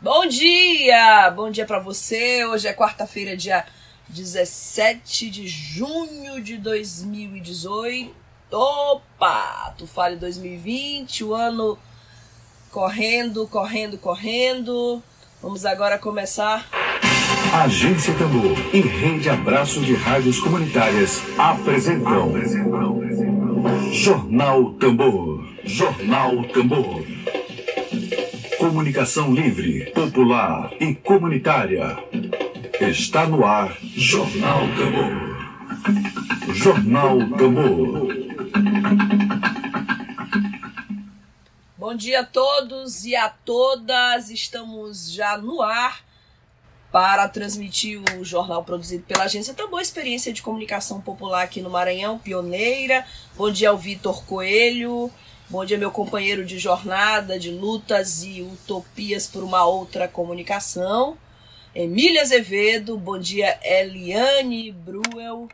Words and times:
Bom 0.00 0.26
dia! 0.26 1.30
Bom 1.34 1.50
dia 1.50 1.64
para 1.64 1.78
você. 1.78 2.44
Hoje 2.44 2.68
é 2.68 2.74
quarta-feira, 2.74 3.34
dia 3.34 3.64
17 4.10 5.30
de 5.30 5.48
junho 5.48 6.42
de 6.42 6.58
2018. 6.58 8.14
Opa! 8.52 9.74
Tu 9.78 9.86
fale 9.86 10.16
2020, 10.16 11.24
o 11.24 11.34
ano 11.34 11.78
correndo, 12.70 13.48
correndo, 13.48 13.96
correndo. 13.96 15.02
Vamos 15.42 15.64
agora 15.64 15.98
começar. 15.98 16.68
Agência 17.54 18.12
Tambor 18.18 18.54
e 18.74 18.80
Rede 18.80 19.30
Abraço 19.30 19.80
de 19.80 19.94
Rádios 19.94 20.38
Comunitárias 20.40 21.22
apresentam. 21.38 22.34
Jornal 23.92 24.74
Tambor. 24.74 25.42
Jornal 25.64 26.44
Tambor. 26.52 27.02
Comunicação 28.58 29.34
livre, 29.34 29.90
popular 29.92 30.72
e 30.80 30.94
comunitária. 30.94 31.98
Está 32.80 33.26
no 33.26 33.44
ar 33.44 33.76
Jornal 33.82 34.60
Tambor. 34.76 36.54
Jornal 36.54 37.18
Tambor. 37.36 38.08
Bom 41.76 41.94
dia 41.94 42.20
a 42.20 42.24
todos 42.24 43.04
e 43.04 43.14
a 43.14 43.28
todas. 43.28 44.30
Estamos 44.30 45.10
já 45.12 45.36
no 45.36 45.60
ar 45.60 46.02
para 46.90 47.28
transmitir 47.28 48.00
o 48.18 48.24
jornal 48.24 48.64
produzido 48.64 49.04
pela 49.04 49.24
agência 49.24 49.52
Tambor 49.52 49.82
Experiência 49.82 50.32
de 50.32 50.40
Comunicação 50.40 50.98
Popular 51.00 51.42
aqui 51.42 51.60
no 51.60 51.68
Maranhão, 51.68 52.18
pioneira. 52.18 53.06
Bom 53.36 53.50
dia 53.50 53.68
ao 53.68 53.76
Vitor 53.76 54.24
Coelho. 54.24 55.12
Bom 55.48 55.64
dia, 55.64 55.78
meu 55.78 55.92
companheiro 55.92 56.44
de 56.44 56.58
jornada, 56.58 57.38
de 57.38 57.52
lutas 57.52 58.24
e 58.24 58.42
utopias 58.42 59.28
por 59.28 59.44
uma 59.44 59.64
outra 59.64 60.08
comunicação. 60.08 61.16
Emília 61.72 62.22
Azevedo, 62.22 62.98
bom 62.98 63.16
dia, 63.16 63.56
Eliane 63.62 64.72
Bruel. 64.72 65.48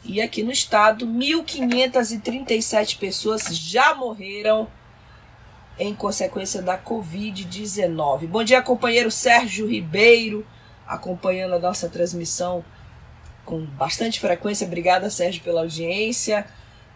E 0.04 0.20
aqui 0.22 0.42
no 0.42 0.52
estado, 0.52 1.06
1.537 1.06 2.98
pessoas 2.98 3.56
já 3.56 3.94
morreram 3.94 4.68
em 5.78 5.94
consequência 5.94 6.60
da 6.62 6.78
Covid-19. 6.78 8.28
Bom 8.28 8.42
dia, 8.44 8.62
companheiro 8.62 9.12
Sérgio 9.12 9.68
Ribeiro 9.68 10.48
acompanhando 10.90 11.54
a 11.54 11.60
nossa 11.60 11.88
transmissão 11.88 12.66
com 13.46 13.64
bastante 13.64 14.20
frequência. 14.20 14.66
Obrigada, 14.66 15.08
Sérgio, 15.10 15.44
pela 15.44 15.62
audiência. 15.62 16.46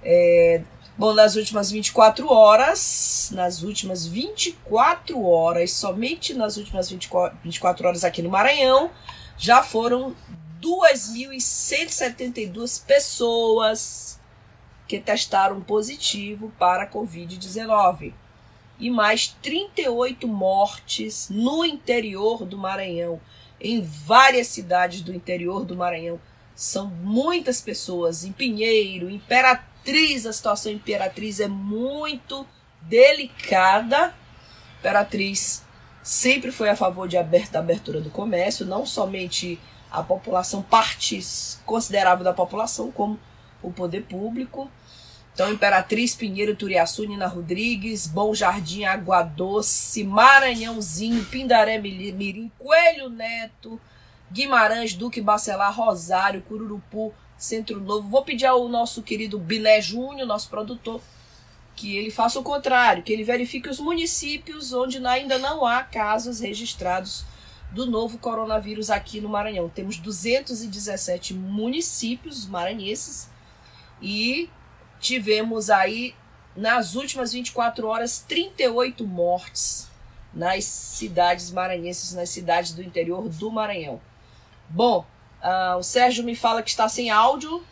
É, 0.03 0.61
bom, 0.97 1.13
nas 1.13 1.35
últimas 1.35 1.71
24 1.71 2.29
horas, 2.31 3.29
nas 3.33 3.61
últimas 3.61 4.07
24 4.07 5.23
horas, 5.23 5.71
somente 5.71 6.33
nas 6.33 6.57
últimas 6.57 6.89
24, 6.89 7.37
24 7.43 7.87
horas 7.87 8.03
aqui 8.03 8.23
no 8.23 8.29
Maranhão, 8.29 8.89
já 9.37 9.61
foram 9.61 10.15
2.172 10.61 12.83
pessoas 12.83 14.19
que 14.87 14.99
testaram 14.99 15.61
positivo 15.61 16.51
para 16.57 16.83
a 16.83 16.89
Covid-19 16.89 18.13
e 18.79 18.89
mais 18.89 19.27
38 19.41 20.27
mortes 20.27 21.29
no 21.29 21.63
interior 21.63 22.43
do 22.45 22.57
Maranhão 22.57 23.21
em 23.63 23.81
várias 23.81 24.47
cidades 24.47 25.01
do 25.01 25.13
interior 25.13 25.63
do 25.63 25.75
Maranhão. 25.75 26.19
São 26.53 26.87
muitas 26.87 27.61
pessoas. 27.61 28.25
Em 28.25 28.31
Pinheiro, 28.31 29.09
Imperatriz, 29.09 30.25
a 30.25 30.33
situação 30.33 30.71
em 30.71 30.75
Imperatriz 30.75 31.39
é 31.39 31.47
muito 31.47 32.45
delicada. 32.81 34.13
Imperatriz 34.79 35.63
sempre 36.03 36.51
foi 36.51 36.69
a 36.69 36.75
favor 36.75 37.07
de 37.07 37.17
aberta, 37.17 37.53
da 37.53 37.59
abertura 37.59 38.01
do 38.01 38.09
comércio, 38.09 38.65
não 38.65 38.85
somente 38.85 39.57
a 39.89 40.03
população, 40.03 40.61
parte 40.61 41.19
considerável 41.65 42.25
da 42.25 42.33
população, 42.33 42.91
como 42.91 43.17
o 43.61 43.71
poder 43.71 44.03
público. 44.03 44.69
Então, 45.33 45.51
Imperatriz, 45.51 46.15
Pinheiro, 46.15 46.55
Turiaçu, 46.55 47.05
Nina 47.05 47.25
Rodrigues, 47.25 48.05
Bom 48.05 48.35
Jardim, 48.35 48.83
Água 48.83 49.23
Doce, 49.23 50.03
Maranhãozinho, 50.03 51.25
Pindaré, 51.25 51.79
Mirim, 51.79 52.51
Coelho 52.59 53.09
Neto, 53.09 53.81
Guimarães, 54.31 54.93
Duque, 54.93 55.21
Bacelar, 55.21 55.75
Rosário, 55.75 56.43
Cururupu, 56.43 57.11
Centro 57.35 57.81
Novo. 57.81 58.07
Vou 58.09 58.23
pedir 58.23 58.45
ao 58.45 58.67
nosso 58.69 59.01
querido 59.01 59.39
Bilé 59.39 59.81
Júnior, 59.81 60.27
nosso 60.27 60.49
produtor, 60.49 61.01
que 61.75 61.97
ele 61.97 62.11
faça 62.11 62.39
o 62.39 62.43
contrário, 62.43 63.01
que 63.01 63.11
ele 63.11 63.23
verifique 63.23 63.67
os 63.67 63.79
municípios 63.79 64.71
onde 64.71 65.03
ainda 65.03 65.39
não 65.39 65.65
há 65.65 65.81
casos 65.81 66.41
registrados 66.41 67.25
do 67.71 67.87
novo 67.87 68.19
coronavírus 68.19 68.91
aqui 68.91 69.19
no 69.19 69.29
Maranhão. 69.29 69.67
Temos 69.67 69.97
217 69.97 71.33
municípios 71.33 72.45
maranhenses 72.45 73.27
e 73.99 74.47
tivemos 75.03 75.69
aí 75.69 76.15
nas 76.55 76.95
últimas 76.95 77.33
24 77.33 77.87
horas 77.87 78.23
38 78.27 79.05
mortes 79.05 79.89
nas 80.33 80.63
cidades 80.63 81.51
maranhenses, 81.51 82.13
nas 82.13 82.29
cidades 82.29 82.73
do 82.73 82.81
interior 82.81 83.27
do 83.27 83.51
Maranhão. 83.51 84.01
Bom, 84.69 85.05
uh, 85.43 85.77
o 85.77 85.83
Sérgio 85.83 86.23
me 86.23 86.35
fala 86.35 86.63
que 86.63 86.69
está 86.69 86.87
sem 86.87 87.11
áudio. 87.11 87.63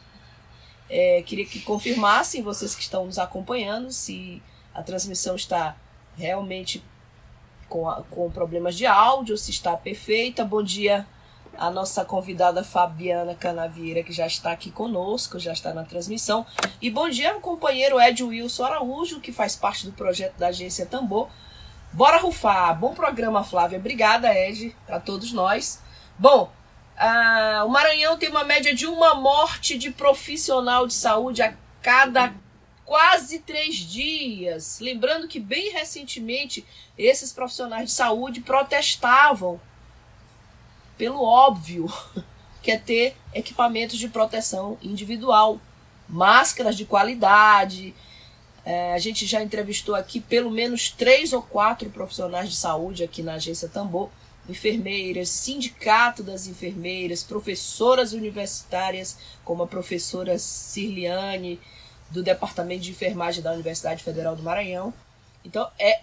É, 0.89 1.23
queria 1.25 1.45
que 1.45 1.61
confirmassem 1.61 2.43
vocês 2.43 2.75
que 2.75 2.81
estão 2.81 3.05
nos 3.05 3.17
acompanhando 3.17 3.91
se 3.91 4.43
a 4.73 4.83
transmissão 4.83 5.35
está 5.35 5.75
realmente 6.17 6.83
com, 7.69 7.89
a, 7.89 8.03
com 8.03 8.29
problemas 8.29 8.75
de 8.75 8.85
áudio, 8.85 9.37
se 9.37 9.51
está 9.51 9.75
perfeita. 9.77 10.43
Bom 10.43 10.61
dia 10.61 11.07
a 11.57 11.69
nossa 11.69 12.03
convidada 12.05 12.63
Fabiana 12.63 13.35
Canavieira, 13.35 14.03
que 14.03 14.13
já 14.13 14.25
está 14.25 14.51
aqui 14.51 14.71
conosco, 14.71 15.39
já 15.39 15.51
está 15.51 15.73
na 15.73 15.83
transmissão. 15.83 16.45
E 16.81 16.89
bom 16.89 17.09
dia 17.09 17.33
ao 17.33 17.39
companheiro 17.39 17.99
Ed 17.99 18.23
Wilson 18.23 18.65
Araújo, 18.65 19.19
que 19.19 19.31
faz 19.31 19.55
parte 19.55 19.85
do 19.85 19.91
projeto 19.91 20.37
da 20.37 20.47
Agência 20.47 20.85
Tambor. 20.85 21.29
Bora 21.93 22.17
rufar! 22.17 22.77
Bom 22.79 22.93
programa, 22.93 23.43
Flávia. 23.43 23.77
Obrigada, 23.77 24.33
Ed, 24.33 24.75
para 24.87 24.99
todos 24.99 25.33
nós. 25.33 25.81
Bom, 26.17 26.51
uh, 26.97 27.65
o 27.65 27.69
Maranhão 27.69 28.17
tem 28.17 28.29
uma 28.29 28.43
média 28.43 28.73
de 28.73 28.87
uma 28.87 29.15
morte 29.15 29.77
de 29.77 29.91
profissional 29.91 30.87
de 30.87 30.93
saúde 30.93 31.41
a 31.41 31.53
cada 31.81 32.33
quase 32.85 33.39
três 33.39 33.75
dias. 33.75 34.79
Lembrando 34.79 35.27
que, 35.27 35.39
bem 35.39 35.71
recentemente, 35.71 36.65
esses 36.97 37.31
profissionais 37.31 37.89
de 37.89 37.95
saúde 37.95 38.41
protestavam 38.41 39.59
pelo 41.01 41.23
óbvio, 41.23 41.91
que 42.61 42.69
é 42.69 42.77
ter 42.77 43.17
equipamentos 43.33 43.97
de 43.97 44.07
proteção 44.07 44.77
individual, 44.83 45.59
máscaras 46.07 46.77
de 46.77 46.85
qualidade. 46.85 47.95
É, 48.63 48.93
a 48.93 48.99
gente 48.99 49.25
já 49.25 49.41
entrevistou 49.41 49.95
aqui 49.95 50.19
pelo 50.19 50.51
menos 50.51 50.91
três 50.91 51.33
ou 51.33 51.41
quatro 51.41 51.89
profissionais 51.89 52.51
de 52.51 52.55
saúde 52.55 53.03
aqui 53.03 53.23
na 53.23 53.33
agência 53.33 53.67
Tambor, 53.67 54.11
enfermeiras, 54.47 55.29
sindicato 55.29 56.21
das 56.21 56.45
enfermeiras, 56.45 57.23
professoras 57.23 58.13
universitárias, 58.13 59.17
como 59.43 59.63
a 59.63 59.67
professora 59.67 60.37
Cirliane, 60.37 61.59
do 62.11 62.21
Departamento 62.21 62.83
de 62.83 62.91
Enfermagem 62.91 63.41
da 63.41 63.53
Universidade 63.53 64.03
Federal 64.03 64.35
do 64.35 64.43
Maranhão. 64.43 64.93
Então 65.43 65.67
é 65.79 66.01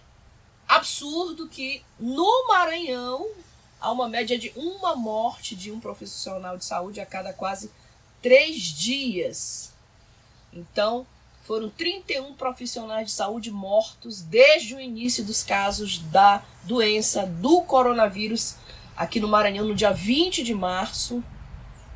absurdo 0.66 1.46
que 1.46 1.84
no 2.00 2.48
Maranhão 2.48 3.24
há 3.80 3.90
uma 3.90 4.08
média 4.08 4.38
de 4.38 4.52
uma 4.56 4.94
morte 4.96 5.54
de 5.54 5.70
um 5.70 5.80
profissional 5.80 6.56
de 6.56 6.64
saúde 6.64 7.00
a 7.00 7.06
cada 7.06 7.32
quase 7.32 7.70
três 8.20 8.62
dias. 8.62 9.72
Então, 10.52 11.06
foram 11.44 11.70
31 11.70 12.34
profissionais 12.34 13.06
de 13.06 13.12
saúde 13.12 13.50
mortos 13.50 14.20
desde 14.20 14.74
o 14.74 14.80
início 14.80 15.24
dos 15.24 15.42
casos 15.42 15.98
da 15.98 16.42
doença 16.64 17.24
do 17.24 17.62
coronavírus 17.62 18.56
aqui 18.94 19.20
no 19.20 19.28
Maranhão 19.28 19.66
no 19.66 19.74
dia 19.74 19.92
20 19.92 20.42
de 20.42 20.52
março. 20.52 21.24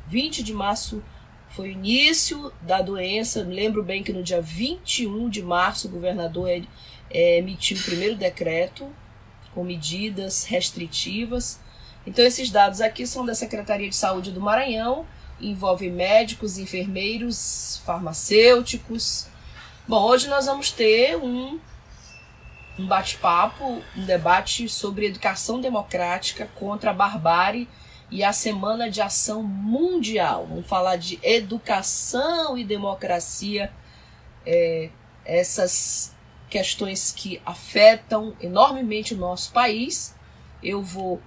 20 0.07 0.41
de 0.41 0.53
março 0.53 1.03
foi 1.49 1.69
o 1.69 1.71
início 1.71 2.51
da 2.61 2.81
doença. 2.81 3.43
Lembro 3.43 3.83
bem 3.83 4.01
que 4.01 4.11
no 4.11 4.23
dia 4.23 4.41
21 4.41 5.29
de 5.29 5.43
março 5.43 5.87
o 5.87 5.91
governador 5.91 6.49
é, 6.49 7.37
emitiu 7.37 7.77
o 7.77 7.83
primeiro 7.83 8.15
decreto 8.15 8.89
com 9.53 9.63
medidas 9.63 10.45
restritivas. 10.45 11.59
Então, 12.05 12.25
esses 12.25 12.49
dados 12.49 12.81
aqui 12.81 13.07
são 13.07 13.25
da 13.25 13.33
Secretaria 13.33 13.89
de 13.89 13.95
Saúde 13.95 14.31
do 14.31 14.41
Maranhão, 14.41 15.05
envolvem 15.39 15.91
médicos, 15.91 16.57
enfermeiros, 16.57 17.81
farmacêuticos. 17.85 19.27
Bom, 19.87 20.01
hoje 20.03 20.27
nós 20.27 20.45
vamos 20.45 20.71
ter 20.71 21.15
um, 21.15 21.59
um 22.77 22.87
bate-papo, 22.87 23.81
um 23.95 24.05
debate 24.05 24.67
sobre 24.67 25.07
educação 25.07 25.61
democrática 25.61 26.49
contra 26.55 26.91
a 26.91 26.93
barbárie 26.93 27.69
e 28.11 28.23
a 28.23 28.33
Semana 28.33 28.89
de 28.89 29.01
Ação 29.01 29.41
Mundial. 29.41 30.45
Vamos 30.47 30.67
falar 30.67 30.97
de 30.97 31.19
educação 31.23 32.57
e 32.57 32.63
democracia, 32.63 33.71
é, 34.45 34.89
essas 35.25 36.13
questões 36.49 37.11
que 37.11 37.41
afetam 37.45 38.35
enormemente 38.39 39.13
o 39.13 39.17
nosso 39.17 39.51
país. 39.51 40.15
Eu 40.61 40.83
vou 40.83 41.21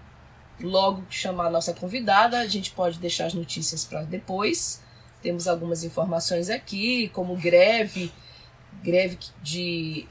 logo 0.61 1.05
chamar 1.11 1.47
a 1.47 1.51
nossa 1.51 1.73
convidada, 1.73 2.39
a 2.39 2.47
gente 2.47 2.71
pode 2.71 2.99
deixar 2.99 3.27
as 3.27 3.35
notícias 3.35 3.85
para 3.85 4.03
depois. 4.03 4.83
Temos 5.23 5.49
algumas 5.49 5.85
informações 5.85 6.51
aqui, 6.51 7.09
como 7.09 7.37
greve, 7.37 8.13
greve 8.83 9.19
de 9.43 10.07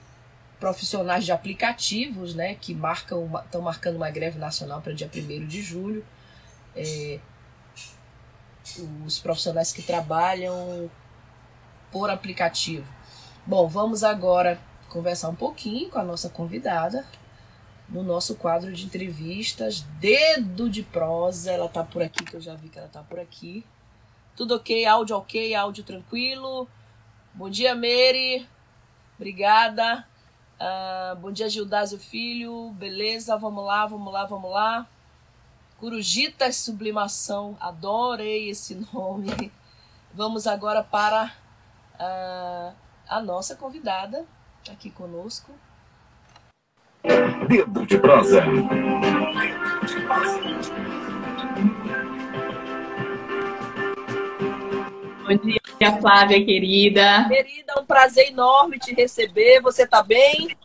profissionais 0.59 1.25
de 1.25 1.31
aplicativos, 1.31 2.33
né, 2.33 2.55
que 2.55 2.73
marcam 2.73 3.29
estão 3.43 3.61
marcando 3.61 3.97
uma 3.97 4.09
greve 4.09 4.39
nacional 4.39 4.81
para 4.81 4.93
dia 4.93 5.09
1 5.13 5.47
de 5.47 5.61
julho 5.61 6.03
é, 6.75 7.19
os 9.05 9.19
profissionais 9.19 9.71
que 9.71 9.81
trabalham 9.81 10.89
por 11.91 12.09
aplicativo. 12.09 12.85
Bom, 13.45 13.67
vamos 13.67 14.03
agora 14.03 14.59
conversar 14.89 15.29
um 15.29 15.35
pouquinho 15.35 15.89
com 15.89 15.99
a 15.99 16.03
nossa 16.03 16.29
convidada 16.29 17.05
no 17.87 18.03
nosso 18.03 18.35
quadro 18.35 18.71
de 18.73 18.85
entrevistas 18.85 19.81
Dedo 19.99 20.69
de 20.69 20.83
Prosa. 20.83 21.51
Ela 21.51 21.67
tá 21.67 21.83
por 21.83 22.01
aqui, 22.01 22.23
que 22.23 22.35
eu 22.35 22.41
já 22.41 22.55
vi 22.55 22.69
que 22.69 22.79
ela 22.79 22.87
tá 22.87 23.03
por 23.03 23.19
aqui. 23.19 23.65
Tudo 24.35 24.55
ok? 24.55 24.85
Áudio 24.85 25.17
ok? 25.17 25.55
Áudio 25.55 25.83
tranquilo? 25.83 26.67
Bom 27.33 27.49
dia, 27.49 27.73
Mary. 27.75 28.47
Obrigada. 29.15 30.05
Uh, 30.59 31.15
bom 31.17 31.31
dia, 31.31 31.49
Gildásio 31.49 31.99
Filho. 31.99 32.71
Beleza? 32.71 33.37
Vamos 33.37 33.65
lá, 33.65 33.85
vamos 33.85 34.11
lá, 34.11 34.25
vamos 34.25 34.51
lá. 34.51 34.87
Curujitas 35.79 36.55
Sublimação, 36.57 37.57
adorei 37.59 38.49
esse 38.49 38.75
nome. 38.93 39.51
Vamos 40.13 40.47
agora 40.47 40.81
para 40.81 41.33
a, 41.99 42.73
a 43.07 43.21
nossa 43.21 43.55
convidada 43.55 44.25
aqui 44.69 44.89
conosco. 44.89 45.51
Dedo 47.47 47.85
de 47.85 47.97
prosa. 47.97 48.43
Bom 55.23 55.37
dia, 55.37 55.99
Flávia, 55.99 56.45
querida. 56.45 57.27
Querida, 57.27 57.73
um 57.79 57.85
prazer 57.85 58.29
enorme 58.29 58.77
te 58.79 58.93
receber. 58.93 59.61
Você 59.61 59.87
tá 59.87 60.03
bem? 60.03 60.55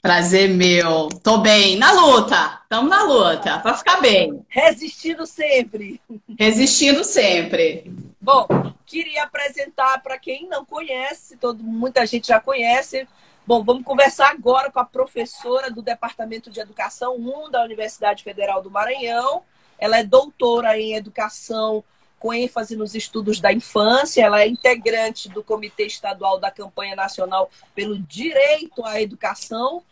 Prazer 0.00 0.48
meu. 0.50 1.08
Tô 1.22 1.38
bem. 1.38 1.76
Na 1.76 1.92
luta. 1.92 2.60
Estamos 2.62 2.90
na 2.90 3.04
luta. 3.04 3.58
Pra 3.60 3.74
ficar 3.74 4.00
bem. 4.00 4.44
Resistindo 4.48 5.26
sempre. 5.26 6.00
Resistindo 6.38 7.04
sempre. 7.04 7.90
Bom, 8.20 8.46
queria 8.86 9.24
apresentar 9.24 10.02
para 10.02 10.18
quem 10.18 10.46
não 10.48 10.64
conhece, 10.64 11.36
todo, 11.36 11.62
muita 11.62 12.06
gente 12.06 12.28
já 12.28 12.38
conhece. 12.38 13.08
Bom, 13.44 13.64
vamos 13.64 13.82
conversar 13.82 14.30
agora 14.30 14.70
com 14.70 14.78
a 14.78 14.84
professora 14.84 15.68
do 15.68 15.82
Departamento 15.82 16.48
de 16.48 16.60
Educação 16.60 17.16
1 17.16 17.50
da 17.50 17.64
Universidade 17.64 18.22
Federal 18.22 18.62
do 18.62 18.70
Maranhão. 18.70 19.42
Ela 19.76 19.98
é 19.98 20.04
doutora 20.04 20.78
em 20.78 20.94
educação 20.94 21.82
com 22.20 22.32
ênfase 22.32 22.76
nos 22.76 22.94
estudos 22.94 23.40
da 23.40 23.52
infância. 23.52 24.24
Ela 24.24 24.42
é 24.42 24.46
integrante 24.46 25.28
do 25.28 25.42
Comitê 25.42 25.86
Estadual 25.86 26.38
da 26.38 26.52
Campanha 26.52 26.94
Nacional 26.94 27.50
pelo 27.74 27.98
Direito 27.98 28.86
à 28.86 29.02
Educação 29.02 29.82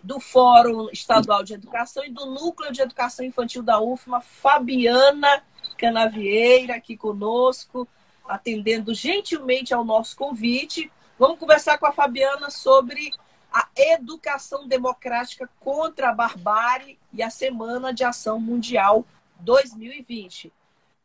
do 0.00 0.20
Fórum 0.20 0.88
Estadual 0.92 1.42
de 1.42 1.54
Educação 1.54 2.04
e 2.04 2.10
do 2.10 2.26
Núcleo 2.26 2.70
de 2.70 2.80
Educação 2.80 3.26
Infantil 3.26 3.64
da 3.64 3.80
UFMA, 3.80 4.20
Fabiana 4.20 5.42
Canavieira, 5.76 6.76
aqui 6.76 6.96
conosco, 6.96 7.88
atendendo 8.24 8.94
gentilmente 8.94 9.74
ao 9.74 9.84
nosso 9.84 10.16
convite. 10.16 10.92
Vamos 11.20 11.38
conversar 11.38 11.76
com 11.76 11.84
a 11.84 11.92
Fabiana 11.92 12.48
sobre 12.48 13.12
a 13.52 13.68
educação 13.76 14.66
democrática 14.66 15.50
contra 15.60 16.08
a 16.08 16.14
barbárie 16.14 16.98
e 17.12 17.22
a 17.22 17.28
Semana 17.28 17.92
de 17.92 18.02
Ação 18.02 18.40
Mundial 18.40 19.04
2020. 19.40 20.50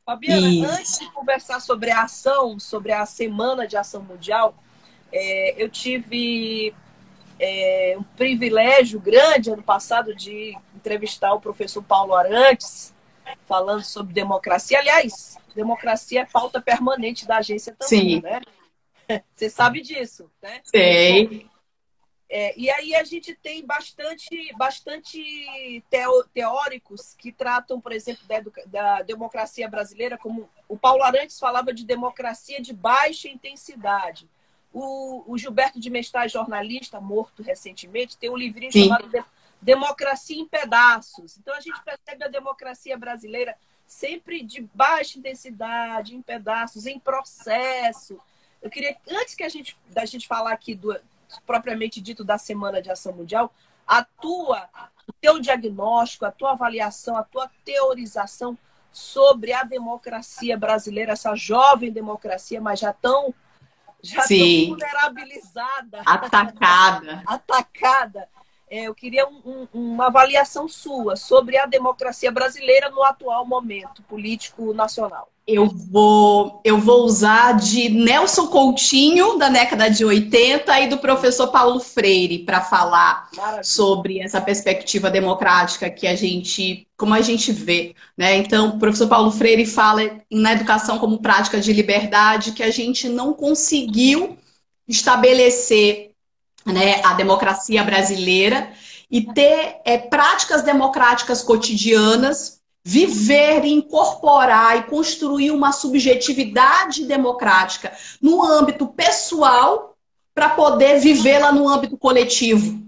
Fabiana, 0.06 0.48
Isso. 0.48 0.72
antes 0.72 1.00
de 1.00 1.12
conversar 1.12 1.60
sobre 1.60 1.92
a 1.92 2.04
ação, 2.04 2.58
sobre 2.58 2.94
a 2.94 3.06
Semana 3.06 3.68
de 3.68 3.76
Ação 3.76 4.04
Mundial, 4.04 4.56
é, 5.12 5.62
eu 5.62 5.68
tive 5.68 6.74
é, 7.38 7.98
um 8.00 8.04
privilégio 8.04 9.02
grande 9.02 9.52
ano 9.52 9.64
passado 9.64 10.16
de 10.16 10.58
entrevistar 10.74 11.34
o 11.34 11.42
professor 11.42 11.84
Paulo 11.84 12.16
Arantes, 12.16 12.96
falando 13.46 13.84
sobre 13.84 14.14
democracia. 14.14 14.80
Aliás, 14.80 15.38
democracia 15.54 16.22
é 16.22 16.26
pauta 16.26 16.62
permanente 16.62 17.28
da 17.28 17.40
agência 17.40 17.76
também, 17.78 18.12
Sim. 18.12 18.22
né? 18.22 18.40
Você 19.34 19.50
sabe 19.50 19.81
disso, 19.81 20.31
né? 20.42 20.62
Sei. 20.63 21.50
É, 22.28 22.57
e 22.60 22.69
aí 22.72 22.96
a 22.96 23.04
gente 23.04 23.36
tem 23.36 23.63
bastante, 23.63 24.52
bastante 24.57 25.84
teóricos 26.34 27.13
que 27.13 27.31
tratam, 27.31 27.80
por 27.80 27.92
exemplo, 27.92 28.25
da, 28.28 28.42
da, 28.66 29.02
democracia 29.04 29.69
brasileira 29.69 30.18
como 30.18 30.50
o 30.68 30.75
Paulo 30.75 31.04
Arantes 31.04 31.40
falava 31.40 31.72
de 31.72 31.86
democracia 31.86 32.60
de 32.60 32.74
baixa 32.74 33.30
intensidade. 33.30 34.28
O, 34.74 35.24
o 35.31 35.38
Gilberto 35.38 35.80
de 35.80 35.90
Mestre, 35.90 36.28
jornalista, 36.28 37.00
morto 37.00 37.44
recentemente, 37.44 38.18
tem 38.18 38.30
um 38.30 38.36
livrinho 38.36 38.72
Sim. 38.72 38.88
chamado 38.88 39.10
Democracia 39.62 40.38
em 40.38 40.48
Pedaços. 40.48 41.38
Então 41.38 41.54
a 41.54 41.62
gente 41.62 41.81
percebe 41.84 42.24
a 42.24 42.28
democracia 42.28 42.98
brasileira 42.98 43.56
sempre 43.88 44.44
de 44.44 44.62
baixa 44.74 45.19
intensidade, 45.19 46.16
em 46.16 46.22
pedaços, 46.22 46.86
em 46.86 47.00
processo. 47.00 48.19
Eu 48.66 48.72
queria, 48.72 48.98
antes 49.08 49.36
que 49.36 49.44
a 49.44 49.50
gente, 49.50 49.78
da 49.92 50.06
gente 50.06 50.28
falar 50.28 50.52
aqui 50.52 50.74
do 50.74 51.00
propriamente 51.46 52.02
dito 52.02 52.24
da 52.24 52.36
Semana 52.40 52.81
de 52.81 52.90
Ação 52.90 53.14
Mundial, 53.14 53.54
a 53.86 54.04
tua, 54.04 54.68
o 55.07 55.14
teu 55.14 55.40
diagnóstico, 55.40 56.26
a 56.26 56.31
tua 56.31 56.54
avaliação, 56.54 57.16
a 57.16 57.22
tua 57.22 57.48
teorização 57.64 58.57
sobre 58.92 59.54
a 59.54 59.62
democracia 59.62 60.57
brasileira, 60.57 61.12
essa 61.12 61.36
jovem 61.36 61.92
democracia, 61.92 62.60
mas 62.60 62.80
já 62.80 62.92
tão 62.92 63.31
já 64.02 64.24
Sim. 64.24 64.69
vulnerabilizada. 64.69 66.02
Atacada. 66.04 67.22
Atacada. 67.28 68.28
É, 68.68 68.88
eu 68.88 68.95
queria 68.95 69.28
um, 69.28 69.42
um, 69.45 69.94
uma 69.94 70.07
avaliação 70.07 70.68
sua 70.68 71.16
sobre 71.16 71.56
a 71.56 71.68
democracia 71.68 72.31
brasileira 72.31 72.90
no 72.90 73.04
atual 73.04 73.45
momento 73.45 74.02
político 74.02 74.74
nacional. 74.74 75.30
Eu 75.47 75.68
vou, 75.68 76.59
eu 76.64 76.80
vou 76.80 77.06
usar 77.06 77.52
de 77.54 77.87
Nelson 77.90 78.47
Coutinho, 78.47 79.37
da 79.37 79.47
década 79.47 79.90
de 79.90 80.04
80, 80.04 80.80
e 80.80 80.87
do 80.87 80.97
professor 80.97 81.49
Paulo 81.49 81.80
Freire, 81.80 82.40
para 82.40 82.61
falar 82.61 83.30
Maravilha. 83.37 83.64
sobre 83.64 84.19
essa 84.19 84.42
perspectiva 84.42 85.11
democrática 85.11 85.87
que 85.87 86.07
a 86.07 86.16
gente, 86.16 86.87
como 86.97 87.14
a 87.14 87.21
gente 87.21 87.52
vê. 87.52 87.94
Né? 88.18 88.37
Então, 88.37 88.69
o 88.69 88.80
professor 88.80 89.07
Paulo 89.07 89.30
Freire 89.30 89.68
fala 89.68 90.19
na 90.31 90.54
educação 90.54 90.97
como 90.97 91.19
prática 91.19 91.61
de 91.61 91.71
liberdade, 91.71 92.54
que 92.54 92.64
a 92.64 92.71
gente 92.71 93.07
não 93.07 93.31
conseguiu 93.31 94.40
estabelecer 94.87 96.11
né, 96.66 97.02
a 97.04 97.14
democracia 97.14 97.83
brasileira 97.83 98.71
e 99.11 99.21
ter 99.21 99.78
é, 99.85 99.97
práticas 99.97 100.64
democráticas 100.64 101.44
cotidianas 101.44 102.55
viver, 102.87 103.65
incorporar 103.65 104.77
e 104.77 104.83
construir 104.83 105.49
uma 105.49 105.71
subjetividade 105.71 107.06
democrática 107.06 107.92
no 108.21 108.45
âmbito 108.45 108.85
pessoal 108.85 109.95
para 110.35 110.49
poder 110.49 110.99
vivê-la 110.99 111.51
no 111.51 111.68
âmbito 111.68 111.97
coletivo. 111.97 112.80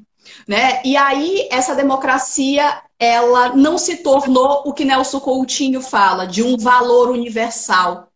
Né? 0.48 0.82
E 0.86 0.96
aí 0.96 1.48
essa 1.50 1.74
democracia 1.74 2.84
ela 3.00 3.56
não 3.56 3.78
se 3.80 3.98
tornou 3.98 4.62
o 4.66 4.74
que 4.74 4.86
Nelson 4.86 5.20
Coutinho 5.20 5.82
fala 5.82 6.28
de 6.28 6.44
um 6.44 6.58
valor 6.58 7.10
universal. 7.10 8.10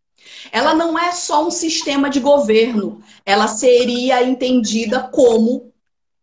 Ela 0.52 0.76
não 0.76 1.00
é 1.00 1.12
só 1.12 1.48
um 1.48 1.52
sistema 1.52 2.10
de 2.10 2.20
governo, 2.20 3.02
ela 3.26 3.48
seria 3.48 4.24
entendida 4.24 5.00
como 5.00 5.71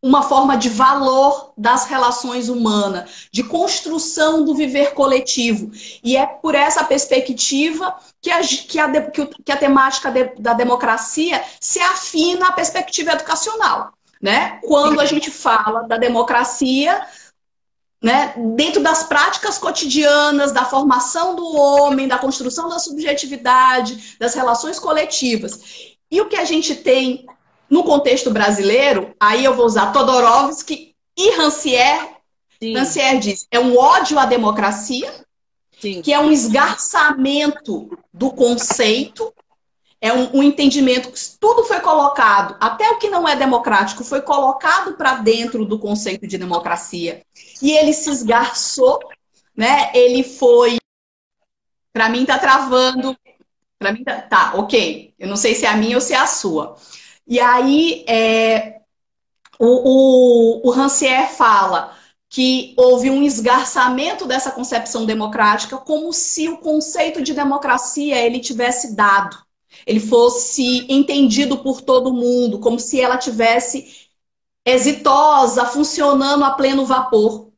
uma 0.03 0.23
forma 0.23 0.57
de 0.57 0.69
valor 0.69 1.53
das 1.57 1.87
relações 1.87 2.49
humanas, 2.49 3.29
de 3.33 3.43
construção 3.43 4.45
do 4.45 4.55
viver 4.55 4.95
coletivo. 4.95 5.73
E 6.05 6.17
é 6.17 6.25
por 6.25 6.55
essa 6.55 6.85
perspectiva 6.85 7.97
que 8.21 8.31
a, 8.31 8.41
que 8.41 8.79
a, 8.79 9.11
que 9.11 9.53
a 9.53 9.57
temática 9.57 10.11
de, 10.11 10.25
da 10.39 10.55
democracia 10.55 11.43
se 11.61 11.81
afina 11.81 12.49
à 12.49 12.53
perspectiva 12.53 13.13
educacional. 13.13 13.93
Né? 14.23 14.61
Quando 14.65 15.01
a 15.01 15.05
gente 15.05 15.31
fala 15.31 15.83
da 15.83 15.97
democracia, 15.97 17.05
né, 18.03 18.35
dentro 18.55 18.81
das 18.81 19.03
práticas 19.03 19.59
cotidianas, 19.59 20.53
da 20.53 20.65
formação 20.65 21.35
do 21.35 21.57
homem, 21.57 22.07
da 22.07 22.19
construção 22.19 22.69
da 22.69 22.79
subjetividade, 22.79 24.17
das 24.19 24.35
relações 24.35 24.79
coletivas. 24.79 25.97
E 26.11 26.21
o 26.21 26.29
que 26.29 26.37
a 26.37 26.45
gente 26.45 26.77
tem 26.77 27.27
no 27.71 27.85
contexto 27.85 28.31
brasileiro, 28.31 29.15
aí 29.21 29.45
eu 29.45 29.55
vou 29.55 29.67
usar 29.67 29.93
Todorovsky 29.93 30.95
e 31.17 31.31
Rancière. 31.37 32.09
Sim. 32.61 32.77
Rancière 32.77 33.19
diz: 33.19 33.47
é 33.51 33.61
um 33.61 33.77
ódio 33.77 34.19
à 34.19 34.25
democracia, 34.25 35.13
Sim. 35.79 36.03
que 36.03 36.13
é 36.13 36.19
um 36.19 36.31
esgarçamento 36.31 37.99
do 38.13 38.31
conceito, 38.31 39.33
é 40.01 40.13
um, 40.13 40.39
um, 40.39 40.43
entendimento 40.43 41.11
que 41.11 41.21
tudo 41.41 41.65
foi 41.65 41.81
colocado, 41.81 42.57
até 42.61 42.89
o 42.91 42.99
que 42.99 43.09
não 43.09 43.29
é 43.29 43.35
democrático, 43.35 44.05
foi 44.05 44.23
colocado 44.23 44.95
para 44.95 45.15
dentro 45.15 45.65
do 45.65 45.79
conceito 45.79 46.27
de 46.27 46.39
democracia. 46.39 47.23
E 47.61 47.73
ele 47.73 47.93
se 47.93 48.09
esgarçou, 48.11 49.01
né? 49.57 49.91
Ele 49.93 50.23
foi. 50.23 50.79
Para 51.93 52.09
mim, 52.09 52.25
tá 52.25 52.39
travando. 52.39 53.17
Para 53.79 53.93
mim, 53.93 54.05
tá... 54.05 54.21
tá, 54.21 54.53
ok. 54.55 55.15
Eu 55.19 55.29
não 55.29 55.37
sei 55.37 55.55
se 55.55 55.67
é 55.67 55.69
a 55.69 55.77
minha 55.77 55.97
ou 55.97 56.01
se 56.01 56.15
é 56.15 56.17
a 56.17 56.27
sua. 56.27 56.77
E 57.29 57.39
aí, 57.39 58.05
é, 58.09 58.81
o, 59.59 60.63
o, 60.65 60.69
o 60.69 60.71
Rancière 60.71 61.29
fala 61.35 61.95
que 62.31 62.75
houve 62.77 63.11
um 63.11 63.23
esgarçamento 63.23 64.27
dessa 64.27 64.51
concepção 64.51 65.05
democrática, 65.07 65.77
como 65.77 66.13
se 66.13 66.49
o 66.49 66.59
conceito 66.59 67.23
de 67.23 67.35
democracia 67.35 68.19
ele 68.19 68.39
tivesse 68.39 68.95
dado, 68.95 69.37
ele 69.87 70.01
fosse 70.01 70.87
entendido 70.93 71.59
por 71.59 71.81
todo 71.81 72.13
mundo, 72.13 72.59
como 72.59 72.79
se 72.79 73.01
ela 73.01 73.17
tivesse 73.17 74.09
exitosa, 74.65 75.65
funcionando 75.67 76.45
a 76.45 76.51
pleno 76.51 76.85
vapor. 76.85 77.51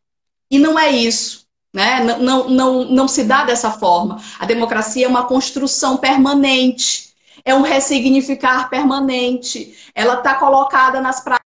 E 0.50 0.58
não 0.58 0.78
é 0.78 0.90
isso. 0.90 1.46
Né? 1.72 2.02
Não, 2.02 2.18
não, 2.18 2.50
não, 2.50 2.84
não 2.84 3.08
se 3.08 3.24
dá 3.24 3.44
dessa 3.44 3.70
forma. 3.70 4.20
A 4.38 4.46
democracia 4.46 5.06
é 5.06 5.08
uma 5.08 5.26
construção 5.26 5.96
permanente 5.96 7.09
é 7.44 7.54
um 7.54 7.62
ressignificar 7.62 8.68
permanente. 8.68 9.76
Ela 9.94 10.14
está 10.14 10.34
colocada 10.34 11.00
nas 11.00 11.20
práticas. 11.20 11.46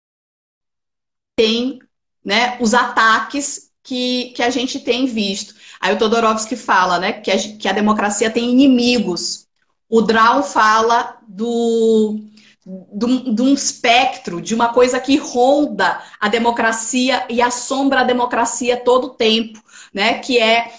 Tem 1.35 1.79
né, 2.23 2.57
os 2.59 2.73
ataques 2.73 3.71
que, 3.83 4.31
que 4.35 4.43
a 4.43 4.49
gente 4.49 4.79
tem 4.79 5.05
visto. 5.05 5.55
Aí 5.79 5.93
o 5.93 5.97
Todorovsky 5.97 6.55
fala 6.55 6.99
né, 6.99 7.13
que, 7.13 7.31
a, 7.31 7.37
que 7.37 7.67
a 7.67 7.73
democracia 7.73 8.29
tem 8.29 8.49
inimigos. 8.51 9.47
O 9.89 10.01
Draun 10.01 10.43
fala 10.43 11.17
do, 11.27 12.19
de 12.65 13.41
um 13.41 13.53
espectro, 13.53 14.41
de 14.41 14.53
uma 14.53 14.73
coisa 14.73 14.99
que 14.99 15.17
ronda 15.17 16.01
a 16.19 16.27
democracia 16.27 17.25
e 17.29 17.41
assombra 17.41 18.01
a 18.01 18.03
democracia 18.03 18.77
todo 18.77 19.05
o 19.05 19.15
tempo, 19.15 19.63
né? 19.91 20.19
Que 20.19 20.37
é 20.37 20.71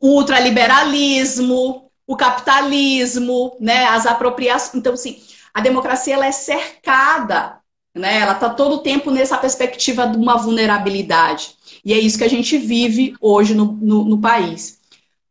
o 0.00 0.16
ultraliberalismo, 0.16 1.87
o 2.08 2.16
capitalismo, 2.16 3.54
né, 3.60 3.84
as 3.84 4.06
apropriações. 4.06 4.74
Então, 4.74 4.94
assim, 4.94 5.20
a 5.52 5.60
democracia 5.60 6.14
ela 6.14 6.24
é 6.24 6.32
cercada, 6.32 7.60
né, 7.94 8.20
ela 8.20 8.32
está 8.32 8.48
todo 8.48 8.76
o 8.76 8.82
tempo 8.82 9.10
nessa 9.10 9.36
perspectiva 9.36 10.06
de 10.06 10.16
uma 10.16 10.38
vulnerabilidade. 10.38 11.54
E 11.84 11.92
é 11.92 11.98
isso 11.98 12.16
que 12.16 12.24
a 12.24 12.30
gente 12.30 12.56
vive 12.56 13.14
hoje 13.20 13.54
no, 13.54 13.66
no, 13.72 14.04
no 14.04 14.20
país. 14.22 14.80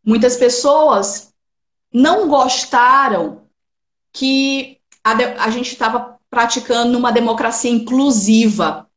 Muitas 0.06 0.38
pessoas 0.38 1.34
não 1.92 2.28
gostaram 2.28 3.42
que 4.14 4.78
a, 5.04 5.14
a 5.46 5.50
gente 5.50 5.72
estava 5.72 6.20
praticando 6.30 6.96
uma 6.96 7.12
democracia 7.12 7.72
inclusiva, 7.72 8.88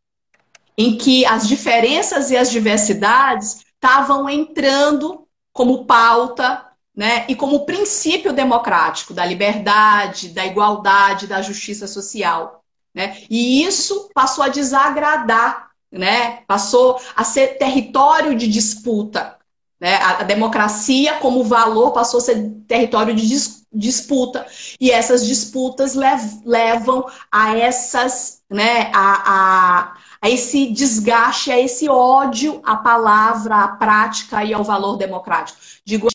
em 0.77 0.99
que 0.99 1.25
as 1.25 1.49
diferenças 1.49 2.31
e 2.31 2.37
as 2.37 2.51
diversidades 2.51 3.65
estavam 3.75 4.29
entrando 4.29 5.27
como 5.51 5.87
pauta 5.87 6.70
né? 6.95 7.25
E 7.29 7.35
como 7.35 7.65
princípio 7.65 8.33
democrático 8.33 9.15
da 9.15 9.25
liberdade, 9.25 10.31
da 10.31 10.45
igualdade, 10.45 11.27
da 11.27 11.41
justiça 11.41 11.87
social, 11.87 12.63
né? 12.95 13.23
E 13.31 13.63
isso 13.63 14.11
passou 14.13 14.45
a 14.45 14.49
desagradar, 14.49 15.71
né? 15.91 16.43
Passou 16.47 17.01
a 17.17 17.25
ser 17.25 17.59
território 17.59 18.35
de 18.35 18.49
disputa, 18.49 19.37
né? 19.81 19.97
A, 19.97 20.23
democracia 20.25 21.15
como 21.15 21.45
valor 21.45 21.93
passou 21.93 22.19
a 22.19 22.23
ser 22.23 22.51
território 22.67 23.15
de 23.15 23.27
dis, 23.27 23.65
disputa 23.73 24.47
e 24.81 24.91
essas 24.91 25.25
disputas 25.27 25.95
lev, 25.95 26.43
levam 26.45 27.07
a 27.31 27.57
essas, 27.57 28.43
né? 28.51 28.91
A, 28.93 29.23
a, 29.25 29.97
a 30.21 30.29
esse 30.29 30.67
desgaste, 30.73 31.51
a 31.51 31.59
esse 31.59 31.89
ódio 31.89 32.61
à 32.65 32.77
palavra, 32.77 33.57
à 33.57 33.69
prática 33.69 34.45
e 34.45 34.53
ao 34.53 34.65
valor 34.65 34.97
democrático. 34.97 35.59
Digo 35.85 36.09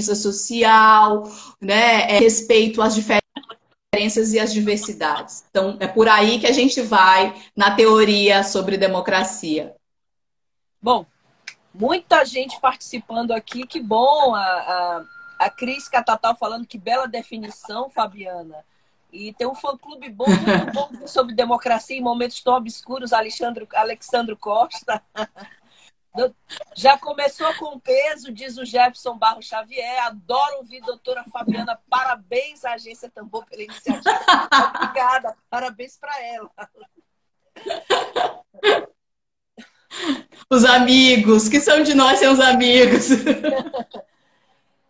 social, 0.00 1.30
né, 1.60 2.10
é, 2.10 2.18
respeito 2.18 2.80
às 2.80 2.94
diferenças 2.94 4.32
e 4.32 4.40
às 4.40 4.52
diversidades. 4.52 5.44
Então, 5.50 5.76
é 5.80 5.86
por 5.86 6.08
aí 6.08 6.40
que 6.40 6.46
a 6.46 6.52
gente 6.52 6.80
vai 6.80 7.34
na 7.54 7.74
teoria 7.74 8.42
sobre 8.42 8.76
democracia. 8.76 9.74
Bom, 10.80 11.06
muita 11.72 12.24
gente 12.24 12.58
participando 12.60 13.32
aqui, 13.32 13.66
que 13.66 13.80
bom. 13.80 14.34
A, 14.34 14.42
a, 14.42 15.04
a 15.38 15.50
Cris 15.50 15.88
Catatal 15.88 16.36
falando 16.36 16.66
que 16.66 16.78
bela 16.78 17.06
definição, 17.06 17.88
Fabiana. 17.88 18.64
E 19.12 19.32
tem 19.34 19.46
um 19.46 19.54
fã-clube 19.54 20.08
bom, 20.08 20.26
muito 20.26 20.72
bom 20.72 20.88
sobre 21.06 21.34
democracia 21.34 21.96
em 21.96 22.00
momentos 22.00 22.40
tão 22.40 22.54
obscuros, 22.54 23.12
Alexandre, 23.12 23.68
Alexandro 23.74 24.36
Costa. 24.36 25.02
Já 26.76 26.98
começou 26.98 27.54
com 27.54 27.78
peso, 27.78 28.32
diz 28.32 28.58
o 28.58 28.64
Jefferson 28.64 29.16
Barro 29.16 29.42
Xavier. 29.42 30.06
Adoro 30.06 30.58
ouvir 30.58 30.80
doutora 30.82 31.24
Fabiana. 31.24 31.80
Parabéns 31.88 32.64
à 32.64 32.74
agência 32.74 33.10
Tambor 33.10 33.46
pela 33.46 33.62
iniciativa. 33.62 34.10
Obrigada. 34.76 35.36
Parabéns 35.48 35.96
para 35.98 36.12
ela. 36.24 36.50
Os 40.50 40.64
amigos, 40.64 41.48
que 41.48 41.60
são 41.60 41.82
de 41.82 41.94
nós 41.94 42.20
os 42.20 42.40
amigos. 42.40 43.08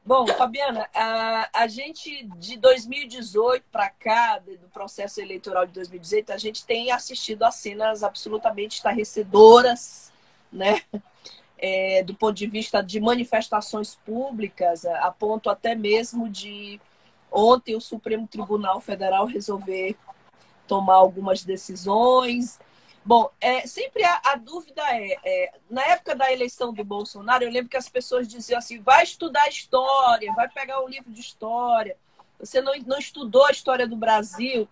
Bom, 0.05 0.27
Fabiana, 0.27 0.89
a, 0.93 1.63
a 1.63 1.67
gente 1.69 2.29
de 2.37 2.57
2018 2.57 3.65
para 3.71 3.89
cá, 3.89 4.39
do 4.39 4.69
processo 4.69 5.21
eleitoral 5.21 5.65
de 5.67 5.73
2018, 5.73 6.33
a 6.33 6.39
gente 6.39 6.67
tem 6.67 6.91
assistido 6.91 7.45
a 7.45 7.53
cenas 7.53 8.03
absolutamente 8.03 8.77
estarrecedoras, 8.77 10.13
né? 10.53 10.83
É, 11.63 12.03
do 12.03 12.13
ponto 12.13 12.35
de 12.35 12.49
vista 12.49 12.83
de 12.83 12.99
manifestações 12.99 13.95
públicas, 13.95 14.85
a 14.85 15.13
ponto 15.13 15.49
até 15.49 15.77
mesmo 15.77 16.29
de 16.29 16.81
ontem 17.31 17.77
o 17.77 17.81
Supremo 17.81 18.27
Tribunal 18.27 18.81
Federal 18.81 19.25
resolver 19.27 19.97
tomar 20.67 20.97
algumas 20.97 21.45
decisões. 21.45 22.59
Bom, 23.05 23.31
é, 23.41 23.65
sempre 23.65 24.03
a, 24.03 24.21
a 24.25 24.37
dúvida 24.37 24.83
é, 24.91 25.17
é, 25.25 25.53
na 25.71 25.85
época 25.87 26.17
da 26.17 26.33
eleição 26.33 26.73
do 26.73 26.85
Bolsonaro, 26.85 27.45
eu 27.45 27.51
lembro 27.51 27.71
que 27.71 27.77
as 27.77 27.89
pessoas 27.89 28.27
diziam 28.27 28.59
assim, 28.59 28.81
vai 28.81 29.05
estudar 29.05 29.49
história, 29.49 30.33
vai 30.35 30.49
pegar 30.49 30.83
um 30.83 30.89
livro 30.89 31.13
de 31.13 31.21
história, 31.21 31.97
você 32.41 32.61
não, 32.61 32.73
não 32.85 32.99
estudou 32.99 33.47
a 33.47 33.53
história 33.53 33.87
do 33.87 33.97
Brasil. 33.97 34.69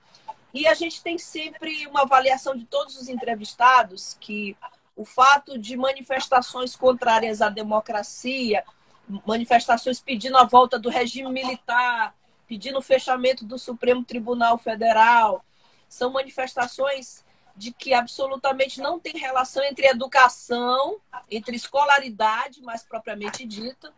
E 0.53 0.67
a 0.67 0.75
gente 0.75 1.01
tem 1.01 1.17
sempre 1.17 1.87
uma 1.87 2.03
avaliação 2.03 2.57
de 2.57 2.65
todos 2.65 3.01
os 3.01 3.09
entrevistados 3.09 4.17
que 4.21 4.57
o 5.01 5.05
fato 5.07 5.57
de 5.57 5.79
manifestações 5.79 6.77
contrárias 6.77 7.41
à 7.41 7.49
democracia, 7.49 8.63
manifestações 9.27 9.99
pedindo 9.99 10.37
a 10.37 10.45
volta 10.45 10.79
do 10.79 10.91
regime 10.91 11.33
militar, 11.33 12.15
pedindo 12.47 12.79
o 12.79 12.83
fechamento 12.83 13.43
do 13.47 13.59
Supremo 13.59 14.05
Tribunal 14.05 14.59
Federal, 14.59 15.43
são 15.89 16.11
manifestações 16.11 17.25
de 17.57 17.73
que 17.73 17.95
absolutamente 17.95 18.79
não 18.79 19.01
tem 19.01 19.17
relação 19.17 19.65
entre 19.65 19.87
educação, 19.87 21.01
entre 21.31 21.57
escolaridade, 21.57 22.61
mais 22.61 22.83
propriamente 22.83 23.47
dita, 23.47 23.91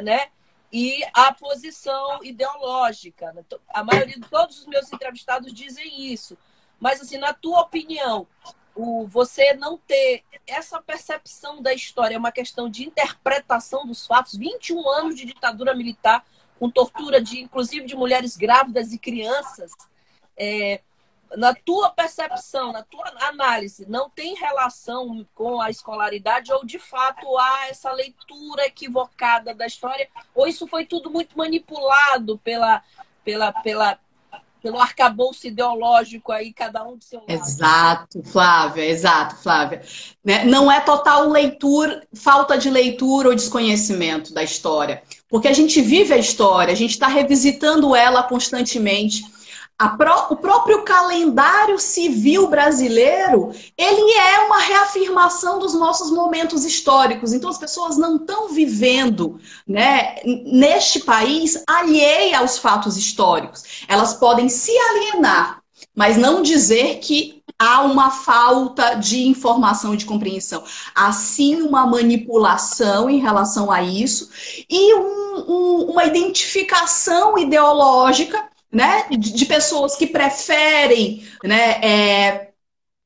né, 0.00 0.28
e 0.72 1.04
a 1.12 1.34
posição 1.34 2.22
ideológica. 2.22 3.34
A 3.74 3.82
maioria 3.82 4.14
de 4.14 4.28
todos 4.28 4.60
os 4.60 4.66
meus 4.66 4.92
entrevistados 4.92 5.52
dizem 5.52 6.12
isso. 6.12 6.38
Mas, 6.78 7.00
assim, 7.00 7.18
na 7.18 7.34
tua 7.34 7.62
opinião, 7.62 8.28
o 8.76 9.06
você 9.06 9.54
não 9.54 9.78
ter 9.78 10.22
essa 10.46 10.80
percepção 10.80 11.62
da 11.62 11.72
história 11.72 12.14
é 12.14 12.18
uma 12.18 12.30
questão 12.30 12.68
de 12.68 12.84
interpretação 12.84 13.86
dos 13.86 14.06
fatos. 14.06 14.36
21 14.36 14.88
anos 14.88 15.16
de 15.16 15.24
ditadura 15.24 15.74
militar, 15.74 16.24
com 16.58 16.70
tortura 16.70 17.20
de 17.20 17.40
inclusive 17.40 17.86
de 17.86 17.96
mulheres 17.96 18.36
grávidas 18.36 18.92
e 18.92 18.98
crianças. 18.98 19.72
É, 20.38 20.82
na 21.34 21.54
tua 21.54 21.90
percepção, 21.90 22.72
na 22.72 22.82
tua 22.82 23.12
análise, 23.22 23.88
não 23.88 24.08
tem 24.08 24.34
relação 24.34 25.26
com 25.34 25.60
a 25.60 25.70
escolaridade 25.70 26.52
ou 26.52 26.64
de 26.64 26.78
fato 26.78 27.36
há 27.36 27.68
essa 27.68 27.90
leitura 27.92 28.66
equivocada 28.66 29.54
da 29.54 29.66
história? 29.66 30.08
Ou 30.34 30.46
isso 30.46 30.66
foi 30.66 30.86
tudo 30.86 31.10
muito 31.10 31.36
manipulado 31.36 32.38
pela, 32.38 32.82
pela, 33.24 33.52
pela, 33.52 33.98
pelo 34.66 34.80
arcabouço 34.80 35.46
ideológico 35.46 36.32
aí, 36.32 36.52
cada 36.52 36.82
um 36.84 36.96
do 36.96 37.04
seu 37.04 37.20
lado? 37.20 37.30
Exato, 37.30 38.22
Flávia, 38.24 38.84
exato, 38.84 39.36
Flávia. 39.36 39.80
Né, 40.24 40.44
não 40.44 40.70
é 40.72 40.80
total 40.80 41.28
leitura, 41.28 42.02
falta 42.12 42.58
de 42.58 42.68
leitura 42.68 43.28
ou 43.28 43.34
desconhecimento 43.36 44.34
da 44.34 44.42
história, 44.42 45.04
porque 45.28 45.46
a 45.46 45.52
gente 45.52 45.80
vive 45.80 46.12
a 46.12 46.18
história, 46.18 46.72
a 46.72 46.76
gente 46.76 46.90
está 46.90 47.06
revisitando 47.06 47.94
ela 47.94 48.24
constantemente 48.24 49.22
Pró 49.98 50.28
o 50.30 50.36
próprio 50.36 50.82
calendário 50.84 51.78
civil 51.78 52.48
brasileiro, 52.48 53.52
ele 53.76 54.10
é 54.12 54.38
uma 54.46 54.58
reafirmação 54.58 55.58
dos 55.58 55.74
nossos 55.74 56.10
momentos 56.10 56.64
históricos. 56.64 57.34
Então 57.34 57.50
as 57.50 57.58
pessoas 57.58 57.98
não 57.98 58.16
estão 58.16 58.48
vivendo, 58.48 59.38
né, 59.68 60.16
neste 60.24 61.00
país 61.00 61.62
alheia 61.68 62.38
aos 62.38 62.56
fatos 62.56 62.96
históricos. 62.96 63.84
Elas 63.86 64.14
podem 64.14 64.48
se 64.48 64.72
alienar, 64.78 65.60
mas 65.94 66.16
não 66.16 66.40
dizer 66.40 66.98
que 67.00 67.42
há 67.58 67.82
uma 67.82 68.10
falta 68.10 68.94
de 68.94 69.26
informação 69.28 69.92
e 69.92 69.98
de 69.98 70.06
compreensão. 70.06 70.64
Há 70.94 71.12
sim 71.12 71.60
uma 71.60 71.86
manipulação 71.86 73.10
em 73.10 73.18
relação 73.18 73.70
a 73.70 73.82
isso 73.82 74.30
e 74.70 74.94
um, 74.94 75.44
um, 75.48 75.90
uma 75.90 76.04
identificação 76.04 77.36
ideológica 77.36 78.55
né, 78.76 79.06
de 79.08 79.46
pessoas 79.46 79.96
que 79.96 80.06
preferem 80.06 81.26
né, 81.42 81.80
é, 81.82 82.48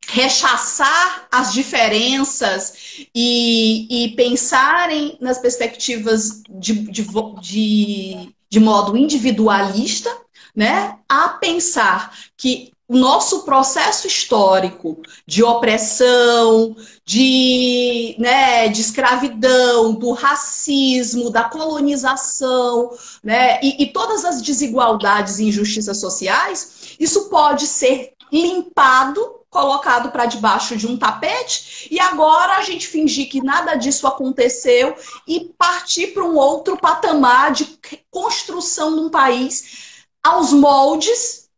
rechaçar 0.08 1.28
as 1.30 1.52
diferenças 1.52 3.06
e, 3.14 3.86
e, 3.88 4.16
pensarem 4.16 5.16
nas 5.20 5.38
perspectivas 5.38 6.42
de, 6.50 6.72
de, 6.90 7.06
de, 7.40 8.34
de 8.50 8.58
modo 8.58 8.96
individualista, 8.96 10.10
né, 10.56 10.98
a 11.08 11.28
pensar 11.28 12.18
que 12.36 12.69
o 12.90 12.96
nosso 12.96 13.44
processo 13.44 14.08
histórico 14.08 15.00
de 15.24 15.44
opressão, 15.44 16.74
de, 17.04 18.16
né, 18.18 18.66
de 18.66 18.80
escravidão, 18.80 19.94
do 19.94 20.10
racismo, 20.10 21.30
da 21.30 21.44
colonização, 21.44 22.90
né, 23.22 23.60
e, 23.62 23.84
e 23.84 23.92
todas 23.92 24.24
as 24.24 24.42
desigualdades 24.42 25.38
e 25.38 25.44
injustiças 25.44 26.00
sociais, 26.00 26.96
isso 26.98 27.28
pode 27.28 27.68
ser 27.68 28.12
limpado 28.32 29.36
colocado 29.48 30.10
para 30.10 30.26
debaixo 30.26 30.76
de 30.76 30.88
um 30.88 30.96
tapete 30.96 31.86
e 31.92 32.00
agora 32.00 32.56
a 32.56 32.62
gente 32.62 32.88
fingir 32.88 33.28
que 33.28 33.40
nada 33.40 33.76
disso 33.76 34.04
aconteceu 34.04 34.96
e 35.28 35.52
partir 35.56 36.08
para 36.08 36.24
um 36.24 36.36
outro 36.36 36.76
patamar 36.76 37.52
de 37.52 37.78
construção 38.10 38.96
de 38.96 39.00
um 39.02 39.10
país 39.10 40.02
aos 40.24 40.52
moldes 40.52 41.49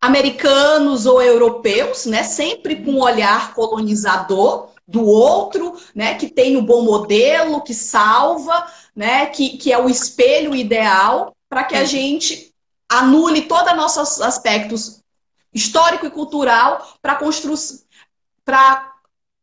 americanos 0.00 1.06
ou 1.06 1.20
europeus, 1.20 2.06
né, 2.06 2.22
sempre 2.22 2.76
com 2.76 2.92
um 2.92 3.02
olhar 3.02 3.54
colonizador 3.54 4.70
do 4.86 5.04
outro, 5.04 5.76
né, 5.94 6.14
que 6.14 6.28
tem 6.28 6.56
o 6.56 6.62
bom 6.62 6.82
modelo, 6.82 7.62
que 7.62 7.74
salva, 7.74 8.66
né, 8.94 9.26
que, 9.26 9.56
que 9.58 9.72
é 9.72 9.78
o 9.78 9.88
espelho 9.88 10.54
ideal 10.54 11.34
para 11.48 11.64
que 11.64 11.74
a 11.74 11.84
gente 11.84 12.54
anule 12.88 13.42
todos 13.42 13.72
os 13.72 13.76
nossos 13.76 14.20
aspectos 14.20 15.02
histórico 15.52 16.06
e 16.06 16.10
cultural 16.10 16.96
para 17.02 17.16
construção, 17.16 17.80
para 18.44 18.92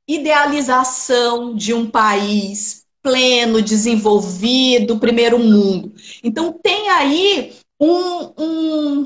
idealização 0.08 1.56
de 1.56 1.74
um 1.74 1.90
país 1.90 2.86
pleno, 3.02 3.62
desenvolvido, 3.62 5.00
primeiro 5.00 5.38
mundo. 5.38 5.94
Então 6.24 6.52
tem 6.52 6.90
aí 6.90 7.56
um, 7.80 8.34
um, 8.38 9.06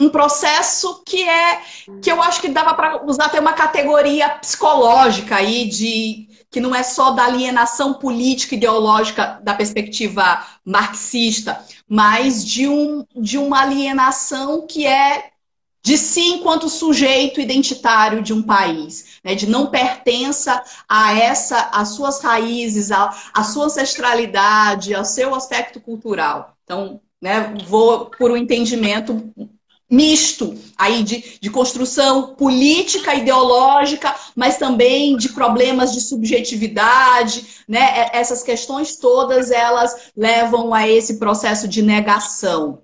um 0.00 0.08
processo 0.08 1.02
que 1.04 1.22
é 1.28 1.60
que 2.02 2.10
eu 2.10 2.22
acho 2.22 2.40
que 2.40 2.48
dava 2.48 2.74
para 2.74 3.04
usar 3.04 3.26
até 3.26 3.40
uma 3.40 3.52
categoria 3.52 4.28
psicológica 4.28 5.36
aí 5.36 5.66
de 5.66 6.28
que 6.50 6.60
não 6.60 6.74
é 6.74 6.82
só 6.82 7.10
da 7.10 7.24
alienação 7.24 7.94
política 7.94 8.54
ideológica 8.54 9.40
da 9.42 9.54
perspectiva 9.54 10.44
marxista, 10.64 11.62
mas 11.88 12.44
de, 12.44 12.68
um, 12.68 13.04
de 13.14 13.36
uma 13.36 13.62
alienação 13.62 14.66
que 14.66 14.86
é 14.86 15.30
de 15.82 15.96
si 15.96 16.20
enquanto 16.32 16.68
sujeito 16.68 17.40
identitário 17.40 18.20
de 18.20 18.32
um 18.32 18.42
país, 18.42 19.20
né? 19.22 19.36
de 19.36 19.48
não 19.48 19.66
pertença 19.66 20.60
a 20.88 21.16
essa, 21.16 21.68
às 21.72 21.90
suas 21.90 22.20
raízes, 22.20 22.90
à, 22.90 23.44
sua 23.44 23.66
ancestralidade, 23.66 24.92
ao 24.92 25.04
seu 25.04 25.32
aspecto 25.32 25.80
cultural. 25.80 26.56
Então, 26.64 27.00
né, 27.22 27.54
vou 27.68 28.06
por 28.06 28.32
um 28.32 28.36
entendimento 28.36 29.32
misto 29.88 30.54
aí 30.76 31.02
de, 31.02 31.38
de 31.40 31.48
construção 31.48 32.34
política, 32.34 33.14
ideológica, 33.14 34.14
mas 34.34 34.58
também 34.58 35.16
de 35.16 35.28
problemas 35.28 35.92
de 35.92 36.00
subjetividade, 36.00 37.62
né? 37.68 38.10
Essas 38.12 38.42
questões 38.42 38.96
todas 38.96 39.50
elas 39.50 40.10
levam 40.16 40.74
a 40.74 40.88
esse 40.88 41.18
processo 41.18 41.68
de 41.68 41.82
negação. 41.82 42.82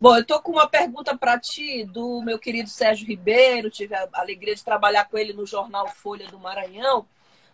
Bom, 0.00 0.14
eu 0.14 0.20
estou 0.22 0.40
com 0.40 0.52
uma 0.52 0.68
pergunta 0.68 1.16
para 1.16 1.40
ti 1.40 1.84
do 1.84 2.22
meu 2.22 2.38
querido 2.38 2.68
Sérgio 2.68 3.06
Ribeiro, 3.06 3.70
tive 3.70 3.96
a 3.96 4.08
alegria 4.12 4.54
de 4.54 4.64
trabalhar 4.64 5.06
com 5.06 5.18
ele 5.18 5.32
no 5.32 5.44
jornal 5.44 5.88
Folha 5.88 6.28
do 6.28 6.38
Maranhão. 6.38 7.04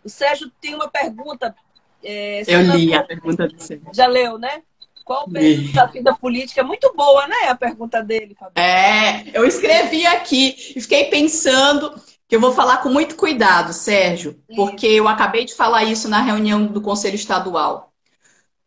O 0.03 0.09
Sérgio 0.09 0.51
tem 0.61 0.75
uma 0.75 0.87
pergunta. 0.87 1.55
É, 2.03 2.43
eu 2.45 2.61
li 2.61 2.93
a 2.93 3.03
pergunta 3.03 3.47
do 3.47 3.59
Sérgio. 3.59 3.87
Já 3.91 4.05
leu, 4.05 4.37
né? 4.37 4.61
Qual 5.05 5.25
o 5.27 5.31
período 5.31 5.71
da 5.71 5.85
vida 5.85 6.15
política? 6.15 6.61
É 6.61 6.63
muito 6.63 6.91
boa, 6.95 7.27
né? 7.27 7.47
A 7.47 7.55
pergunta 7.55 8.01
dele, 8.01 8.35
Fabio. 8.37 8.59
É, 8.59 9.23
eu 9.35 9.45
escrevi 9.45 10.03
aqui 10.07 10.73
e 10.75 10.81
fiquei 10.81 11.05
pensando 11.05 11.93
que 12.27 12.35
eu 12.35 12.41
vou 12.41 12.51
falar 12.51 12.77
com 12.77 12.89
muito 12.89 13.15
cuidado, 13.15 13.71
Sérgio, 13.71 14.41
porque 14.55 14.87
eu 14.87 15.07
acabei 15.07 15.45
de 15.45 15.53
falar 15.53 15.83
isso 15.83 16.09
na 16.09 16.21
reunião 16.21 16.65
do 16.65 16.81
Conselho 16.81 17.13
Estadual. 17.13 17.93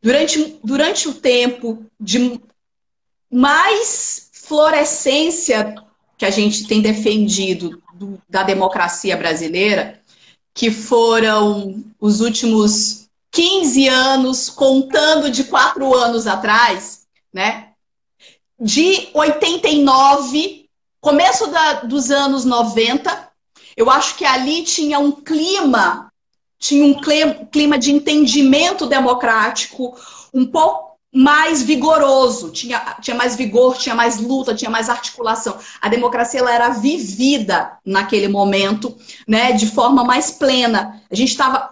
Durante, 0.00 0.60
durante 0.62 1.08
o 1.08 1.14
tempo 1.14 1.84
de 1.98 2.40
mais 3.28 4.30
florescência 4.32 5.74
que 6.16 6.24
a 6.24 6.30
gente 6.30 6.68
tem 6.68 6.80
defendido 6.80 7.82
do, 7.94 8.22
da 8.28 8.44
democracia 8.44 9.16
brasileira, 9.16 10.00
que 10.54 10.70
foram 10.70 11.84
os 12.00 12.20
últimos 12.20 13.07
15 13.30 13.88
anos, 13.88 14.50
contando 14.50 15.30
de 15.30 15.44
quatro 15.44 15.94
anos 15.94 16.26
atrás, 16.26 17.06
né? 17.32 17.68
De 18.58 19.08
89, 19.14 20.68
começo 21.00 21.46
da, 21.48 21.74
dos 21.74 22.10
anos 22.10 22.44
90, 22.44 23.28
eu 23.76 23.88
acho 23.90 24.16
que 24.16 24.24
ali 24.24 24.62
tinha 24.64 24.98
um 24.98 25.12
clima, 25.12 26.12
tinha 26.58 26.84
um 26.84 27.00
clima 27.50 27.78
de 27.78 27.92
entendimento 27.92 28.86
democrático 28.86 29.96
um 30.34 30.44
pouco 30.44 30.88
mais 31.12 31.62
vigoroso, 31.62 32.50
tinha, 32.50 32.96
tinha 33.00 33.16
mais 33.16 33.34
vigor, 33.34 33.76
tinha 33.78 33.94
mais 33.94 34.20
luta, 34.20 34.54
tinha 34.54 34.70
mais 34.70 34.90
articulação. 34.90 35.56
A 35.80 35.88
democracia 35.88 36.40
ela 36.40 36.52
era 36.52 36.68
vivida 36.70 37.78
naquele 37.84 38.28
momento, 38.28 38.94
né, 39.26 39.52
de 39.52 39.66
forma 39.66 40.04
mais 40.04 40.30
plena. 40.30 41.02
A 41.10 41.14
gente 41.14 41.30
estava 41.30 41.70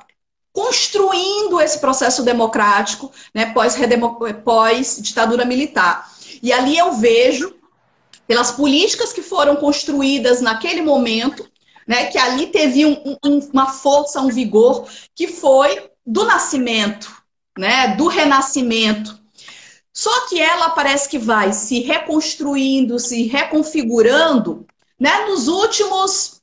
construindo 0.56 1.60
esse 1.60 1.78
processo 1.80 2.22
democrático 2.22 3.12
né, 3.34 3.52
pós-ditadura 3.52 5.44
pós 5.44 5.46
militar. 5.46 6.10
E 6.42 6.50
ali 6.50 6.78
eu 6.78 6.92
vejo, 6.92 7.54
pelas 8.26 8.52
políticas 8.52 9.12
que 9.12 9.20
foram 9.20 9.56
construídas 9.56 10.40
naquele 10.40 10.80
momento, 10.80 11.46
né, 11.86 12.06
que 12.06 12.16
ali 12.16 12.46
teve 12.46 12.86
um, 12.86 13.18
um, 13.22 13.38
uma 13.52 13.66
força, 13.66 14.22
um 14.22 14.28
vigor, 14.28 14.88
que 15.14 15.28
foi 15.28 15.90
do 16.06 16.24
nascimento, 16.24 17.14
né, 17.58 17.88
do 17.88 18.06
renascimento. 18.06 19.20
Só 19.92 20.26
que 20.26 20.40
ela 20.40 20.70
parece 20.70 21.06
que 21.06 21.18
vai 21.18 21.52
se 21.52 21.80
reconstruindo, 21.80 22.98
se 22.98 23.24
reconfigurando 23.24 24.66
né, 24.98 25.26
nos 25.26 25.48
últimos 25.48 26.35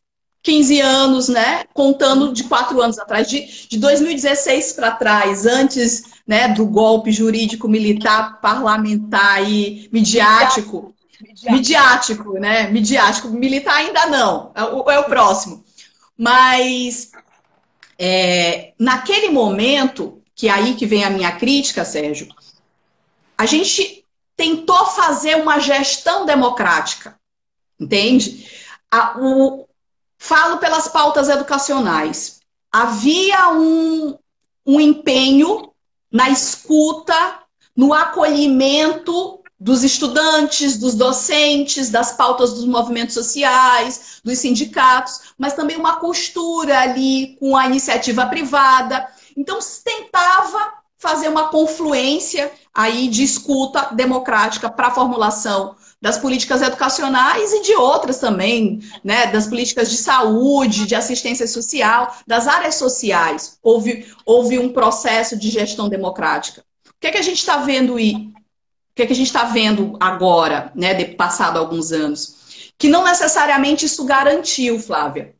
15 0.43 0.81
anos, 0.81 1.29
né? 1.29 1.63
Contando 1.73 2.33
de 2.33 2.43
quatro 2.43 2.81
anos 2.81 2.99
atrás, 2.99 3.29
de, 3.29 3.67
de 3.69 3.79
2016 3.79 4.73
para 4.73 4.91
trás, 4.91 5.45
antes 5.45 6.03
né, 6.27 6.49
do 6.49 6.65
golpe 6.65 7.11
jurídico, 7.11 7.67
militar, 7.67 8.41
parlamentar 8.41 9.41
e 9.49 9.89
midiático. 9.91 10.93
Midiático, 11.21 11.51
midiático 11.53 12.33
né? 12.33 12.69
Midiático. 12.69 13.29
Militar 13.29 13.77
ainda 13.77 14.05
não, 14.07 14.51
é 14.53 14.63
o, 14.63 14.91
é 14.91 14.99
o 14.99 15.05
próximo. 15.05 15.63
Mas 16.17 17.11
é, 17.97 18.73
naquele 18.77 19.29
momento, 19.29 20.21
que 20.35 20.49
é 20.49 20.51
aí 20.51 20.75
que 20.75 20.85
vem 20.85 21.05
a 21.05 21.09
minha 21.09 21.31
crítica, 21.31 21.85
Sérgio, 21.85 22.27
a 23.37 23.45
gente 23.45 24.03
tentou 24.35 24.85
fazer 24.87 25.35
uma 25.35 25.59
gestão 25.59 26.25
democrática, 26.25 27.17
entende? 27.79 28.45
a, 28.93 29.17
o, 29.19 29.62
falo 30.23 30.57
pelas 30.57 30.87
pautas 30.87 31.27
educacionais. 31.27 32.39
Havia 32.71 33.49
um, 33.49 34.17
um 34.65 34.79
empenho 34.79 35.73
na 36.09 36.29
escuta, 36.29 37.39
no 37.75 37.93
acolhimento 37.93 39.41
dos 39.59 39.83
estudantes, 39.83 40.77
dos 40.77 40.95
docentes, 40.95 41.89
das 41.89 42.13
pautas 42.13 42.53
dos 42.53 42.63
movimentos 42.63 43.13
sociais, 43.13 44.21
dos 44.23 44.39
sindicatos, 44.39 45.33
mas 45.37 45.55
também 45.55 45.75
uma 45.75 45.97
costura 45.97 46.79
ali 46.79 47.35
com 47.37 47.57
a 47.57 47.65
iniciativa 47.65 48.25
privada. 48.25 49.05
Então, 49.35 49.59
se 49.59 49.83
tentava 49.83 50.73
fazer 50.97 51.27
uma 51.27 51.49
confluência 51.49 52.49
aí 52.73 53.09
de 53.09 53.23
escuta 53.23 53.89
democrática 53.91 54.69
para 54.69 54.87
a 54.87 54.91
formulação 54.91 55.75
das 56.03 56.17
políticas 56.17 56.61
educacionais 56.61 57.53
e 57.53 57.61
de 57.61 57.75
outras 57.75 58.19
também, 58.19 58.81
né, 59.01 59.27
das 59.27 59.47
políticas 59.47 59.89
de 59.89 59.95
saúde, 59.95 60.85
de 60.85 60.95
assistência 60.95 61.47
social, 61.47 62.13
das 62.27 62.45
áreas 62.45 62.75
sociais. 62.75 63.57
Houve, 63.63 64.05
houve 64.25 64.59
um 64.59 64.73
processo 64.73 65.39
de 65.39 65.49
gestão 65.49 65.87
democrática. 65.87 66.61
O 66.89 66.93
que 66.99 67.07
é 67.07 67.11
que 67.11 67.17
a 67.17 67.21
gente 67.21 67.37
está 67.37 67.55
vendo 67.55 67.97
e 67.97 68.15
o 68.15 68.33
que 68.93 69.03
é 69.03 69.05
que 69.05 69.13
a 69.13 69.15
gente 69.15 69.27
está 69.27 69.45
vendo 69.45 69.95
agora, 69.97 70.73
né, 70.75 70.93
de 70.93 71.05
passado 71.15 71.57
alguns 71.57 71.93
anos? 71.93 72.73
Que 72.77 72.89
não 72.89 73.05
necessariamente 73.05 73.85
isso 73.85 74.03
garantiu, 74.03 74.77
Flávia. 74.81 75.33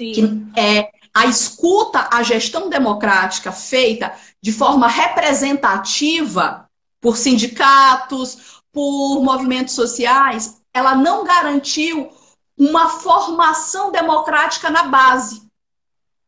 Sim. 0.00 0.12
Que 0.54 0.58
é 0.58 0.88
a 1.12 1.26
escuta, 1.26 2.08
a 2.10 2.22
gestão 2.22 2.70
democrática 2.70 3.52
feita 3.52 4.14
de 4.40 4.50
forma 4.50 4.88
representativa 4.88 6.66
por 7.02 7.18
sindicatos, 7.18 8.55
por 8.76 9.22
movimentos 9.22 9.72
sociais, 9.74 10.60
ela 10.74 10.94
não 10.94 11.24
garantiu 11.24 12.12
uma 12.58 12.90
formação 12.90 13.90
democrática 13.90 14.68
na 14.68 14.82
base, 14.82 15.40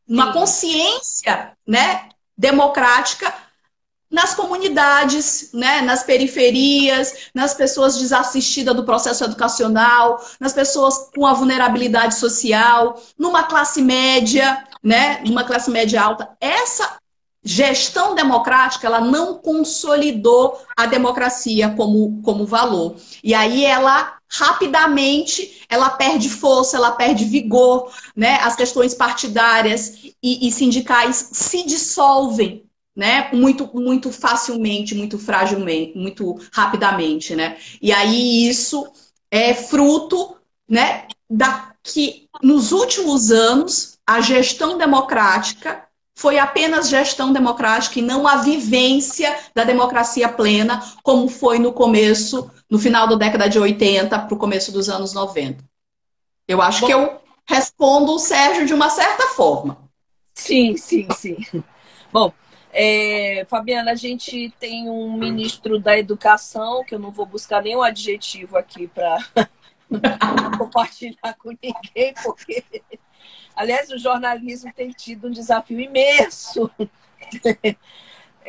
uma 0.08 0.28
Sim. 0.28 0.32
consciência, 0.32 1.52
né, 1.66 2.08
democrática 2.34 3.34
nas 4.10 4.32
comunidades, 4.32 5.50
né, 5.52 5.82
nas 5.82 6.02
periferias, 6.02 7.28
nas 7.34 7.52
pessoas 7.52 7.98
desassistidas 7.98 8.74
do 8.74 8.82
processo 8.82 9.24
educacional, 9.24 10.18
nas 10.40 10.54
pessoas 10.54 11.10
com 11.14 11.26
a 11.26 11.34
vulnerabilidade 11.34 12.14
social, 12.14 12.98
numa 13.18 13.42
classe 13.42 13.82
média, 13.82 14.66
né, 14.82 15.20
numa 15.26 15.44
classe 15.44 15.70
média 15.70 16.00
alta. 16.00 16.34
Essa 16.40 16.96
gestão 17.48 18.14
democrática 18.14 18.86
ela 18.86 19.00
não 19.00 19.38
consolidou 19.38 20.60
a 20.76 20.84
democracia 20.84 21.70
como, 21.70 22.20
como 22.22 22.44
valor. 22.44 22.96
E 23.24 23.32
aí 23.32 23.64
ela 23.64 24.18
rapidamente 24.30 25.62
ela 25.66 25.88
perde 25.88 26.28
força, 26.28 26.76
ela 26.76 26.92
perde 26.92 27.24
vigor, 27.24 27.90
né? 28.14 28.34
As 28.42 28.54
questões 28.54 28.92
partidárias 28.92 29.94
e, 30.22 30.46
e 30.46 30.52
sindicais 30.52 31.30
se 31.32 31.64
dissolvem, 31.64 32.64
né? 32.94 33.30
Muito, 33.32 33.70
muito 33.74 34.12
facilmente, 34.12 34.94
muito 34.94 35.18
fragilmente, 35.18 35.96
muito 35.96 36.38
rapidamente, 36.52 37.34
né? 37.34 37.56
E 37.80 37.90
aí 37.92 38.46
isso 38.46 38.86
é 39.30 39.54
fruto, 39.54 40.36
né? 40.68 41.06
Da 41.30 41.72
que 41.82 42.28
nos 42.42 42.72
últimos 42.72 43.30
anos 43.30 43.98
a 44.06 44.20
gestão 44.20 44.76
democrática 44.76 45.87
foi 46.18 46.36
apenas 46.36 46.88
gestão 46.88 47.32
democrática 47.32 48.00
e 48.00 48.02
não 48.02 48.26
a 48.26 48.38
vivência 48.38 49.38
da 49.54 49.62
democracia 49.62 50.28
plena, 50.28 50.82
como 51.00 51.28
foi 51.28 51.60
no 51.60 51.72
começo, 51.72 52.50
no 52.68 52.76
final 52.76 53.06
da 53.06 53.14
década 53.14 53.48
de 53.48 53.56
80 53.56 54.18
para 54.18 54.34
o 54.34 54.36
começo 54.36 54.72
dos 54.72 54.88
anos 54.88 55.14
90. 55.14 55.62
Eu 56.48 56.60
acho 56.60 56.80
Bom, 56.80 56.86
que 56.88 56.92
eu 56.92 57.20
respondo 57.46 58.12
o 58.12 58.18
Sérgio 58.18 58.66
de 58.66 58.74
uma 58.74 58.90
certa 58.90 59.28
forma. 59.28 59.78
Sim, 60.34 60.76
sim, 60.76 61.06
sim. 61.12 61.36
Bom, 62.12 62.32
é, 62.72 63.46
Fabiana, 63.48 63.92
a 63.92 63.94
gente 63.94 64.52
tem 64.58 64.90
um 64.90 65.12
ministro 65.16 65.78
da 65.78 65.96
Educação, 65.96 66.82
que 66.84 66.96
eu 66.96 66.98
não 66.98 67.12
vou 67.12 67.26
buscar 67.26 67.62
nenhum 67.62 67.80
adjetivo 67.80 68.58
aqui 68.58 68.88
para 68.88 69.18
compartilhar 70.58 71.36
com 71.38 71.50
ninguém, 71.50 72.12
porque 72.24 72.64
Aliás, 73.58 73.90
o 73.90 73.98
jornalismo 73.98 74.72
tem 74.72 74.90
tido 74.90 75.26
um 75.26 75.32
desafio 75.32 75.80
imenso. 75.80 76.70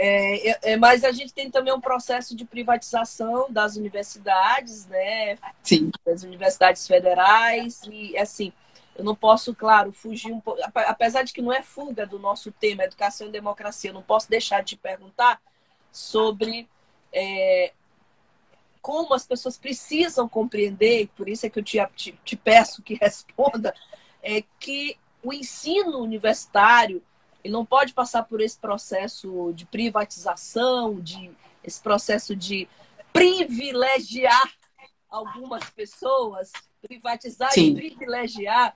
É, 0.01 0.71
é, 0.71 0.77
mas 0.77 1.03
a 1.03 1.11
gente 1.11 1.33
tem 1.33 1.51
também 1.51 1.73
um 1.73 1.81
processo 1.81 2.33
de 2.33 2.45
privatização 2.45 3.51
das 3.51 3.75
universidades, 3.75 4.85
né? 4.85 5.37
Sim. 5.61 5.91
Das 6.05 6.23
universidades 6.23 6.87
federais. 6.87 7.81
E, 7.91 8.17
assim, 8.17 8.53
eu 8.95 9.03
não 9.03 9.13
posso, 9.13 9.53
claro, 9.53 9.91
fugir 9.91 10.31
um 10.31 10.39
pouco. 10.39 10.61
Apesar 10.73 11.23
de 11.23 11.33
que 11.33 11.41
não 11.41 11.51
é 11.51 11.61
fuga 11.61 12.07
do 12.07 12.17
nosso 12.17 12.49
tema, 12.49 12.85
educação 12.85 13.27
e 13.27 13.31
democracia, 13.31 13.89
eu 13.89 13.93
não 13.93 14.01
posso 14.01 14.29
deixar 14.29 14.63
de 14.63 14.77
perguntar 14.77 15.41
sobre 15.91 16.65
é, 17.11 17.73
como 18.81 19.13
as 19.13 19.25
pessoas 19.25 19.57
precisam 19.57 20.27
compreender, 20.29 21.09
por 21.15 21.27
isso 21.27 21.45
é 21.45 21.49
que 21.49 21.59
eu 21.59 21.63
te, 21.63 21.77
te, 21.95 22.17
te 22.23 22.35
peço 22.35 22.81
que 22.81 22.95
responda, 23.01 23.73
é 24.21 24.43
que 24.59 24.97
o 25.23 25.33
ensino 25.33 25.99
universitário 25.99 27.03
ele 27.43 27.53
não 27.53 27.65
pode 27.65 27.93
passar 27.93 28.23
por 28.23 28.41
esse 28.41 28.57
processo 28.57 29.51
de 29.53 29.65
privatização, 29.65 30.99
de 30.99 31.31
esse 31.63 31.81
processo 31.81 32.35
de 32.35 32.67
privilegiar 33.13 34.51
algumas 35.09 35.69
pessoas, 35.69 36.51
privatizar 36.81 37.51
Sim. 37.51 37.71
e 37.71 37.75
privilegiar, 37.75 38.75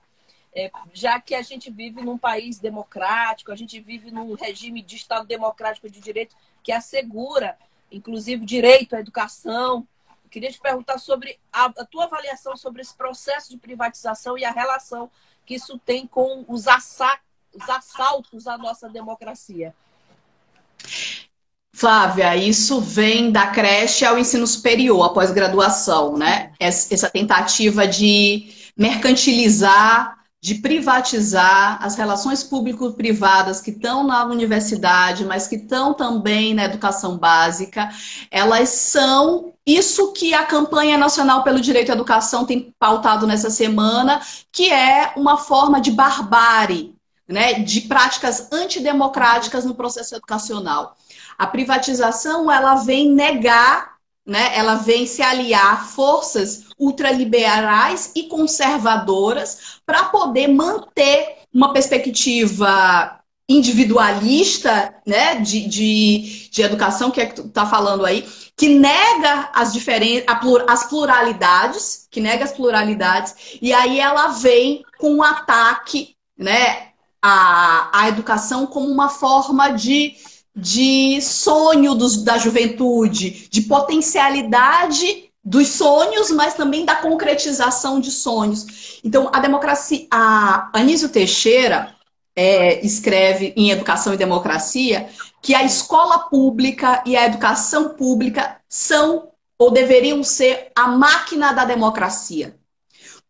é, 0.54 0.70
já 0.92 1.20
que 1.20 1.34
a 1.34 1.42
gente 1.42 1.70
vive 1.70 2.02
num 2.02 2.18
país 2.18 2.58
democrático, 2.58 3.52
a 3.52 3.56
gente 3.56 3.80
vive 3.80 4.10
num 4.10 4.34
regime 4.34 4.82
de 4.82 4.96
Estado 4.96 5.26
democrático 5.26 5.88
de 5.90 6.00
direito 6.00 6.36
que 6.62 6.72
assegura, 6.72 7.58
inclusive, 7.90 8.42
o 8.42 8.46
direito 8.46 8.94
à 8.94 9.00
educação. 9.00 9.86
Eu 10.24 10.30
queria 10.30 10.50
te 10.50 10.60
perguntar 10.60 10.98
sobre 10.98 11.38
a, 11.52 11.66
a 11.66 11.84
tua 11.84 12.04
avaliação 12.04 12.56
sobre 12.56 12.82
esse 12.82 12.94
processo 12.94 13.50
de 13.50 13.58
privatização 13.58 14.38
e 14.38 14.44
a 14.44 14.50
relação 14.50 15.10
que 15.44 15.54
isso 15.54 15.78
tem 15.84 16.06
com 16.06 16.44
os, 16.48 16.66
assa 16.66 17.18
os 17.54 17.68
assaltos 17.68 18.46
à 18.46 18.58
nossa 18.58 18.88
democracia? 18.88 19.74
Flávia, 21.72 22.36
isso 22.36 22.80
vem 22.80 23.32
da 23.32 23.48
creche 23.48 24.04
ao 24.04 24.16
ensino 24.16 24.46
superior, 24.46 25.04
à 25.04 25.08
pós-graduação, 25.08 26.16
né? 26.16 26.52
Essa 26.58 27.10
tentativa 27.10 27.86
de 27.86 28.48
mercantilizar, 28.76 30.23
de 30.44 30.56
privatizar 30.56 31.78
as 31.82 31.96
relações 31.96 32.44
público-privadas 32.44 33.62
que 33.62 33.70
estão 33.70 34.04
na 34.04 34.26
universidade, 34.26 35.24
mas 35.24 35.48
que 35.48 35.56
estão 35.56 35.94
também 35.94 36.52
na 36.52 36.64
educação 36.64 37.16
básica, 37.16 37.88
elas 38.30 38.68
são 38.68 39.54
isso 39.66 40.12
que 40.12 40.34
a 40.34 40.44
campanha 40.44 40.98
nacional 40.98 41.42
pelo 41.42 41.62
direito 41.62 41.90
à 41.90 41.94
educação 41.94 42.44
tem 42.44 42.74
pautado 42.78 43.26
nessa 43.26 43.48
semana, 43.48 44.20
que 44.52 44.70
é 44.70 45.14
uma 45.16 45.38
forma 45.38 45.80
de 45.80 45.90
barbárie, 45.90 46.94
né, 47.26 47.54
de 47.54 47.80
práticas 47.80 48.52
antidemocráticas 48.52 49.64
no 49.64 49.74
processo 49.74 50.14
educacional. 50.14 50.94
A 51.38 51.46
privatização 51.46 52.52
ela 52.52 52.74
vem 52.74 53.10
negar, 53.10 53.93
né, 54.26 54.56
ela 54.56 54.76
vem 54.76 55.06
se 55.06 55.22
aliar 55.22 55.86
forças 55.88 56.64
ultraliberais 56.78 58.12
e 58.14 58.24
conservadoras 58.24 59.80
para 59.84 60.04
poder 60.04 60.48
manter 60.48 61.38
uma 61.52 61.72
perspectiva 61.72 63.20
individualista 63.48 64.94
né, 65.06 65.36
de, 65.36 65.68
de, 65.68 66.48
de 66.50 66.62
educação, 66.62 67.10
que 67.10 67.20
é 67.20 67.26
que 67.26 67.34
tu 67.34 67.46
está 67.46 67.66
falando 67.66 68.06
aí, 68.06 68.26
que 68.56 68.68
nega 68.68 69.50
as 69.52 69.72
diferentes, 69.72 70.24
as 70.66 70.84
pluralidades, 70.88 72.08
que 72.10 72.20
nega 72.20 72.44
as 72.44 72.52
pluralidades, 72.52 73.58
e 73.60 73.72
aí 73.72 74.00
ela 74.00 74.28
vem 74.28 74.82
com 74.98 75.16
um 75.16 75.22
ataque 75.22 76.16
né, 76.38 76.88
à, 77.20 77.90
à 77.92 78.08
educação 78.08 78.66
como 78.66 78.88
uma 78.88 79.10
forma 79.10 79.70
de, 79.70 80.14
de 80.54 81.20
sonho 81.20 81.94
dos, 81.94 82.22
da 82.22 82.38
juventude, 82.38 83.48
de 83.50 83.62
potencialidade 83.62 85.30
dos 85.44 85.68
sonhos, 85.68 86.30
mas 86.30 86.54
também 86.54 86.84
da 86.84 86.96
concretização 86.96 88.00
de 88.00 88.10
sonhos. 88.10 89.00
Então, 89.04 89.30
a 89.32 89.40
democracia, 89.40 90.06
a 90.10 90.70
Anísio 90.72 91.08
Teixeira 91.08 91.94
é, 92.36 92.84
escreve 92.84 93.52
em 93.56 93.70
Educação 93.70 94.14
e 94.14 94.16
Democracia 94.16 95.08
que 95.42 95.54
a 95.54 95.62
escola 95.62 96.20
pública 96.30 97.02
e 97.04 97.16
a 97.16 97.26
educação 97.26 97.90
pública 97.90 98.58
são 98.68 99.28
ou 99.58 99.70
deveriam 99.70 100.24
ser 100.24 100.70
a 100.74 100.88
máquina 100.88 101.52
da 101.52 101.64
democracia. 101.64 102.56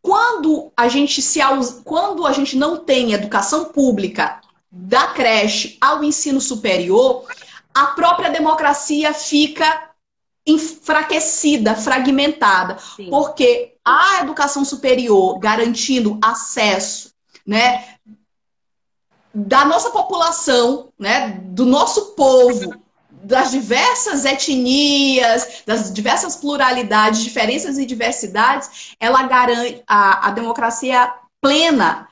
Quando 0.00 0.72
a 0.76 0.88
gente 0.88 1.20
se 1.20 1.40
quando 1.84 2.26
a 2.26 2.32
gente 2.32 2.56
não 2.56 2.76
tem 2.76 3.12
educação 3.12 3.66
pública 3.66 4.40
da 4.76 5.06
creche 5.06 5.78
ao 5.80 6.02
ensino 6.02 6.40
superior, 6.40 7.26
a 7.72 7.86
própria 7.86 8.28
democracia 8.28 9.14
fica 9.14 9.90
enfraquecida, 10.44 11.76
fragmentada, 11.76 12.76
Sim. 12.96 13.08
porque 13.08 13.76
a 13.84 14.20
educação 14.22 14.64
superior 14.64 15.38
garantindo 15.38 16.18
acesso, 16.20 17.12
né, 17.46 17.94
da 19.32 19.64
nossa 19.64 19.90
população, 19.90 20.88
né, 20.98 21.40
do 21.44 21.64
nosso 21.64 22.14
povo, 22.16 22.74
das 23.08 23.52
diversas 23.52 24.24
etnias, 24.24 25.62
das 25.64 25.92
diversas 25.92 26.34
pluralidades, 26.34 27.22
diferenças 27.22 27.78
e 27.78 27.86
diversidades, 27.86 28.94
ela 28.98 29.22
garante 29.22 29.82
a, 29.86 30.28
a 30.28 30.30
democracia 30.32 31.14
plena, 31.40 32.08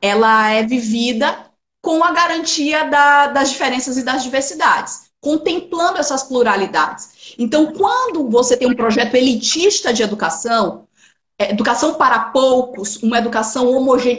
ela 0.00 0.50
é 0.50 0.62
vivida 0.62 1.45
com 1.86 2.02
a 2.02 2.10
garantia 2.10 2.90
da, 2.90 3.28
das 3.28 3.50
diferenças 3.50 3.96
e 3.96 4.02
das 4.02 4.24
diversidades, 4.24 5.02
contemplando 5.20 5.98
essas 5.98 6.24
pluralidades. 6.24 7.34
Então, 7.38 7.72
quando 7.72 8.28
você 8.28 8.56
tem 8.56 8.68
um 8.68 8.74
projeto 8.74 9.14
elitista 9.14 9.92
de 9.92 10.02
educação, 10.02 10.88
é, 11.38 11.52
educação 11.52 11.94
para 11.94 12.18
poucos, 12.18 13.00
uma 13.04 13.18
educação 13.18 13.72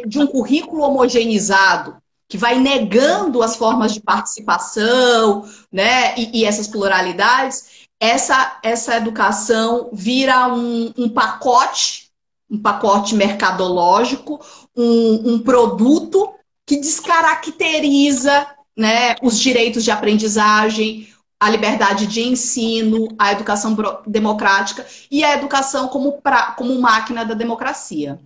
de 0.06 0.18
um 0.18 0.26
currículo 0.26 0.82
homogeneizado, 0.82 1.98
que 2.30 2.38
vai 2.38 2.58
negando 2.58 3.44
as 3.44 3.58
formas 3.58 3.94
de 3.94 4.00
participação, 4.00 5.44
né, 5.70 6.18
e, 6.18 6.40
e 6.40 6.46
essas 6.46 6.70
pluralidades, 6.70 7.86
essa, 8.00 8.60
essa 8.64 8.96
educação 8.96 9.90
vira 9.92 10.48
um, 10.54 10.94
um 10.98 11.10
pacote, 11.10 12.12
um 12.50 12.62
pacote 12.62 13.14
mercadológico, 13.14 14.40
um, 14.74 15.34
um 15.34 15.40
produto 15.40 16.34
que 16.68 16.76
descaracteriza 16.76 18.46
né, 18.76 19.16
os 19.24 19.40
direitos 19.40 19.86
de 19.86 19.90
aprendizagem, 19.90 21.08
a 21.40 21.50
liberdade 21.50 22.06
de 22.06 22.22
ensino, 22.22 23.08
a 23.18 23.32
educação 23.32 23.76
democrática 24.06 24.86
e 25.10 25.24
a 25.24 25.34
educação 25.34 25.88
como, 25.88 26.22
pra, 26.22 26.52
como 26.52 26.80
máquina 26.80 27.24
da 27.24 27.34
democracia. 27.34 28.20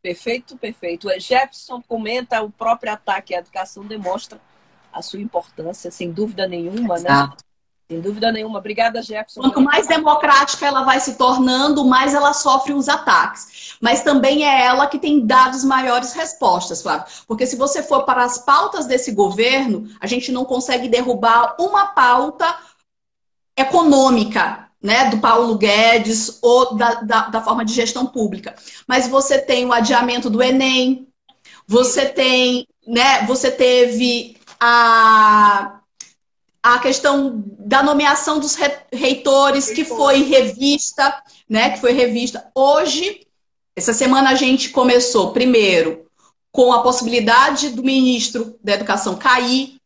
Perfeito, 0.00 0.56
perfeito. 0.56 1.08
Jefferson 1.18 1.82
comenta 1.82 2.40
o 2.42 2.50
próprio 2.50 2.92
ataque 2.92 3.34
à 3.34 3.38
educação 3.38 3.84
demonstra 3.84 4.40
a 4.92 5.02
sua 5.02 5.20
importância, 5.20 5.90
sem 5.90 6.12
dúvida 6.12 6.46
nenhuma, 6.46 6.94
né? 6.94 7.10
Exato. 7.10 7.44
né? 7.44 7.51
Sem 7.92 8.00
dúvida 8.00 8.32
nenhuma. 8.32 8.58
Obrigada, 8.58 9.02
Jefferson. 9.02 9.42
Quanto 9.42 9.60
mais 9.60 9.86
democrática 9.86 10.64
ela 10.64 10.82
vai 10.82 10.98
se 10.98 11.18
tornando, 11.18 11.84
mais 11.84 12.14
ela 12.14 12.32
sofre 12.32 12.72
os 12.72 12.88
ataques. 12.88 13.76
Mas 13.82 14.02
também 14.02 14.48
é 14.48 14.64
ela 14.64 14.86
que 14.86 14.98
tem 14.98 15.26
dado 15.26 15.54
as 15.54 15.62
maiores 15.62 16.14
respostas, 16.14 16.80
Flávio. 16.80 17.04
Porque 17.28 17.46
se 17.46 17.54
você 17.54 17.82
for 17.82 18.04
para 18.04 18.24
as 18.24 18.38
pautas 18.38 18.86
desse 18.86 19.12
governo, 19.12 19.86
a 20.00 20.06
gente 20.06 20.32
não 20.32 20.46
consegue 20.46 20.88
derrubar 20.88 21.54
uma 21.60 21.88
pauta 21.88 22.56
econômica, 23.54 24.70
né, 24.82 25.10
do 25.10 25.18
Paulo 25.18 25.58
Guedes 25.58 26.38
ou 26.40 26.74
da, 26.74 26.94
da, 26.94 27.28
da, 27.28 27.42
forma 27.42 27.62
de 27.62 27.74
gestão 27.74 28.06
pública. 28.06 28.54
Mas 28.88 29.06
você 29.06 29.38
tem 29.38 29.66
o 29.66 29.72
adiamento 29.72 30.30
do 30.30 30.42
Enem, 30.42 31.06
você 31.66 32.06
tem, 32.06 32.66
né, 32.86 33.26
você 33.26 33.50
teve 33.50 34.38
a 34.58 35.81
a 36.62 36.78
questão 36.78 37.42
da 37.58 37.82
nomeação 37.82 38.38
dos 38.38 38.56
reitores, 38.92 39.70
que 39.70 39.84
foi 39.84 40.22
revista, 40.22 41.22
né? 41.48 41.70
Que 41.70 41.80
foi 41.80 41.92
revista. 41.92 42.46
Hoje, 42.54 43.26
essa 43.74 43.92
semana 43.92 44.30
a 44.30 44.34
gente 44.34 44.70
começou, 44.70 45.32
primeiro, 45.32 46.06
com 46.52 46.72
a 46.72 46.82
possibilidade 46.82 47.70
do 47.70 47.82
ministro 47.82 48.58
da 48.62 48.74
Educação 48.74 49.16
cair, 49.16 49.76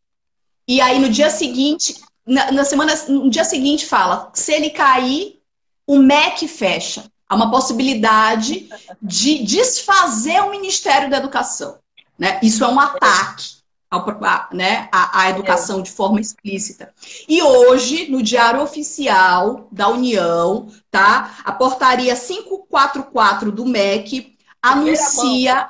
e 0.67 0.81
aí 0.81 0.99
no 0.99 1.09
dia 1.09 1.29
seguinte, 1.29 1.95
na, 2.25 2.51
na 2.51 2.65
semana, 2.65 2.93
no 3.07 3.29
dia 3.29 3.45
seguinte 3.45 3.85
fala, 3.85 4.29
se 4.33 4.51
ele 4.51 4.69
cair, 4.69 5.39
o 5.87 5.97
MEC 5.97 6.47
fecha. 6.47 7.05
Há 7.29 7.35
uma 7.35 7.49
possibilidade 7.51 8.69
de 9.01 9.43
desfazer 9.43 10.41
o 10.41 10.51
Ministério 10.51 11.09
da 11.09 11.17
Educação. 11.17 11.77
Né? 12.17 12.39
Isso 12.41 12.63
é 12.63 12.67
um 12.67 12.79
ataque 12.79 13.56
a, 13.89 14.49
né, 14.51 14.89
a, 14.91 15.21
a 15.21 15.29
educação 15.29 15.79
é. 15.79 15.81
de 15.83 15.91
forma 15.91 16.19
explícita. 16.19 16.93
E 17.27 17.41
hoje, 17.41 18.09
no 18.09 18.21
Diário 18.21 18.61
Oficial 18.61 19.67
da 19.71 19.87
União, 19.87 20.67
tá? 20.91 21.37
A 21.43 21.51
portaria 21.51 22.15
544 22.15 23.51
do 23.51 23.65
MEC 23.65 24.35
anuncia. 24.61 25.69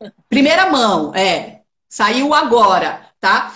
Mão. 0.00 0.12
Primeira 0.28 0.70
mão, 0.70 1.12
é. 1.14 1.62
Saiu 1.88 2.32
agora, 2.32 3.10
tá? 3.20 3.54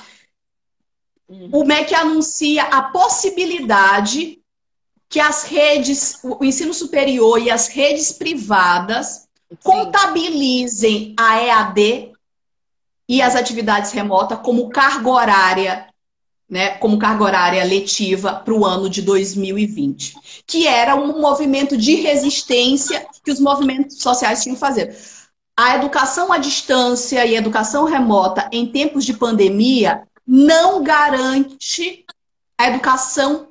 Uhum. 1.29 1.51
O 1.53 1.65
MEC 1.65 1.95
anuncia 1.95 2.65
a 2.65 2.83
possibilidade 2.83 4.43
que 5.09 5.21
as 5.21 5.45
redes, 5.45 6.19
o 6.25 6.43
ensino 6.43 6.73
superior 6.73 7.39
e 7.39 7.51
as 7.51 7.69
redes 7.69 8.13
privadas 8.13 9.29
Sim. 9.51 9.57
contabilizem 9.63 11.15
a 11.19 11.41
EAD 11.41 12.12
e 13.13 13.21
as 13.21 13.37
atividades 13.37 13.93
remotas 13.93 14.39
como 14.43 14.71
carga 14.71 15.11
horária, 15.11 15.87
né, 16.49 16.71
como 16.79 16.99
carga 16.99 17.23
horária 17.23 17.63
letiva 17.63 18.33
para 18.33 18.55
o 18.55 18.65
ano 18.65 18.89
de 18.89 19.03
2020, 19.03 20.15
que 20.47 20.67
era 20.67 20.95
um 20.95 21.21
movimento 21.21 21.77
de 21.77 21.97
resistência 21.97 23.07
que 23.23 23.31
os 23.31 23.39
movimentos 23.39 24.01
sociais 24.01 24.43
tinham 24.43 24.55
que 24.55 24.61
fazer. 24.61 24.97
A 25.55 25.77
educação 25.77 26.33
à 26.33 26.39
distância 26.39 27.27
e 27.27 27.37
a 27.37 27.39
educação 27.39 27.85
remota 27.85 28.49
em 28.51 28.67
tempos 28.67 29.05
de 29.05 29.13
pandemia 29.13 30.05
não 30.27 30.83
garante 30.83 32.07
a 32.57 32.69
educação, 32.69 33.49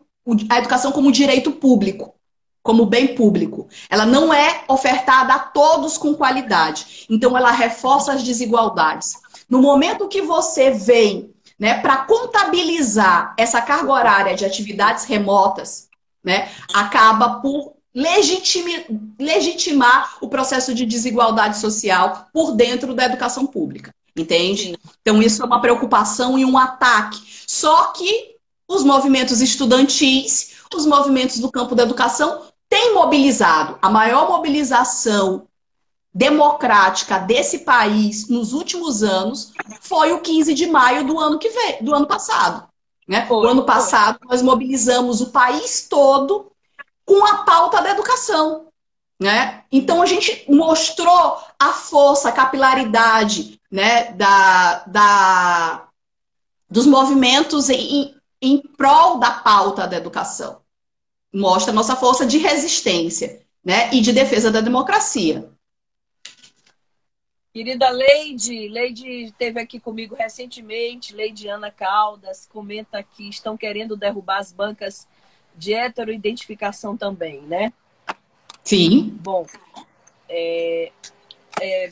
a 0.50 0.58
educação 0.58 0.92
como 0.92 1.12
direito 1.12 1.52
público, 1.52 2.16
como 2.64 2.88
bem 2.88 3.14
público. 3.14 3.68
Ela 3.92 4.08
não 4.08 4.34
é 4.34 4.64
ofertada 4.68 5.36
a 5.36 5.40
todos 5.40 6.00
com 6.00 6.16
qualidade. 6.16 7.06
Então, 7.12 7.38
ela 7.38 7.52
reforça 7.52 8.14
as 8.14 8.24
desigualdades. 8.24 9.21
No 9.52 9.62
momento 9.62 10.08
que 10.08 10.22
você 10.22 10.72
vem 10.72 11.34
né, 11.60 11.82
para 11.82 11.98
contabilizar 11.98 13.36
essa 13.38 13.62
carga 13.62 13.92
horária 13.92 14.34
de 14.34 14.46
atividades 14.46 15.04
remotas, 15.04 15.90
né, 16.24 16.50
acaba 16.74 17.42
por 17.42 17.74
legitimar 19.20 20.18
o 20.22 20.30
processo 20.30 20.74
de 20.74 20.86
desigualdade 20.86 21.58
social 21.58 22.30
por 22.32 22.54
dentro 22.54 22.94
da 22.94 23.04
educação 23.04 23.46
pública. 23.46 23.94
Entende? 24.16 24.78
Então, 25.02 25.22
isso 25.22 25.44
é 25.44 25.46
uma 25.46 25.60
preocupação 25.60 26.40
e 26.40 26.46
um 26.46 26.58
ataque. 26.58 27.22
Só 27.46 27.88
que 27.88 28.36
os 28.70 28.86
movimentos 28.86 29.42
estudantis, 29.42 30.54
os 30.74 30.86
movimentos 30.86 31.40
do 31.40 31.52
campo 31.52 31.76
da 31.76 31.84
educação 31.84 32.44
têm 32.70 32.94
mobilizado. 32.94 33.78
A 33.82 33.90
maior 33.90 34.30
mobilização 34.30 35.46
democrática 36.14 37.18
desse 37.18 37.60
país 37.60 38.28
nos 38.28 38.54
últimos 38.54 39.02
anos 39.02 39.54
foi 39.80 40.12
o 40.12 40.22
15 40.22 40.54
de 40.54 40.68
maio 40.68 41.06
do 41.06 41.18
ano 41.18 41.40
que 41.40 41.50
veio, 41.50 41.84
do 41.84 41.96
ano 41.96 42.06
passado. 42.06 42.68
Né? 43.08 43.26
Foi, 43.26 43.38
o 43.38 43.50
ano 43.50 43.64
passado 43.64 44.20
foi. 44.20 44.28
nós 44.30 44.42
mobilizamos 44.42 45.22
o 45.22 45.32
país 45.32 45.88
todo 45.90 46.52
com 47.06 47.26
a 47.26 47.44
pauta 47.44 47.82
da 47.82 47.92
educação. 47.92 48.68
Né? 49.20 49.64
Então 49.72 50.02
a 50.02 50.06
gente 50.06 50.46
mostrou 50.50 51.38
a 51.60 51.74
força, 51.74 52.30
a 52.30 52.34
capilaridade 52.34 53.60
né, 53.72 54.12
da, 54.14 54.84
da, 54.88 55.88
dos 56.70 56.86
movimentos 56.86 57.70
em, 57.70 58.16
em 58.42 58.58
prol 58.60 59.20
da 59.20 59.32
pauta 59.32 59.88
da 59.88 59.96
educação. 59.96 60.62
Mostra 61.34 61.72
a 61.72 61.76
nossa 61.76 61.96
força 61.96 62.26
de 62.26 62.38
resistência 62.40 63.42
né, 63.64 63.94
e 63.94 64.02
de 64.02 64.12
defesa 64.12 64.52
da 64.52 64.60
democracia. 64.60 65.51
Querida 67.54 67.90
Leide, 67.90 68.70
Leide 68.70 69.26
esteve 69.26 69.60
aqui 69.60 69.78
comigo 69.78 70.16
recentemente, 70.16 71.14
Leide 71.14 71.50
Ana 71.50 71.70
Caldas, 71.70 72.48
comenta 72.48 73.04
que 73.04 73.28
estão 73.28 73.58
querendo 73.58 73.98
derrubar 73.98 74.38
as 74.38 74.54
bancas 74.54 75.06
de 75.54 75.74
heteroidentificação 75.74 76.96
também, 76.96 77.42
né? 77.42 77.74
Sim. 78.64 79.10
Bom, 79.22 79.46
é, 80.30 80.94
é, 81.60 81.92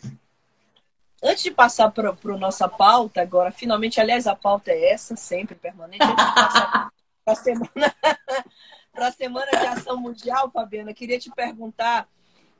antes 1.21 1.43
de 1.43 1.51
passar 1.51 1.91
para 1.91 2.11
a 2.11 2.37
nossa 2.37 2.69
pauta, 2.69 3.21
agora, 3.21 3.51
finalmente, 3.51 3.99
aliás, 3.99 4.27
a 4.27 4.35
pauta 4.37 4.71
é 4.71 4.93
essa, 4.93 5.17
sempre 5.17 5.55
permanente, 5.55 6.03
antes 6.03 6.25
de 6.25 6.35
passar 6.35 6.89
para 7.25 7.33
a 7.33 7.35
semana, 7.35 7.69
a 8.95 9.11
semana 9.11 9.51
de 9.51 9.67
ação 9.67 9.97
mundial, 9.97 10.49
Fabiana, 10.51 10.93
queria 10.93 11.19
te 11.19 11.29
perguntar 11.29 12.07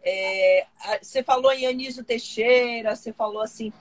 é, 0.04 0.66
você 1.02 1.24
falou 1.24 1.52
em 1.52 1.68
Anísio 1.68 2.04
Teixeira, 2.04 2.96
você 2.96 3.12
falou 3.12 3.42
assim, 3.42 3.72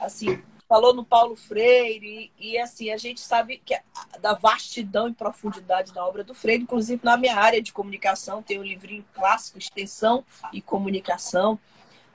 assim, 0.00 0.42
falou 0.68 0.94
no 0.94 1.04
Paulo 1.04 1.34
Freire, 1.34 2.30
e, 2.38 2.52
e 2.52 2.58
assim, 2.58 2.90
a 2.90 2.96
gente 2.96 3.20
sabe 3.20 3.60
que 3.64 3.78
da 4.20 4.34
vastidão 4.34 5.08
e 5.08 5.14
profundidade 5.14 5.92
da 5.92 6.04
obra 6.04 6.22
do 6.22 6.34
Freire, 6.34 6.62
inclusive 6.62 7.00
na 7.02 7.16
minha 7.16 7.36
área 7.36 7.62
de 7.62 7.72
comunicação, 7.72 8.42
tem 8.42 8.58
um 8.58 8.64
livrinho 8.64 9.04
clássico, 9.14 9.58
Extensão 9.58 10.24
e 10.52 10.60
Comunicação. 10.60 11.58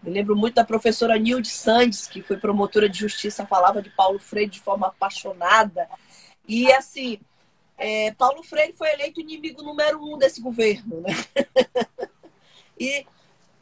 Me 0.03 0.11
lembro 0.11 0.35
muito 0.35 0.55
da 0.55 0.65
professora 0.65 1.17
Nilde 1.17 1.49
Sandes, 1.49 2.07
que 2.07 2.21
foi 2.21 2.37
promotora 2.37 2.89
de 2.89 2.99
justiça, 2.99 3.45
falava 3.45 3.81
de 3.81 3.89
Paulo 3.89 4.19
Freire 4.19 4.51
de 4.51 4.59
forma 4.59 4.87
apaixonada. 4.87 5.89
E 6.47 6.71
assim, 6.73 7.19
é, 7.77 8.11
Paulo 8.11 8.43
Freire 8.43 8.73
foi 8.73 8.91
eleito 8.91 9.21
inimigo 9.21 9.63
número 9.63 10.03
um 10.03 10.17
desse 10.17 10.41
governo, 10.41 11.01
né? 11.01 11.13
e 12.77 13.05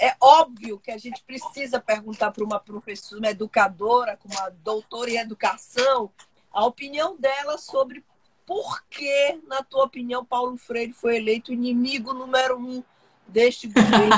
é 0.01 0.15
óbvio 0.19 0.79
que 0.79 0.89
a 0.89 0.97
gente 0.97 1.23
precisa 1.23 1.79
perguntar 1.79 2.31
para 2.31 2.43
uma 2.43 2.59
professora, 2.59 3.21
uma 3.21 3.29
educadora, 3.29 4.17
com 4.17 4.27
uma 4.27 4.49
doutora 4.49 5.11
em 5.11 5.17
educação, 5.17 6.09
a 6.51 6.65
opinião 6.65 7.15
dela 7.17 7.57
sobre 7.59 8.03
por 8.45 8.83
que, 8.89 9.39
na 9.47 9.63
tua 9.63 9.85
opinião, 9.85 10.25
Paulo 10.25 10.57
Freire 10.57 10.91
foi 10.91 11.17
eleito 11.17 11.53
inimigo 11.53 12.13
número 12.13 12.57
um 12.57 12.83
deste 13.27 13.67
governo. 13.67 14.09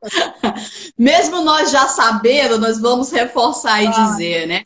Mesmo 0.96 1.42
nós 1.42 1.72
já 1.72 1.88
sabendo, 1.88 2.58
nós 2.58 2.80
vamos 2.80 3.10
reforçar 3.10 3.82
e 3.82 3.88
ah. 3.88 3.90
dizer, 3.90 4.46
né? 4.46 4.62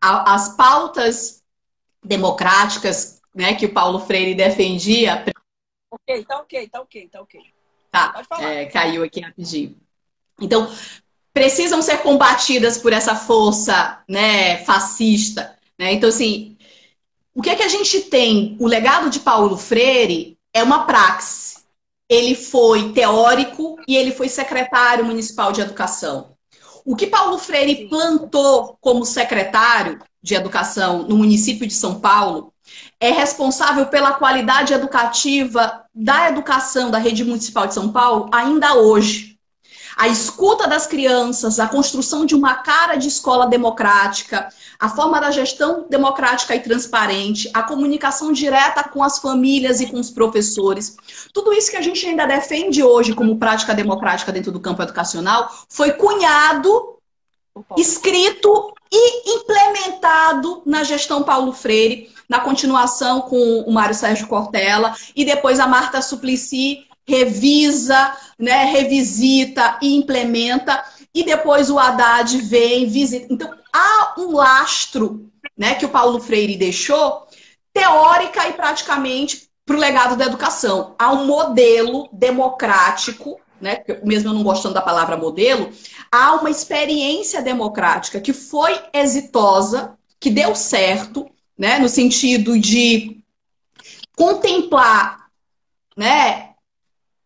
As 0.00 0.54
pautas 0.54 1.42
democráticas 2.04 3.20
né, 3.34 3.54
que 3.54 3.66
o 3.66 3.72
Paulo 3.72 4.00
Freire 4.00 4.34
defendia. 4.34 5.24
Ok, 5.90 6.24
tá 6.24 6.40
ok, 6.40 6.68
tá 6.68 6.80
ok, 6.80 7.08
tá 7.08 7.20
ok. 7.22 7.57
Tá, 7.90 8.22
é, 8.40 8.66
caiu 8.66 9.02
aqui 9.02 9.20
rapidinho. 9.20 9.76
Então, 10.40 10.70
precisam 11.32 11.80
ser 11.82 11.98
combatidas 11.98 12.78
por 12.78 12.92
essa 12.92 13.14
força 13.14 14.02
né, 14.08 14.58
fascista. 14.64 15.56
Né? 15.78 15.92
Então, 15.92 16.08
assim, 16.08 16.56
o 17.34 17.42
que 17.42 17.50
é 17.50 17.56
que 17.56 17.62
a 17.62 17.68
gente 17.68 18.00
tem? 18.02 18.56
O 18.58 18.66
legado 18.66 19.08
de 19.08 19.20
Paulo 19.20 19.56
Freire 19.56 20.36
é 20.52 20.62
uma 20.62 20.84
praxe. 20.84 21.58
Ele 22.08 22.34
foi 22.34 22.92
teórico 22.92 23.76
e 23.86 23.96
ele 23.96 24.12
foi 24.12 24.28
secretário 24.28 25.04
municipal 25.04 25.52
de 25.52 25.60
educação. 25.60 26.36
O 26.84 26.96
que 26.96 27.06
Paulo 27.06 27.38
Freire 27.38 27.86
plantou 27.88 28.76
como 28.80 29.04
secretário 29.04 30.00
de 30.22 30.34
educação 30.34 31.02
no 31.02 31.16
município 31.16 31.66
de 31.66 31.74
São 31.74 32.00
Paulo 32.00 32.52
é 33.00 33.10
responsável 33.10 33.86
pela 33.86 34.12
qualidade 34.12 34.72
educativa 34.72 35.84
da 35.94 36.28
educação 36.28 36.90
da 36.90 36.98
rede 36.98 37.24
municipal 37.24 37.66
de 37.66 37.74
São 37.74 37.92
Paulo 37.92 38.28
ainda 38.32 38.74
hoje. 38.74 39.38
A 39.96 40.06
escuta 40.06 40.68
das 40.68 40.86
crianças, 40.86 41.58
a 41.58 41.66
construção 41.66 42.24
de 42.24 42.32
uma 42.32 42.54
cara 42.54 42.94
de 42.94 43.08
escola 43.08 43.48
democrática, 43.48 44.48
a 44.78 44.88
forma 44.88 45.20
da 45.20 45.32
gestão 45.32 45.86
democrática 45.90 46.54
e 46.54 46.60
transparente, 46.60 47.50
a 47.52 47.64
comunicação 47.64 48.32
direta 48.32 48.84
com 48.84 49.02
as 49.02 49.18
famílias 49.18 49.80
e 49.80 49.86
com 49.86 49.98
os 49.98 50.08
professores. 50.08 50.96
Tudo 51.32 51.52
isso 51.52 51.72
que 51.72 51.76
a 51.76 51.82
gente 51.82 52.06
ainda 52.06 52.26
defende 52.26 52.80
hoje 52.80 53.12
como 53.12 53.38
prática 53.38 53.74
democrática 53.74 54.30
dentro 54.30 54.52
do 54.52 54.60
campo 54.60 54.82
educacional 54.82 55.50
foi 55.68 55.90
cunhado, 55.90 56.96
escrito 57.76 58.72
e 58.92 59.34
implementado 59.34 60.62
na 60.64 60.84
gestão 60.84 61.24
Paulo 61.24 61.52
Freire, 61.52 62.08
na 62.28 62.40
continuação 62.40 63.22
com 63.22 63.60
o 63.60 63.72
Mário 63.72 63.94
Sérgio 63.94 64.26
Cortella 64.26 64.94
e 65.16 65.24
depois 65.24 65.58
a 65.58 65.66
Marta 65.66 66.02
Suplicy 66.02 66.86
revisa, 67.06 68.14
né, 68.38 68.64
revisita 68.64 69.78
e 69.80 69.96
implementa 69.96 70.84
e 71.14 71.24
depois 71.24 71.70
o 71.70 71.78
Haddad 71.78 72.36
vem, 72.42 72.86
visita. 72.86 73.26
Então 73.30 73.50
há 73.72 74.14
um 74.18 74.32
lastro, 74.32 75.30
né, 75.56 75.74
que 75.74 75.86
o 75.86 75.88
Paulo 75.88 76.20
Freire 76.20 76.56
deixou 76.56 77.26
teórica 77.72 78.46
e 78.46 78.52
praticamente 78.52 79.48
para 79.64 79.76
o 79.76 79.80
legado 79.80 80.16
da 80.16 80.26
educação. 80.26 80.94
Há 80.98 81.12
um 81.12 81.24
modelo 81.26 82.08
democrático 82.12 83.40
né? 83.60 83.82
Mesmo 84.04 84.30
eu 84.30 84.34
não 84.34 84.42
gostando 84.42 84.74
da 84.74 84.82
palavra 84.82 85.16
modelo, 85.16 85.70
há 86.10 86.34
uma 86.34 86.50
experiência 86.50 87.42
democrática 87.42 88.20
que 88.20 88.32
foi 88.32 88.80
exitosa, 88.92 89.98
que 90.20 90.30
deu 90.30 90.54
certo, 90.54 91.28
né? 91.58 91.78
No 91.78 91.88
sentido 91.88 92.58
de 92.58 93.20
contemplar, 94.16 95.28
né? 95.96 96.50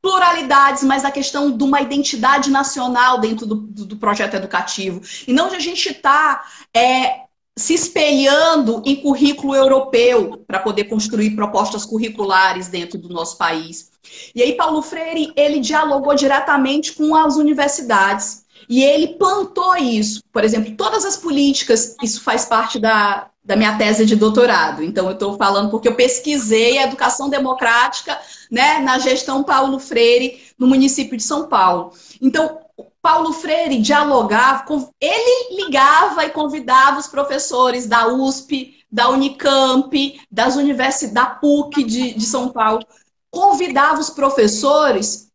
Pluralidades, 0.01 0.83
mas 0.83 1.05
a 1.05 1.13
questão 1.13 1.57
de 1.57 1.63
uma 1.63 1.81
identidade 1.81 2.51
nacional 2.51 3.21
dentro 3.21 3.47
do, 3.47 3.55
do, 3.55 3.97
projeto 3.97 4.35
educativo. 4.35 5.01
E 5.29 5.33
não 5.33 5.49
de 5.49 5.57
a 5.57 5.61
gente 5.61 5.91
estar 5.91 6.39
tá, 6.39 6.47
é, 6.75 7.21
se 7.57 7.75
espelhando 7.75 8.83
em 8.85 8.97
currículo 8.97 9.55
europeu 9.55 10.43
para 10.47 10.59
poder 10.59 10.85
construir 10.85 11.37
propostas 11.37 11.85
curriculares 11.85 12.67
dentro 12.67 12.99
do 12.99 13.11
nosso 13.11 13.37
país. 13.37 13.93
E 14.35 14.43
aí 14.43 14.55
Paulo 14.55 14.83
Freire, 14.83 15.33
ele 15.37 15.61
dialogou 15.61 16.15
diretamente 16.15 16.93
com 16.95 17.15
as 17.15 17.37
universidades 17.37 18.45
e 18.69 18.83
ele 18.83 19.09
plantou 19.19 19.77
isso. 19.77 20.23
Por 20.33 20.45
exemplo, 20.45 20.75
todas 20.77 21.05
as 21.05 21.17
políticas, 21.17 21.97
isso 22.03 22.21
faz 22.23 22.45
parte 22.45 22.79
da, 22.79 23.29
da 23.45 23.57
minha 23.57 23.77
tese 23.77 24.07
de 24.07 24.17
doutorado. 24.17 24.83
Então, 24.83 25.07
eu 25.07 25.13
estou 25.13 25.37
falando 25.37 25.71
porque 25.71 25.89
eu 25.89 25.95
pesquisei 25.95 26.79
a 26.79 26.85
educação 26.85 27.29
democrática 27.29 28.19
né, 28.51 28.79
na 28.79 28.99
gestão 28.99 29.43
Paulo 29.43 29.79
Freire 29.79 30.43
no 30.59 30.67
município 30.67 31.17
de 31.17 31.23
São 31.23 31.49
Paulo. 31.49 31.93
Então, 32.21 32.59
Paulo 33.03 33.33
Freire 33.33 33.79
dialogava, 33.79 34.65
ele 35.01 35.65
ligava 35.65 36.25
e 36.25 36.31
convidava 36.31 37.01
os 37.01 37.09
professores 37.09 37.87
da 37.87 38.07
USP, 38.07 38.77
da 38.91 39.09
Unicamp, 39.09 40.21
das 40.31 40.55
universidades, 40.55 41.13
da 41.13 41.27
PUC 41.27 41.83
de, 41.83 42.15
de 42.15 42.25
São 42.25 42.51
Paulo, 42.51 42.87
convidava 43.31 43.99
os 43.99 44.11
professores 44.11 45.29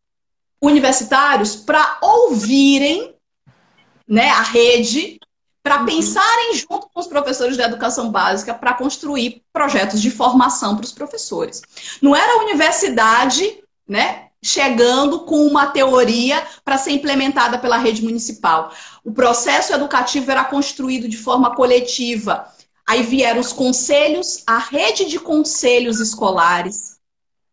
universitários 0.62 1.56
para 1.56 1.98
ouvirem 2.00 3.14
né, 4.08 4.30
a 4.30 4.42
rede, 4.42 5.20
para 5.62 5.80
uhum. 5.80 5.86
pensarem 5.86 6.54
junto 6.54 6.88
com 6.92 7.00
os 7.00 7.06
professores 7.06 7.56
da 7.56 7.64
educação 7.64 8.10
básica 8.10 8.54
para 8.54 8.72
construir 8.72 9.42
projetos 9.52 10.00
de 10.00 10.10
formação 10.10 10.76
para 10.76 10.84
os 10.84 10.92
professores. 10.92 11.62
Não 12.00 12.16
era 12.16 12.32
a 12.32 12.44
universidade, 12.44 13.62
né, 13.86 14.28
chegando 14.42 15.20
com 15.20 15.46
uma 15.46 15.66
teoria 15.66 16.42
para 16.64 16.78
ser 16.78 16.92
implementada 16.92 17.58
pela 17.58 17.76
rede 17.76 18.02
municipal. 18.02 18.72
O 19.04 19.12
processo 19.12 19.72
educativo 19.72 20.30
era 20.30 20.44
construído 20.44 21.08
de 21.08 21.16
forma 21.16 21.54
coletiva. 21.54 22.46
Aí 22.86 23.02
vieram 23.02 23.40
os 23.40 23.52
conselhos, 23.52 24.42
a 24.46 24.58
rede 24.58 25.04
de 25.06 25.18
conselhos 25.18 26.00
escolares 26.00 26.98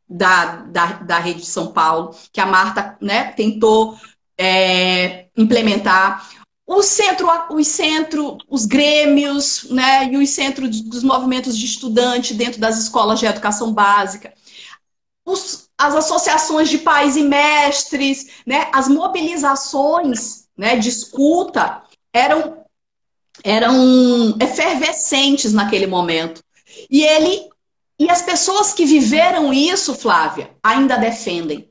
da, 0.08 0.58
da, 0.68 0.86
da 0.94 1.18
rede 1.18 1.42
de 1.42 1.48
São 1.48 1.74
Paulo, 1.74 2.16
que 2.32 2.40
a 2.40 2.46
Marta 2.46 2.96
né, 3.02 3.34
tentou 3.36 3.98
é, 4.38 5.26
implementar. 5.36 6.30
O 6.68 6.82
centro, 6.82 7.28
os 7.52 7.68
centro, 7.68 8.38
os 8.50 8.66
grêmios, 8.66 9.68
né, 9.70 10.12
e 10.12 10.18
os 10.18 10.30
centros 10.32 10.82
dos 10.82 11.04
movimentos 11.04 11.58
de 11.58 11.66
estudante 11.66 12.34
dentro 12.34 12.60
das 12.60 12.78
escolas 12.80 13.20
de 13.20 13.28
educação 13.28 13.72
básica. 13.72 14.34
Os, 15.24 15.70
as 15.78 15.96
associações 15.96 16.70
de 16.70 16.80
pais 16.80 17.16
e 17.16 17.24
mestres, 17.24 18.28
né, 18.46 18.68
as 18.74 18.88
mobilizações 18.88 20.48
né, 20.58 20.76
de 20.76 20.90
escuta 20.90 21.84
eram, 22.12 22.66
eram 23.44 24.36
efervescentes 24.40 25.54
naquele 25.54 25.86
momento. 25.86 26.44
E 26.90 27.04
ele 27.04 27.48
e 27.98 28.10
as 28.10 28.22
pessoas 28.22 28.74
que 28.74 28.86
viveram 28.86 29.54
isso, 29.54 29.96
Flávia, 29.96 30.52
ainda 30.62 30.98
defendem. 30.98 31.70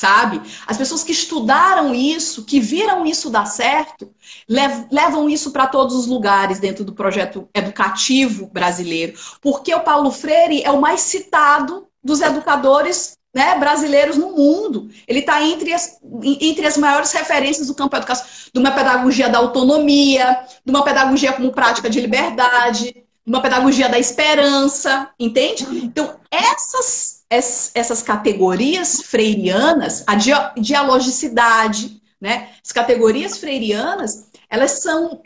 Sabe? 0.00 0.40
As 0.66 0.78
pessoas 0.78 1.04
que 1.04 1.12
estudaram 1.12 1.94
isso, 1.94 2.46
que 2.46 2.58
viram 2.58 3.04
isso 3.04 3.28
dar 3.28 3.44
certo, 3.44 4.10
levam 4.48 5.28
isso 5.28 5.50
para 5.50 5.66
todos 5.66 5.94
os 5.94 6.06
lugares 6.06 6.58
dentro 6.58 6.86
do 6.86 6.94
projeto 6.94 7.46
educativo 7.52 8.46
brasileiro. 8.46 9.12
Porque 9.42 9.74
o 9.74 9.80
Paulo 9.80 10.10
Freire 10.10 10.62
é 10.64 10.70
o 10.70 10.80
mais 10.80 11.02
citado 11.02 11.86
dos 12.02 12.22
educadores 12.22 13.18
né, 13.34 13.58
brasileiros 13.58 14.16
no 14.16 14.34
mundo. 14.34 14.88
Ele 15.06 15.18
está 15.18 15.42
entre 15.42 15.74
as, 15.74 15.98
entre 16.40 16.66
as 16.66 16.78
maiores 16.78 17.12
referências 17.12 17.66
do 17.66 17.74
campo 17.74 17.94
educação, 17.94 18.24
de 18.54 18.58
uma 18.58 18.70
pedagogia 18.70 19.28
da 19.28 19.36
autonomia, 19.36 20.46
de 20.64 20.70
uma 20.70 20.82
pedagogia 20.82 21.34
como 21.34 21.52
prática 21.52 21.90
de 21.90 22.00
liberdade, 22.00 22.86
de 22.86 23.04
uma 23.26 23.42
pedagogia 23.42 23.86
da 23.86 23.98
esperança, 23.98 25.10
entende? 25.18 25.66
Então, 25.70 26.18
essas, 26.30 27.19
essas 27.30 28.02
categorias 28.02 29.02
freirianas, 29.02 30.04
a 30.06 30.16
dialogicidade, 30.56 32.02
né, 32.20 32.50
as 32.62 32.72
categorias 32.72 33.38
freirianas, 33.38 34.26
elas 34.48 34.82
são, 34.82 35.22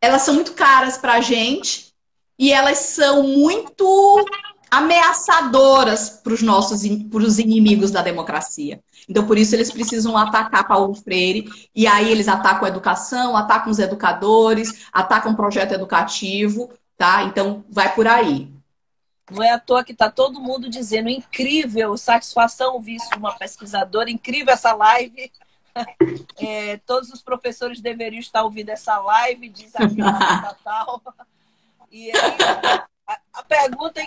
elas 0.00 0.22
são 0.22 0.34
muito 0.34 0.52
caras 0.52 0.96
para 0.96 1.14
a 1.14 1.20
gente 1.20 1.92
e 2.38 2.52
elas 2.52 2.78
são 2.78 3.24
muito 3.24 4.24
ameaçadoras 4.70 6.08
para 6.08 6.32
os 6.32 6.42
nossos 6.42 6.82
para 7.10 7.22
os 7.22 7.38
inimigos 7.38 7.90
da 7.90 8.00
democracia. 8.00 8.80
Então, 9.08 9.26
por 9.26 9.36
isso, 9.36 9.54
eles 9.54 9.70
precisam 9.70 10.16
atacar 10.16 10.66
Paulo 10.66 10.94
Freire, 10.94 11.48
e 11.74 11.86
aí 11.86 12.10
eles 12.10 12.26
atacam 12.26 12.64
a 12.64 12.68
educação, 12.68 13.36
atacam 13.36 13.70
os 13.70 13.78
educadores, 13.78 14.86
atacam 14.92 15.32
o 15.32 15.36
projeto 15.36 15.72
educativo, 15.72 16.70
tá? 16.96 17.24
Então, 17.24 17.64
vai 17.70 17.94
por 17.94 18.06
aí. 18.06 18.53
Não 19.30 19.42
é 19.42 19.50
à 19.50 19.58
toa 19.58 19.84
que 19.84 19.92
está 19.92 20.10
todo 20.10 20.40
mundo 20.40 20.68
dizendo 20.68 21.08
incrível, 21.08 21.96
satisfação 21.96 22.74
ouvir 22.74 22.96
isso 22.96 23.10
de 23.10 23.16
uma 23.16 23.36
pesquisadora, 23.36 24.10
incrível 24.10 24.52
essa 24.52 24.72
live. 24.74 25.30
É, 26.38 26.76
todos 26.86 27.10
os 27.10 27.20
professores 27.20 27.80
deveriam 27.80 28.20
estar 28.20 28.44
ouvindo 28.44 28.68
essa 28.68 28.96
live, 28.96 29.48
diz 29.48 29.74
aqui 29.74 30.00
a 30.00 30.54
tal. 30.62 31.02
E 31.90 32.12
aí, 32.12 32.36
a, 33.32 33.42
pergunta, 33.42 34.00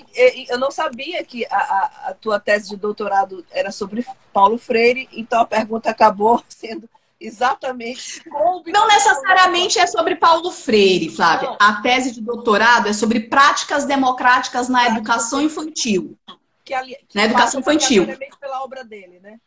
eu 0.50 0.58
não 0.58 0.72
sabia 0.72 1.24
que 1.24 1.46
a, 1.48 1.58
a, 1.58 2.10
a, 2.10 2.14
tua 2.14 2.40
tese 2.40 2.70
de 2.70 2.78
doutorado 2.78 3.46
era 3.52 3.72
sobre 3.72 4.06
Paulo 4.34 4.58
Freire, 4.58 5.08
então 5.12 5.42
a 5.42 5.46
pergunta 5.46 5.90
acabou 5.90 6.42
sendo 6.50 6.90
Exatamente. 7.20 8.22
Não 8.68 8.88
necessariamente 8.88 9.80
é 9.80 9.88
sobre 9.88 10.16
Paulo 10.16 10.52
Freire, 10.52 11.10
Flávia. 11.10 11.50
Não. 11.50 11.58
A 11.60 11.82
tese 11.82 12.12
de 12.12 12.22
doutorado 12.22 12.88
é 12.88 12.94
sobre 12.94 13.22
práticas 13.22 13.86
democráticas 13.86 14.70
na 14.70 14.88
educação 14.88 15.42
infantil. 15.42 16.18
Que, 16.64 16.74
ali, 16.74 16.96
que 17.08 17.16
na 17.16 17.26
educação 17.26 17.60
infantil. 17.60 18.06
pela 18.40 18.64
obra 18.64 18.84
dele, 18.84 19.20
né? 19.20 19.40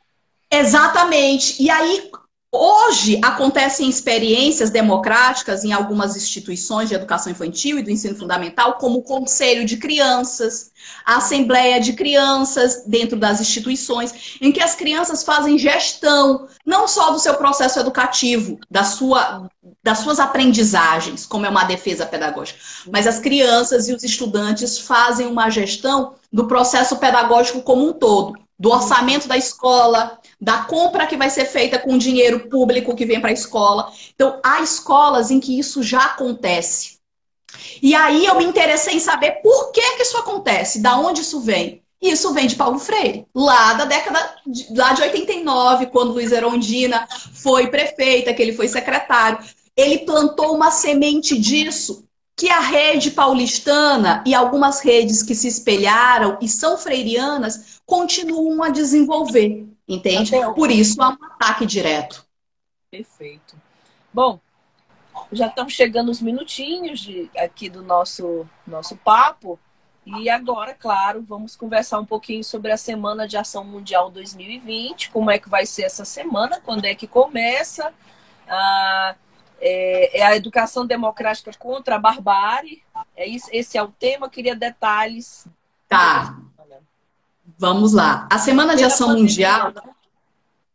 Exatamente. 0.50 1.62
E 1.62 1.70
aí, 1.70 2.10
Hoje 2.52 3.20
acontecem 3.22 3.88
experiências 3.88 4.70
democráticas 4.70 5.62
em 5.62 5.72
algumas 5.72 6.16
instituições 6.16 6.88
de 6.88 6.96
educação 6.96 7.30
infantil 7.30 7.78
e 7.78 7.82
do 7.82 7.92
ensino 7.92 8.16
fundamental, 8.16 8.76
como 8.76 8.98
o 8.98 9.02
Conselho 9.04 9.64
de 9.64 9.76
Crianças, 9.76 10.72
a 11.06 11.18
Assembleia 11.18 11.80
de 11.80 11.92
Crianças 11.92 12.82
dentro 12.84 13.16
das 13.16 13.40
instituições, 13.40 14.36
em 14.40 14.50
que 14.50 14.60
as 14.60 14.74
crianças 14.74 15.22
fazem 15.22 15.56
gestão 15.56 16.48
não 16.66 16.88
só 16.88 17.12
do 17.12 17.20
seu 17.20 17.34
processo 17.34 17.78
educativo, 17.78 18.58
da 18.68 18.82
sua, 18.82 19.48
das 19.80 19.98
suas 19.98 20.18
aprendizagens, 20.18 21.24
como 21.26 21.46
é 21.46 21.48
uma 21.48 21.62
defesa 21.62 22.04
pedagógica, 22.04 22.58
mas 22.90 23.06
as 23.06 23.20
crianças 23.20 23.88
e 23.88 23.94
os 23.94 24.02
estudantes 24.02 24.76
fazem 24.76 25.28
uma 25.28 25.50
gestão 25.50 26.14
do 26.32 26.48
processo 26.48 26.96
pedagógico 26.96 27.62
como 27.62 27.88
um 27.88 27.92
todo, 27.92 28.34
do 28.60 28.70
orçamento 28.70 29.26
da 29.26 29.38
escola, 29.38 30.18
da 30.38 30.64
compra 30.64 31.06
que 31.06 31.16
vai 31.16 31.30
ser 31.30 31.46
feita 31.46 31.78
com 31.78 31.96
dinheiro 31.96 32.40
público 32.50 32.94
que 32.94 33.06
vem 33.06 33.18
para 33.18 33.30
a 33.30 33.32
escola. 33.32 33.90
Então, 34.14 34.38
há 34.44 34.60
escolas 34.60 35.30
em 35.30 35.40
que 35.40 35.58
isso 35.58 35.82
já 35.82 36.04
acontece. 36.04 36.98
E 37.82 37.94
aí 37.94 38.26
eu 38.26 38.36
me 38.36 38.44
interessei 38.44 38.96
em 38.96 39.00
saber 39.00 39.40
por 39.42 39.72
que, 39.72 39.80
que 39.96 40.02
isso 40.02 40.18
acontece, 40.18 40.80
da 40.80 40.98
onde 40.98 41.22
isso 41.22 41.40
vem. 41.40 41.82
E 42.02 42.10
isso 42.10 42.34
vem 42.34 42.46
de 42.46 42.54
Paulo 42.54 42.78
Freire, 42.78 43.26
lá 43.34 43.72
da 43.72 43.86
década 43.86 44.36
de, 44.46 44.74
lá 44.74 44.92
de 44.92 45.02
89, 45.02 45.86
quando 45.86 46.12
Luiz 46.12 46.30
Erondina 46.30 47.08
foi 47.32 47.68
prefeita, 47.68 48.34
que 48.34 48.42
ele 48.42 48.52
foi 48.52 48.68
secretário. 48.68 49.38
Ele 49.74 50.00
plantou 50.00 50.54
uma 50.54 50.70
semente 50.70 51.38
disso 51.38 52.04
que 52.40 52.48
a 52.48 52.60
rede 52.60 53.10
paulistana 53.10 54.24
e 54.26 54.34
algumas 54.34 54.80
redes 54.80 55.22
que 55.22 55.34
se 55.34 55.46
espelharam 55.46 56.38
e 56.40 56.48
são 56.48 56.78
freirianas 56.78 57.82
continuam 57.84 58.62
a 58.62 58.70
desenvolver. 58.70 59.68
Entende? 59.86 60.30
Por 60.54 60.70
isso 60.70 61.02
há 61.02 61.10
um 61.10 61.22
ataque 61.22 61.66
direto. 61.66 62.24
Perfeito. 62.90 63.54
Bom, 64.10 64.40
já 65.30 65.48
estamos 65.48 65.74
chegando 65.74 66.10
os 66.10 66.22
minutinhos 66.22 67.00
de, 67.00 67.30
aqui 67.36 67.68
do 67.68 67.82
nosso, 67.82 68.48
nosso 68.66 68.96
papo. 68.96 69.60
E 70.06 70.30
agora, 70.30 70.72
claro, 70.72 71.22
vamos 71.22 71.54
conversar 71.54 72.00
um 72.00 72.06
pouquinho 72.06 72.42
sobre 72.42 72.72
a 72.72 72.78
Semana 72.78 73.28
de 73.28 73.36
Ação 73.36 73.64
Mundial 73.64 74.10
2020, 74.10 75.10
como 75.10 75.30
é 75.30 75.38
que 75.38 75.50
vai 75.50 75.66
ser 75.66 75.82
essa 75.82 76.06
semana, 76.06 76.58
quando 76.58 76.86
é 76.86 76.94
que 76.94 77.06
começa. 77.06 77.92
Ah, 78.48 79.14
é, 79.60 80.22
a 80.22 80.36
educação 80.36 80.86
democrática 80.86 81.50
contra 81.58 81.96
a 81.96 81.98
barbárie. 81.98 82.82
É 83.16 83.26
isso, 83.26 83.48
esse 83.52 83.76
é 83.76 83.82
o 83.82 83.88
tema, 83.88 84.26
eu 84.26 84.30
queria 84.30 84.56
detalhes. 84.56 85.46
Tá. 85.88 86.38
Vamos 87.58 87.92
lá. 87.92 88.26
A 88.30 88.38
Semana 88.38 88.74
de 88.74 88.84
Ação 88.84 89.08
pandemia, 89.08 89.28
Mundial. 89.28 89.72
Né? 89.74 89.82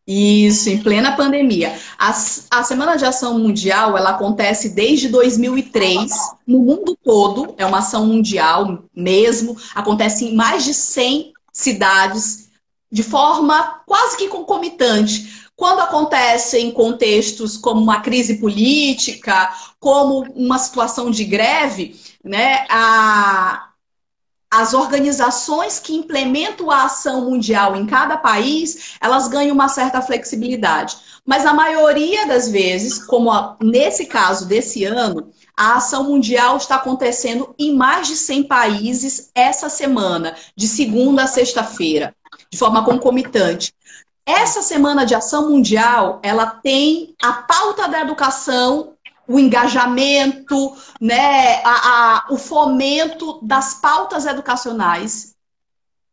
Isso, 0.07 0.69
em 0.69 0.83
plena 0.83 1.15
pandemia. 1.15 1.75
A, 1.97 2.09
a 2.09 2.63
Semana 2.63 2.95
de 2.95 3.05
Ação 3.05 3.39
Mundial, 3.39 3.97
ela 3.97 4.11
acontece 4.11 4.69
desde 4.69 5.09
2003, 5.09 6.11
no 6.45 6.59
mundo 6.59 6.95
todo, 7.03 7.55
é 7.57 7.65
uma 7.65 7.79
ação 7.79 8.05
mundial 8.05 8.83
mesmo, 8.95 9.57
acontece 9.73 10.25
em 10.25 10.35
mais 10.35 10.63
de 10.63 10.75
100 10.75 11.33
cidades, 11.51 12.49
de 12.91 13.01
forma 13.01 13.81
quase 13.87 14.15
que 14.17 14.27
concomitante. 14.27 15.44
Quando 15.55 15.79
acontece 15.79 16.59
em 16.59 16.71
contextos 16.71 17.57
como 17.57 17.81
uma 17.81 18.01
crise 18.01 18.35
política, 18.37 19.53
como 19.79 20.21
uma 20.35 20.57
situação 20.57 21.09
de 21.09 21.23
greve, 21.23 21.99
né, 22.23 22.65
a, 22.69 23.69
as 24.51 24.73
organizações 24.73 25.79
que 25.79 25.93
implementam 25.93 26.71
a 26.71 26.85
ação 26.85 27.29
mundial 27.29 27.75
em 27.75 27.85
cada 27.85 28.17
país, 28.17 28.95
elas 29.01 29.27
ganham 29.27 29.53
uma 29.53 29.67
certa 29.67 30.01
flexibilidade. 30.01 30.97
Mas 31.25 31.43
na 31.43 31.53
maioria 31.53 32.27
das 32.27 32.49
vezes, 32.49 33.03
como 33.03 33.31
nesse 33.61 34.05
caso 34.05 34.45
desse 34.45 34.83
ano, 34.85 35.31
a 35.57 35.75
ação 35.75 36.03
mundial 36.03 36.57
está 36.57 36.75
acontecendo 36.75 37.55
em 37.57 37.75
mais 37.75 38.07
de 38.07 38.15
100 38.15 38.43
países 38.43 39.31
essa 39.33 39.69
semana, 39.69 40.35
de 40.55 40.67
segunda 40.67 41.23
a 41.23 41.27
sexta-feira, 41.27 42.15
de 42.51 42.57
forma 42.57 42.83
concomitante. 42.83 43.73
Essa 44.25 44.61
semana 44.61 45.05
de 45.05 45.13
ação 45.13 45.49
mundial, 45.49 46.19
ela 46.23 46.47
tem 46.47 47.15
a 47.21 47.33
pauta 47.33 47.87
da 47.87 48.01
educação 48.01 48.95
o 49.27 49.39
engajamento, 49.39 50.75
né, 51.01 51.61
a, 51.63 51.69
a, 51.69 52.27
o 52.29 52.37
fomento 52.37 53.39
das 53.41 53.75
pautas 53.75 54.25
educacionais, 54.25 55.35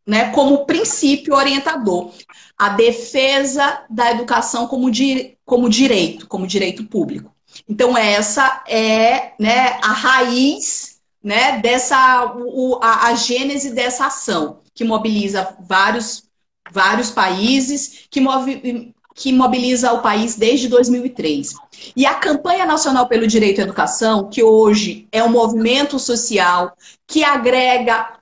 né, 0.07 0.31
como 0.31 0.65
princípio 0.65 1.35
orientador, 1.35 2.13
a 2.57 2.71
defesa 2.71 3.85
da 3.89 4.11
educação 4.11 4.67
como, 4.67 4.91
di, 4.91 5.37
como 5.45 5.69
direito, 5.69 6.27
como 6.27 6.47
direito 6.47 6.85
público. 6.85 7.31
Então 7.69 7.97
essa 7.97 8.65
é, 8.67 9.33
né, 9.39 9.79
a 9.83 9.93
raiz, 9.93 11.01
né, 11.23 11.59
dessa 11.59 12.35
o, 12.35 12.79
a, 12.83 13.09
a 13.09 13.15
gênese 13.15 13.71
dessa 13.75 14.07
ação 14.07 14.61
que 14.75 14.85
mobiliza 14.85 15.55
vários 15.61 16.25
vários 16.71 17.11
países, 17.11 18.07
que 18.11 18.21
move, 18.21 18.95
que 19.15 19.33
mobiliza 19.33 19.93
o 19.93 20.01
país 20.01 20.37
desde 20.37 20.69
2003. 20.69 21.55
E 21.97 22.07
a 22.07 22.15
campanha 22.15 22.65
nacional 22.65 23.07
pelo 23.07 23.27
direito 23.27 23.61
à 23.61 23.65
educação, 23.65 24.29
que 24.29 24.43
hoje 24.43 25.07
é 25.13 25.23
um 25.23 25.29
movimento 25.29 25.99
social 25.99 26.73
que 27.07 27.23
agrega 27.23 28.19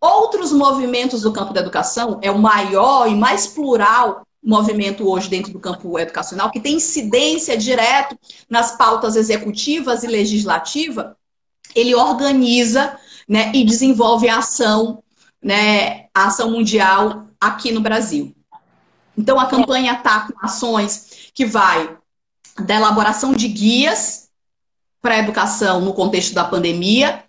outros 0.00 0.52
movimentos 0.52 1.22
do 1.22 1.32
campo 1.32 1.52
da 1.52 1.60
educação, 1.60 2.18
é 2.22 2.30
o 2.30 2.38
maior 2.38 3.08
e 3.08 3.14
mais 3.14 3.46
plural 3.46 4.22
movimento 4.42 5.08
hoje 5.08 5.28
dentro 5.28 5.52
do 5.52 5.58
campo 5.58 5.98
educacional, 5.98 6.50
que 6.50 6.60
tem 6.60 6.76
incidência 6.76 7.56
direto 7.56 8.16
nas 8.48 8.76
pautas 8.76 9.16
executivas 9.16 10.04
e 10.04 10.06
legislativa, 10.06 11.16
ele 11.74 11.94
organiza 11.94 12.96
né, 13.28 13.52
e 13.54 13.64
desenvolve 13.64 14.28
a 14.28 14.38
ação, 14.38 15.02
né, 15.42 16.06
a 16.14 16.26
ação 16.28 16.50
mundial 16.50 17.27
aqui 17.40 17.72
no 17.72 17.80
Brasil. 17.80 18.34
Então, 19.16 19.38
a 19.38 19.46
campanha 19.46 19.94
está 19.94 20.28
com 20.28 20.46
ações 20.46 21.30
que 21.34 21.44
vai 21.44 21.96
da 22.64 22.76
elaboração 22.76 23.32
de 23.32 23.48
guias 23.48 24.28
para 25.00 25.14
a 25.14 25.18
educação 25.18 25.80
no 25.80 25.92
contexto 25.92 26.34
da 26.34 26.44
pandemia, 26.44 27.24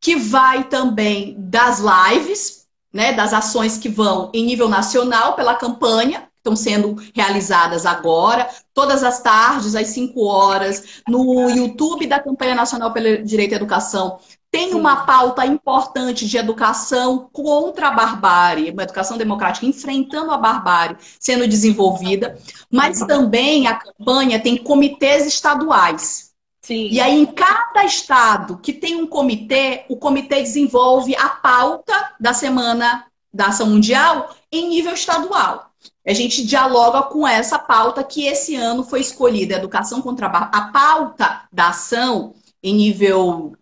que 0.00 0.16
vai 0.16 0.64
também 0.64 1.34
das 1.38 1.80
lives, 1.80 2.66
né, 2.92 3.12
das 3.12 3.32
ações 3.32 3.78
que 3.78 3.88
vão 3.88 4.30
em 4.34 4.44
nível 4.44 4.68
nacional 4.68 5.34
pela 5.34 5.54
campanha, 5.54 6.28
estão 6.36 6.56
sendo 6.56 6.96
realizadas 7.14 7.84
agora, 7.84 8.48
todas 8.72 9.04
as 9.04 9.20
tardes, 9.20 9.76
às 9.76 9.88
5 9.88 10.24
horas, 10.24 11.02
no 11.06 11.50
YouTube 11.50 12.06
da 12.06 12.18
Campanha 12.18 12.54
Nacional 12.54 12.92
pelo 12.92 13.22
Direito 13.22 13.52
à 13.52 13.56
Educação, 13.56 14.18
tem 14.50 14.70
Sim. 14.70 14.74
uma 14.74 15.06
pauta 15.06 15.46
importante 15.46 16.26
de 16.26 16.36
educação 16.36 17.28
contra 17.32 17.88
a 17.88 17.92
barbárie, 17.92 18.70
uma 18.70 18.82
educação 18.82 19.16
democrática 19.16 19.66
enfrentando 19.66 20.32
a 20.32 20.36
barbárie 20.36 20.96
sendo 21.20 21.46
desenvolvida, 21.46 22.36
mas 22.70 22.98
também 23.00 23.68
a 23.68 23.74
campanha 23.74 24.40
tem 24.40 24.56
comitês 24.56 25.26
estaduais. 25.26 26.30
Sim. 26.62 26.88
E 26.90 27.00
aí, 27.00 27.20
em 27.20 27.26
cada 27.26 27.84
estado 27.84 28.58
que 28.58 28.72
tem 28.72 28.96
um 28.96 29.06
comitê, 29.06 29.84
o 29.88 29.96
comitê 29.96 30.42
desenvolve 30.42 31.16
a 31.16 31.28
pauta 31.28 32.12
da 32.18 32.34
Semana 32.34 33.06
da 33.32 33.46
Ação 33.46 33.68
Mundial 33.68 34.34
em 34.52 34.68
nível 34.68 34.92
estadual. 34.92 35.70
A 36.06 36.12
gente 36.12 36.44
dialoga 36.44 37.02
com 37.02 37.26
essa 37.26 37.58
pauta 37.58 38.02
que 38.02 38.26
esse 38.26 38.56
ano 38.56 38.82
foi 38.82 39.00
escolhida, 39.00 39.54
Educação 39.54 40.02
contra 40.02 40.26
a. 40.26 40.50
A 40.52 40.72
pauta 40.72 41.42
da 41.52 41.68
ação 41.68 42.34
em 42.62 42.74
nível 42.74 43.54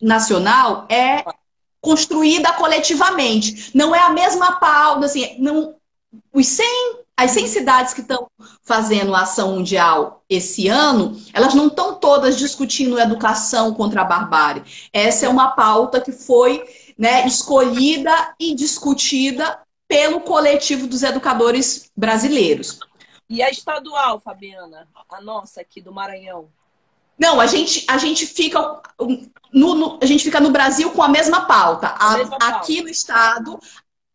nacional 0.00 0.86
é 0.88 1.24
construída 1.80 2.52
coletivamente. 2.54 3.70
Não 3.74 3.94
é 3.94 4.00
a 4.00 4.10
mesma 4.10 4.52
pauta, 4.58 5.06
assim, 5.06 5.36
não, 5.38 5.74
os 6.32 6.46
100, 6.46 6.66
as 7.16 7.30
100 7.32 7.46
cidades 7.46 7.94
que 7.94 8.00
estão 8.00 8.26
fazendo 8.62 9.14
a 9.14 9.20
ação 9.20 9.52
mundial 9.52 10.24
esse 10.28 10.68
ano, 10.68 11.20
elas 11.32 11.54
não 11.54 11.66
estão 11.66 11.94
todas 11.94 12.38
discutindo 12.38 12.98
educação 12.98 13.74
contra 13.74 14.00
a 14.00 14.04
barbárie. 14.04 14.64
Essa 14.92 15.26
é 15.26 15.28
uma 15.28 15.50
pauta 15.50 16.00
que 16.00 16.12
foi 16.12 16.64
né, 16.98 17.26
escolhida 17.26 18.34
e 18.40 18.54
discutida 18.54 19.60
pelo 19.86 20.20
coletivo 20.20 20.86
dos 20.86 21.02
educadores 21.02 21.90
brasileiros. 21.94 22.78
E 23.28 23.42
a 23.42 23.50
estadual, 23.50 24.18
Fabiana, 24.20 24.88
a 25.08 25.20
nossa 25.20 25.60
aqui 25.60 25.80
do 25.80 25.92
Maranhão? 25.92 26.48
Não, 27.18 27.40
a 27.40 27.46
gente, 27.46 27.84
a 27.88 27.98
gente 27.98 28.26
fica 28.26 28.80
no, 29.52 29.74
no, 29.74 29.98
a 30.02 30.06
gente 30.06 30.24
fica 30.24 30.40
no 30.40 30.50
Brasil 30.50 30.90
com 30.90 31.02
a 31.02 31.08
mesma 31.08 31.42
pauta. 31.42 31.88
A, 31.88 32.14
a 32.14 32.18
mesma 32.18 32.38
pauta. 32.38 32.56
Aqui 32.56 32.82
no 32.82 32.88
estado, 32.88 33.58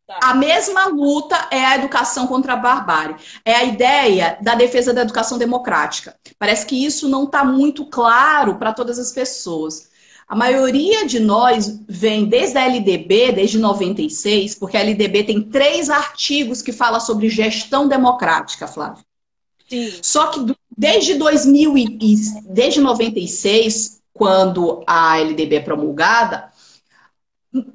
Tá. 0.10 0.18
A 0.24 0.34
mesma 0.34 0.88
luta 0.88 1.48
é 1.52 1.64
a 1.64 1.76
educação 1.76 2.26
contra 2.26 2.54
a 2.54 2.56
barbárie. 2.56 3.16
É 3.46 3.54
a 3.54 3.64
ideia 3.64 4.40
da 4.42 4.56
defesa 4.56 4.92
da 4.92 5.02
educação 5.02 5.38
democrática. 5.38 6.16
Parece 6.40 6.66
que 6.66 6.84
isso 6.84 7.08
não 7.08 7.26
está 7.26 7.46
muito 7.46 7.86
claro 7.86 8.58
para 8.58 8.74
todas 8.74 8.98
as 8.98 9.12
pessoas. 9.12 9.88
A 10.28 10.36
maioria 10.36 11.06
de 11.06 11.20
nós 11.20 11.80
vem 11.88 12.26
desde 12.26 12.58
a 12.58 12.66
LDB, 12.66 13.34
desde 13.34 13.60
96, 13.60 14.56
porque 14.56 14.78
a 14.78 14.80
LDB 14.80 15.26
tem 15.26 15.44
três 15.44 15.92
artigos 15.92 16.64
que 16.64 16.72
falam 16.74 17.00
sobre 17.00 17.30
gestão 17.30 17.88
democrática, 17.88 18.68
Flávia. 18.68 19.06
Sim. 19.70 19.94
Só 20.02 20.28
que 20.28 20.56
desde 20.80 21.16
2000 21.16 21.78
e, 21.78 22.16
desde 22.46 22.80
96, 22.80 24.00
quando 24.14 24.82
a 24.88 25.20
LDB 25.20 25.58
é 25.58 25.60
promulgada, 25.60 26.54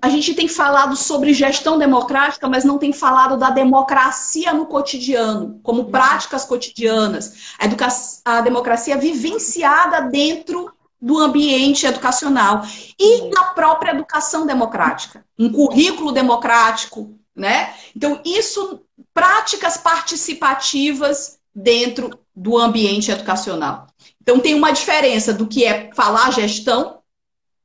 a 0.00 0.08
gente 0.08 0.32
tem 0.32 0.48
falado 0.48 0.96
sobre 0.96 1.34
gestão 1.34 1.76
democrática, 1.76 2.48
mas 2.48 2.64
não 2.64 2.78
tem 2.78 2.94
falado 2.94 3.36
da 3.36 3.50
democracia 3.50 4.54
no 4.54 4.64
cotidiano, 4.64 5.60
como 5.62 5.82
uhum. 5.82 5.90
práticas 5.90 6.46
cotidianas. 6.46 7.54
A, 7.58 8.36
a 8.36 8.40
democracia 8.40 8.96
vivenciada 8.96 10.00
dentro 10.08 10.72
do 10.98 11.18
ambiente 11.18 11.84
educacional 11.84 12.62
e 12.98 13.28
na 13.28 13.44
própria 13.46 13.90
educação 13.90 14.46
democrática, 14.46 15.22
um 15.38 15.52
currículo 15.52 16.10
democrático, 16.10 17.14
né? 17.36 17.74
Então, 17.94 18.22
isso, 18.24 18.80
práticas 19.12 19.76
participativas 19.76 21.38
dentro 21.54 22.23
do 22.34 22.58
ambiente 22.58 23.10
educacional. 23.10 23.86
Então, 24.20 24.40
tem 24.40 24.54
uma 24.54 24.72
diferença 24.72 25.32
do 25.32 25.46
que 25.46 25.64
é 25.64 25.90
falar 25.94 26.32
gestão 26.32 26.98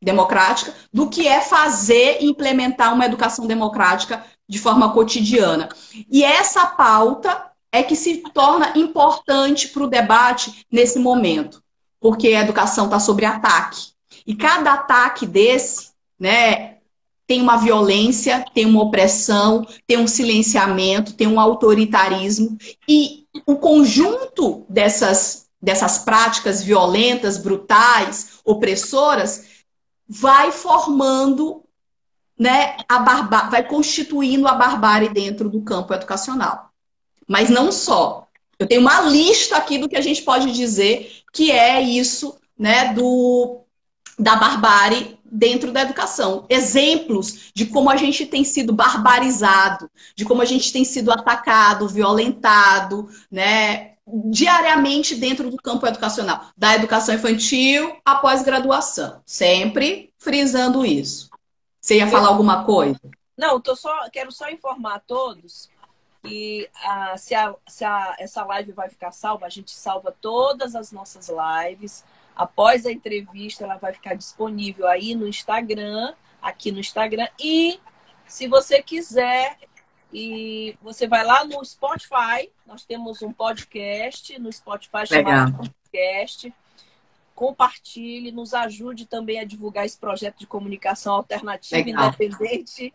democrática, 0.02 0.74
do 0.94 1.10
que 1.10 1.28
é 1.28 1.42
fazer 1.42 2.18
e 2.22 2.26
implementar 2.26 2.94
uma 2.94 3.06
educação 3.06 3.46
democrática 3.46 4.24
de 4.48 4.60
forma 4.60 4.94
cotidiana. 4.94 5.70
E 6.10 6.24
essa 6.24 6.66
pauta 6.66 7.52
é 7.72 7.84
que 7.84 7.96
se 7.96 8.24
torna 8.34 8.74
importante 8.76 9.68
para 9.68 9.84
o 9.84 9.88
debate 9.88 10.66
nesse 10.72 10.98
momento 10.98 11.62
porque 12.00 12.30
a 12.30 12.42
educação 12.42 12.86
está 12.86 13.00
sobre 13.00 13.26
ataque. 13.26 13.90
E 14.26 14.36
cada 14.36 14.74
ataque 14.74 15.26
desse, 15.26 15.90
né, 16.20 16.78
tem 17.28 17.42
uma 17.42 17.58
violência, 17.58 18.44
tem 18.54 18.66
uma 18.66 18.82
opressão, 18.84 19.68
tem 19.86 19.98
um 19.98 20.08
silenciamento, 20.08 21.14
tem 21.14 21.28
um 21.28 21.40
autoritarismo. 21.40 22.58
E 22.88 23.26
o 23.46 23.58
conjunto 23.58 24.66
dessas, 24.70 25.48
dessas 25.62 26.00
práticas 26.00 26.64
violentas, 26.64 27.38
brutais, 27.38 28.40
opressoras, 28.44 29.46
vai 30.08 30.52
formando, 30.52 31.64
né, 32.38 32.78
a 32.88 33.00
barba 33.00 33.50
vai 33.50 33.68
constituindo 33.68 34.48
a 34.48 34.54
barbárie 34.54 35.10
dentro 35.10 35.50
do 35.50 35.62
campo 35.62 35.94
educacional. 35.94 36.72
Mas 37.28 37.50
não 37.50 37.72
só. 37.72 38.28
Eu 38.58 38.68
tenho 38.68 38.82
uma 38.82 39.02
lista 39.02 39.58
aqui 39.58 39.78
do 39.78 39.88
que 39.88 39.96
a 39.96 40.02
gente 40.02 40.22
pode 40.24 40.52
dizer 40.52 41.24
que 41.32 41.52
é 41.52 41.82
isso, 41.82 42.38
né, 42.58 42.94
do 42.94 43.62
da 44.20 44.36
barbárie 44.36 45.18
dentro 45.24 45.72
da 45.72 45.82
educação. 45.82 46.46
Exemplos 46.50 47.52
de 47.54 47.66
como 47.66 47.90
a 47.90 47.96
gente 47.96 48.26
tem 48.26 48.44
sido 48.44 48.74
barbarizado, 48.74 49.90
de 50.16 50.26
como 50.26 50.42
a 50.42 50.46
gente 50.46 50.74
tem 50.74 50.84
sido 50.84 51.12
atacado, 51.12 51.88
violentado, 51.88 53.10
né, 53.32 53.94
diariamente 54.26 55.16
dentro 55.16 55.50
do 55.50 55.58
campo 55.58 55.86
educacional, 55.88 56.48
da 56.58 56.76
educação 56.76 57.16
infantil 57.16 57.96
à 58.04 58.16
pós-graduação, 58.16 59.22
sempre 59.26 60.12
frisando 60.18 60.86
isso. 60.86 61.30
Você 61.80 61.98
ia 61.98 62.08
falar 62.08 62.28
alguma 62.28 62.66
coisa? 62.66 63.00
Não, 63.38 63.60
tô 63.62 63.76
só, 63.76 64.10
quero 64.12 64.32
só 64.32 64.50
informar 64.50 64.96
a 64.96 65.00
todos 65.00 65.70
e 66.26 66.70
ah, 66.84 67.16
se, 67.18 67.34
a, 67.34 67.56
se 67.68 67.86
a, 67.86 68.16
essa 68.20 68.44
live 68.44 68.74
vai 68.74 68.90
ficar 68.90 69.12
salva, 69.12 69.46
a 69.46 69.50
gente 69.50 69.72
salva 69.72 70.14
todas 70.20 70.76
as 70.76 70.92
nossas 70.92 71.30
lives. 71.30 72.04
Após 72.40 72.86
a 72.86 72.92
entrevista, 72.92 73.66
ela 73.66 73.76
vai 73.76 73.92
ficar 73.92 74.14
disponível 74.14 74.88
aí 74.88 75.14
no 75.14 75.28
Instagram, 75.28 76.14
aqui 76.42 76.72
no 76.72 76.80
Instagram. 76.80 77.28
E 77.38 77.78
se 78.26 78.48
você 78.48 78.82
quiser, 78.82 79.58
e 80.14 80.74
você 80.82 81.06
vai 81.06 81.26
lá 81.26 81.44
no 81.44 81.62
Spotify, 81.66 82.50
nós 82.66 82.86
temos 82.86 83.22
um 83.22 83.34
podcast 83.34 84.40
no 84.40 84.50
Spotify 84.54 85.06
chamado 85.06 85.58
Podcast. 85.58 86.54
Compartilhe, 87.36 88.32
nos 88.32 88.54
ajude 88.54 89.06
também 89.06 89.42
a 89.42 89.44
divulgar 89.44 89.86
esse 89.86 90.00
projeto 90.00 90.40
de 90.40 90.48
comunicação 90.48 91.16
alternativa 91.16 91.76
Legal. 91.76 92.08
independente 92.08 92.94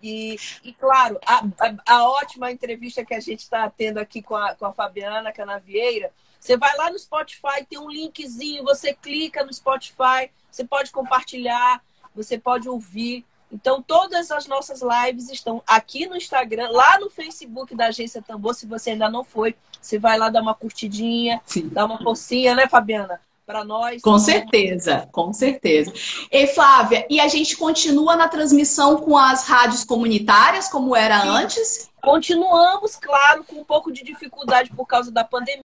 e, 0.00 0.36
e 0.62 0.72
claro, 0.72 1.18
a, 1.26 1.44
a, 1.58 1.94
a, 1.94 2.08
ótima 2.08 2.52
entrevista 2.52 3.04
que 3.04 3.14
a 3.14 3.18
gente 3.18 3.40
está 3.40 3.68
tendo 3.68 3.98
aqui 3.98 4.22
com 4.22 4.36
a, 4.36 4.54
com 4.54 4.66
a 4.66 4.72
Fabiana 4.72 5.32
Canavieira, 5.32 6.12
você 6.38 6.56
vai 6.56 6.76
lá 6.76 6.90
no 6.90 6.98
Spotify, 6.98 7.64
tem 7.68 7.78
um 7.78 7.90
linkzinho, 7.90 8.64
você 8.64 8.94
clica 8.94 9.44
no 9.44 9.52
Spotify, 9.52 10.30
você 10.50 10.64
pode 10.64 10.90
compartilhar, 10.90 11.82
você 12.14 12.38
pode 12.38 12.68
ouvir. 12.68 13.24
Então, 13.50 13.82
todas 13.82 14.30
as 14.30 14.46
nossas 14.46 14.80
lives 14.82 15.30
estão 15.30 15.62
aqui 15.66 16.06
no 16.06 16.16
Instagram, 16.16 16.68
lá 16.70 16.98
no 16.98 17.08
Facebook 17.08 17.74
da 17.74 17.86
Agência 17.86 18.22
Tambor. 18.22 18.54
Se 18.54 18.66
você 18.66 18.90
ainda 18.90 19.08
não 19.08 19.24
foi, 19.24 19.54
você 19.80 19.98
vai 19.98 20.18
lá 20.18 20.28
dar 20.28 20.42
uma 20.42 20.54
curtidinha, 20.54 21.40
Sim. 21.46 21.68
dar 21.68 21.86
uma 21.86 21.98
forcinha, 22.02 22.54
né, 22.54 22.68
Fabiana? 22.68 23.20
para 23.48 23.64
nós. 23.64 24.02
Com 24.02 24.18
certeza, 24.18 25.08
com 25.10 25.32
certeza. 25.32 25.90
E 26.30 26.46
Flávia, 26.48 27.06
e 27.08 27.18
a 27.18 27.28
gente 27.28 27.56
continua 27.56 28.14
na 28.14 28.28
transmissão 28.28 28.98
com 28.98 29.16
as 29.16 29.48
rádios 29.48 29.84
comunitárias, 29.84 30.68
como 30.68 30.94
era 30.94 31.22
Sim. 31.22 31.28
antes? 31.28 31.90
Continuamos, 32.02 32.96
claro, 32.96 33.42
com 33.44 33.56
um 33.56 33.64
pouco 33.64 33.90
de 33.90 34.04
dificuldade 34.04 34.70
por 34.76 34.84
causa 34.84 35.10
da 35.10 35.24
pandemia, 35.24 35.62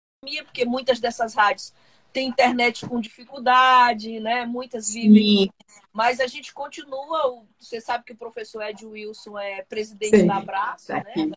porque 0.43 0.65
muitas 0.65 0.99
dessas 0.99 1.33
rádios 1.33 1.73
têm 2.13 2.27
internet 2.27 2.85
com 2.85 2.99
dificuldade, 2.99 4.19
né? 4.19 4.45
Muitas 4.45 4.93
vivem. 4.93 5.43
Sim. 5.43 5.49
Mas 5.91 6.19
a 6.19 6.27
gente 6.27 6.53
continua. 6.53 7.41
Você 7.57 7.81
sabe 7.81 8.03
que 8.03 8.13
o 8.13 8.17
professor 8.17 8.61
Ed 8.63 8.85
Wilson 8.85 9.37
é 9.37 9.63
presidente 9.63 10.19
Sim. 10.19 10.27
da 10.27 10.37
Abraço, 10.37 10.93
né? 10.93 11.31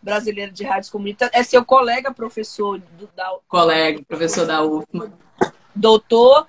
Brasileira 0.00 0.50
de 0.50 0.64
Rádios 0.64 0.90
Comunitárias. 0.90 1.38
É 1.38 1.42
seu 1.44 1.64
colega, 1.64 2.12
professor 2.12 2.78
do, 2.78 3.06
da 3.08 3.38
Colega, 3.46 4.02
professor 4.02 4.46
da 4.46 4.62
UFMA 4.62 5.12
doutor 5.74 6.46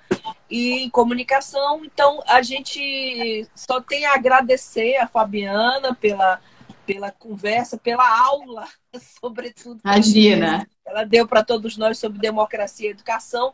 em 0.50 0.88
comunicação. 0.90 1.84
Então, 1.84 2.22
a 2.26 2.42
gente 2.42 3.46
só 3.54 3.80
tem 3.80 4.06
a 4.06 4.14
agradecer 4.14 4.96
a 4.96 5.06
Fabiana 5.06 5.94
pela, 5.94 6.40
pela 6.86 7.10
conversa, 7.10 7.76
pela 7.76 8.06
aula, 8.26 8.66
sobretudo. 9.20 9.80
Imagina. 9.84 10.66
Ela 10.86 11.04
deu 11.04 11.26
para 11.26 11.44
todos 11.44 11.76
nós 11.76 11.98
sobre 11.98 12.18
democracia 12.18 12.88
e 12.88 12.92
educação. 12.92 13.52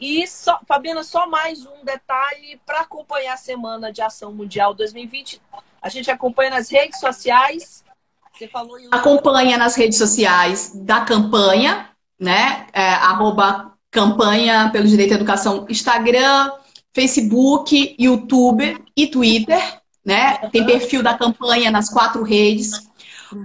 E, 0.00 0.26
só, 0.26 0.58
Fabiana, 0.66 1.04
só 1.04 1.28
mais 1.28 1.66
um 1.66 1.84
detalhe 1.84 2.58
para 2.64 2.80
acompanhar 2.80 3.34
a 3.34 3.36
Semana 3.36 3.92
de 3.92 4.00
Ação 4.00 4.32
Mundial 4.32 4.72
2020. 4.72 5.40
A 5.82 5.88
gente 5.90 6.10
acompanha 6.10 6.50
nas 6.50 6.70
redes 6.70 6.98
sociais. 6.98 7.84
Você 8.32 8.48
falou 8.48 8.78
em... 8.78 8.88
Acompanha 8.90 9.58
nas 9.58 9.76
redes 9.76 9.98
sociais 9.98 10.72
da 10.74 11.02
campanha, 11.02 11.90
né? 12.18 12.66
É, 12.72 12.82
arroba 12.82 13.74
campanha 13.90 14.70
pelo 14.72 14.86
direito 14.86 15.12
à 15.12 15.16
educação 15.16 15.66
Instagram, 15.68 16.50
Facebook, 16.94 17.96
YouTube 17.98 18.82
e 18.96 19.06
Twitter, 19.06 19.79
né? 20.04 20.38
Tem 20.50 20.64
perfil 20.64 21.02
da 21.02 21.14
campanha 21.14 21.70
nas 21.70 21.88
quatro 21.88 22.22
redes. 22.22 22.88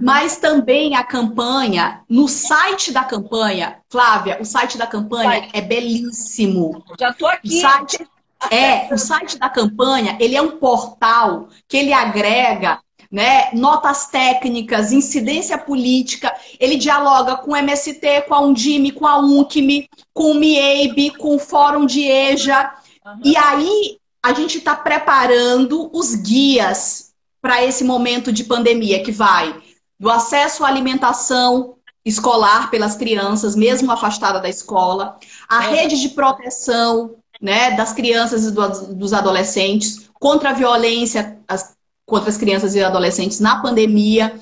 Mas 0.02 0.36
também 0.36 0.96
a 0.96 1.04
campanha, 1.04 2.00
no 2.08 2.26
site 2.26 2.92
da 2.92 3.04
campanha, 3.04 3.76
Flávia, 3.88 4.38
o 4.40 4.44
site 4.44 4.76
da 4.76 4.86
campanha 4.86 5.48
é 5.52 5.60
belíssimo. 5.60 6.84
Já 6.98 7.12
tô 7.12 7.26
aqui. 7.26 7.58
O 7.58 7.60
site, 7.60 8.08
é, 8.50 8.92
o 8.92 8.98
site 8.98 9.38
da 9.38 9.48
campanha, 9.48 10.16
ele 10.18 10.34
é 10.34 10.42
um 10.42 10.58
portal 10.58 11.48
que 11.68 11.76
ele 11.76 11.92
agrega 11.92 12.80
né? 13.10 13.50
Notas 13.52 14.08
técnicas, 14.08 14.92
incidência 14.92 15.56
política, 15.56 16.34
ele 16.58 16.76
dialoga 16.76 17.36
com 17.36 17.52
o 17.52 17.56
MST, 17.56 18.22
com 18.28 18.34
a 18.34 18.40
Undime, 18.40 18.92
com 18.92 19.06
a 19.06 19.18
UNCME, 19.18 19.88
com 20.12 20.32
o 20.32 20.34
MIEIB, 20.34 21.16
com 21.16 21.36
o 21.36 21.38
Fórum 21.38 21.86
de 21.86 22.02
EJA. 22.02 22.74
Uhum. 23.04 23.20
E 23.24 23.36
aí 23.36 23.98
a 24.26 24.34
gente 24.34 24.58
está 24.58 24.74
preparando 24.74 25.88
os 25.96 26.16
guias 26.16 27.12
para 27.40 27.64
esse 27.64 27.84
momento 27.84 28.32
de 28.32 28.42
pandemia 28.42 29.00
que 29.00 29.12
vai 29.12 29.54
do 30.00 30.10
acesso 30.10 30.64
à 30.64 30.68
alimentação 30.68 31.76
escolar 32.04 32.68
pelas 32.68 32.96
crianças, 32.96 33.54
mesmo 33.54 33.90
afastada 33.92 34.40
da 34.40 34.48
escola, 34.48 35.16
a 35.48 35.64
é. 35.64 35.74
rede 35.76 36.00
de 36.00 36.08
proteção 36.08 37.14
né, 37.40 37.76
das 37.76 37.92
crianças 37.92 38.46
e 38.46 38.50
dos 38.94 39.12
adolescentes 39.12 40.10
contra 40.14 40.50
a 40.50 40.54
violência, 40.54 41.38
as 41.46 41.76
contra 42.04 42.28
as 42.28 42.36
crianças 42.36 42.74
e 42.74 42.82
adolescentes 42.82 43.40
na 43.40 43.60
pandemia, 43.60 44.40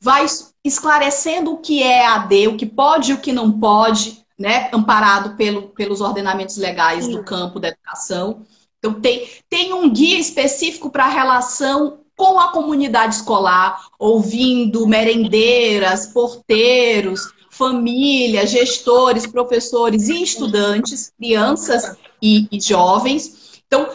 vai 0.00 0.26
esclarecendo 0.64 1.52
o 1.52 1.58
que 1.58 1.82
é 1.82 2.06
AD, 2.06 2.48
o 2.48 2.56
que 2.56 2.66
pode 2.66 3.10
e 3.10 3.14
o 3.14 3.20
que 3.20 3.32
não 3.32 3.52
pode, 3.52 4.22
né, 4.38 4.70
amparado 4.72 5.34
pelo, 5.36 5.68
pelos 5.70 6.00
ordenamentos 6.00 6.56
legais 6.58 7.04
Sim. 7.04 7.12
do 7.12 7.24
campo 7.24 7.58
da 7.58 7.68
educação. 7.68 8.44
Então, 8.86 9.00
tem, 9.00 9.28
tem 9.50 9.74
um 9.74 9.90
guia 9.90 10.18
específico 10.18 10.90
para 10.90 11.04
a 11.04 11.08
relação 11.08 12.00
com 12.16 12.38
a 12.38 12.48
comunidade 12.48 13.16
escolar, 13.16 13.88
ouvindo 13.98 14.86
merendeiras, 14.86 16.06
porteiros, 16.06 17.32
família, 17.50 18.46
gestores, 18.46 19.26
professores 19.26 20.08
e 20.08 20.22
estudantes, 20.22 21.12
crianças 21.18 21.96
e, 22.22 22.46
e 22.50 22.60
jovens. 22.60 23.60
Então, 23.66 23.88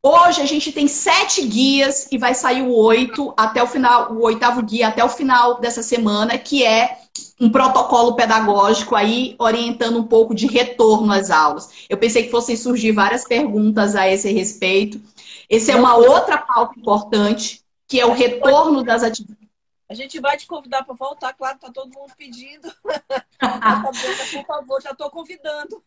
Hoje 0.00 0.40
a 0.40 0.46
gente 0.46 0.70
tem 0.70 0.86
sete 0.86 1.44
guias 1.44 2.06
e 2.12 2.16
vai 2.16 2.32
sair 2.32 2.62
o 2.62 2.72
oito 2.72 3.34
até 3.36 3.60
o 3.60 3.66
final, 3.66 4.12
o 4.12 4.22
oitavo 4.22 4.62
guia 4.62 4.86
até 4.86 5.04
o 5.04 5.08
final 5.08 5.60
dessa 5.60 5.82
semana, 5.82 6.38
que 6.38 6.64
é 6.64 6.98
um 7.40 7.50
protocolo 7.50 8.14
pedagógico 8.14 8.94
aí 8.94 9.36
orientando 9.38 9.98
um 9.98 10.04
pouco 10.04 10.34
de 10.34 10.46
retorno 10.46 11.12
às 11.12 11.30
aulas. 11.30 11.86
Eu 11.88 11.96
pensei 11.96 12.24
que 12.24 12.30
fossem 12.30 12.56
surgir 12.56 12.92
várias 12.92 13.24
perguntas 13.24 13.94
a 13.94 14.08
esse 14.08 14.32
respeito. 14.32 15.00
Esse 15.48 15.70
é 15.70 15.76
uma 15.76 15.96
outra 15.96 16.38
pauta 16.38 16.78
importante, 16.78 17.62
que 17.86 18.00
é 18.00 18.06
o 18.06 18.12
retorno 18.12 18.82
das 18.82 19.02
atividades. 19.02 19.48
A 19.90 19.94
gente 19.94 20.20
vai 20.20 20.36
te 20.36 20.46
convidar 20.46 20.84
para 20.84 20.94
voltar, 20.94 21.32
claro, 21.32 21.54
está 21.56 21.72
todo 21.72 21.94
mundo 21.94 22.12
pedindo. 22.16 22.70
Por 24.30 24.46
favor, 24.46 24.82
já 24.82 24.90
estou 24.90 25.08
convidando. 25.10 25.82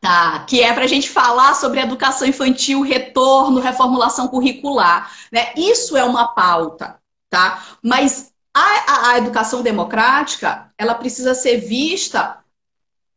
Tá, 0.00 0.44
que 0.44 0.62
é 0.62 0.72
para 0.72 0.84
a 0.84 0.88
gente 0.88 1.10
falar 1.10 1.54
sobre 1.54 1.80
educação 1.80 2.26
infantil, 2.26 2.80
retorno, 2.80 3.60
reformulação 3.60 4.28
curricular. 4.28 5.12
Né? 5.30 5.52
Isso 5.56 5.94
é 5.94 6.04
uma 6.04 6.28
pauta, 6.28 6.98
tá? 7.28 7.62
Mas 7.82 8.27
a, 8.58 8.92
a, 8.92 9.10
a 9.12 9.18
educação 9.18 9.62
democrática, 9.62 10.70
ela 10.76 10.94
precisa 10.94 11.34
ser 11.34 11.58
vista 11.58 12.38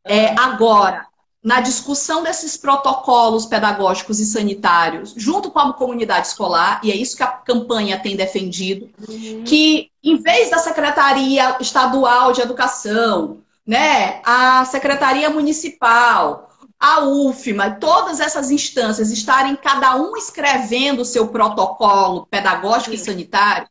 é, 0.05 0.39
agora, 0.39 1.05
na 1.43 1.59
discussão 1.59 2.21
desses 2.21 2.55
protocolos 2.55 3.47
pedagógicos 3.47 4.19
e 4.19 4.25
sanitários, 4.25 5.13
junto 5.17 5.49
com 5.49 5.57
a 5.57 5.73
comunidade 5.73 6.27
escolar, 6.27 6.79
e 6.83 6.91
é 6.91 6.95
isso 6.95 7.17
que 7.17 7.23
a 7.23 7.27
campanha 7.27 7.99
tem 7.99 8.15
defendido, 8.15 8.89
uhum. 9.07 9.43
que 9.43 9.89
em 10.03 10.17
vez 10.17 10.51
da 10.51 10.59
Secretaria 10.59 11.57
Estadual 11.59 12.31
de 12.31 12.41
Educação, 12.41 13.39
né, 13.65 14.21
a 14.23 14.63
Secretaria 14.65 15.29
Municipal, 15.29 16.49
a 16.79 17.01
UFMA, 17.01 17.77
todas 17.79 18.19
essas 18.19 18.51
instâncias 18.51 19.11
estarem 19.11 19.55
cada 19.55 19.95
um 19.95 20.15
escrevendo 20.17 21.01
o 21.01 21.05
seu 21.05 21.27
protocolo 21.27 22.27
pedagógico 22.27 22.91
Sim. 22.91 23.01
e 23.01 23.05
sanitário, 23.05 23.67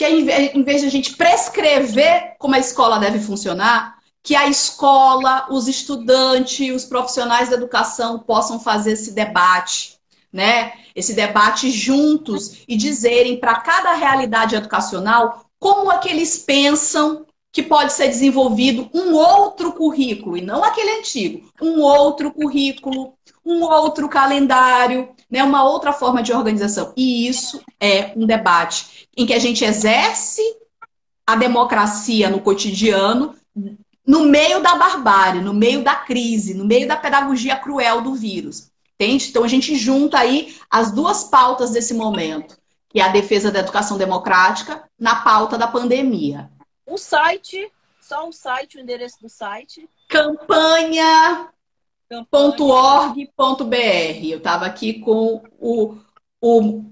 que 0.00 0.06
em 0.54 0.62
vez 0.62 0.80
de 0.80 0.86
a 0.86 0.90
gente 0.90 1.14
prescrever 1.14 2.34
como 2.38 2.54
a 2.54 2.58
escola 2.58 2.98
deve 2.98 3.18
funcionar, 3.18 3.98
que 4.22 4.34
a 4.34 4.48
escola, 4.48 5.46
os 5.50 5.68
estudantes, 5.68 6.74
os 6.74 6.86
profissionais 6.86 7.50
da 7.50 7.56
educação 7.56 8.18
possam 8.18 8.58
fazer 8.58 8.92
esse 8.92 9.12
debate, 9.12 9.98
né? 10.32 10.72
Esse 10.96 11.12
debate 11.12 11.70
juntos 11.70 12.62
e 12.66 12.78
dizerem 12.78 13.38
para 13.38 13.56
cada 13.56 13.92
realidade 13.92 14.56
educacional 14.56 15.44
como 15.58 15.92
é 15.92 15.98
que 15.98 16.08
eles 16.08 16.38
pensam 16.38 17.26
que 17.52 17.62
pode 17.62 17.92
ser 17.92 18.08
desenvolvido 18.08 18.88
um 18.94 19.12
outro 19.12 19.72
currículo, 19.72 20.38
e 20.38 20.40
não 20.40 20.64
aquele 20.64 20.98
antigo, 21.00 21.50
um 21.60 21.82
outro 21.82 22.32
currículo, 22.32 23.12
um 23.50 23.62
outro 23.64 24.08
calendário, 24.08 25.08
né, 25.28 25.42
uma 25.42 25.64
outra 25.64 25.92
forma 25.92 26.22
de 26.22 26.32
organização. 26.32 26.92
E 26.96 27.26
isso 27.26 27.62
é 27.80 28.12
um 28.16 28.24
debate 28.26 29.08
em 29.16 29.26
que 29.26 29.34
a 29.34 29.38
gente 29.38 29.64
exerce 29.64 30.42
a 31.26 31.34
democracia 31.34 32.30
no 32.30 32.40
cotidiano, 32.40 33.34
no 34.06 34.24
meio 34.24 34.60
da 34.62 34.74
barbárie, 34.76 35.40
no 35.40 35.52
meio 35.52 35.82
da 35.82 35.94
crise, 35.94 36.54
no 36.54 36.64
meio 36.64 36.86
da 36.86 36.96
pedagogia 36.96 37.56
cruel 37.56 38.00
do 38.00 38.14
vírus. 38.14 38.70
Entende? 38.94 39.28
Então 39.28 39.44
a 39.44 39.48
gente 39.48 39.76
junta 39.76 40.18
aí 40.18 40.56
as 40.70 40.92
duas 40.92 41.24
pautas 41.24 41.70
desse 41.70 41.94
momento, 41.94 42.58
que 42.88 43.00
é 43.00 43.04
a 43.04 43.08
defesa 43.08 43.50
da 43.50 43.60
educação 43.60 43.96
democrática 43.96 44.84
na 44.98 45.16
pauta 45.16 45.56
da 45.56 45.66
pandemia. 45.66 46.50
O 46.86 46.98
site, 46.98 47.70
só 48.00 48.28
um 48.28 48.32
site, 48.32 48.76
o 48.76 48.80
endereço 48.80 49.16
do 49.22 49.28
site. 49.28 49.88
campanha.org.br. 52.10 54.24
Eu 54.24 54.38
estava 54.38 54.66
aqui 54.66 54.94
com 54.94 55.44
o, 55.60 55.96
o 56.40 56.84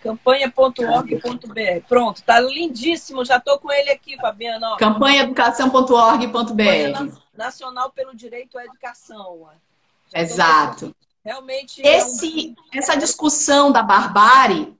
Campanha.org.br. 0.00 1.86
Pronto, 1.88 2.22
tá 2.22 2.38
lindíssimo. 2.40 3.24
Já 3.24 3.40
tô 3.40 3.58
com 3.58 3.72
ele 3.72 3.90
aqui, 3.90 4.16
Fabiana. 4.16 4.76
Campanhaeducação.org.br. 4.76 7.18
Nacional 7.36 7.90
pelo 7.90 8.14
Direito 8.14 8.56
à 8.58 8.64
Educação. 8.64 9.48
Exato. 10.14 10.94
Realmente. 11.24 11.82
Esse, 11.82 12.48
é 12.48 12.50
um... 12.50 12.54
Essa 12.78 12.94
discussão 12.96 13.72
da 13.72 13.82
barbárie, 13.82 14.76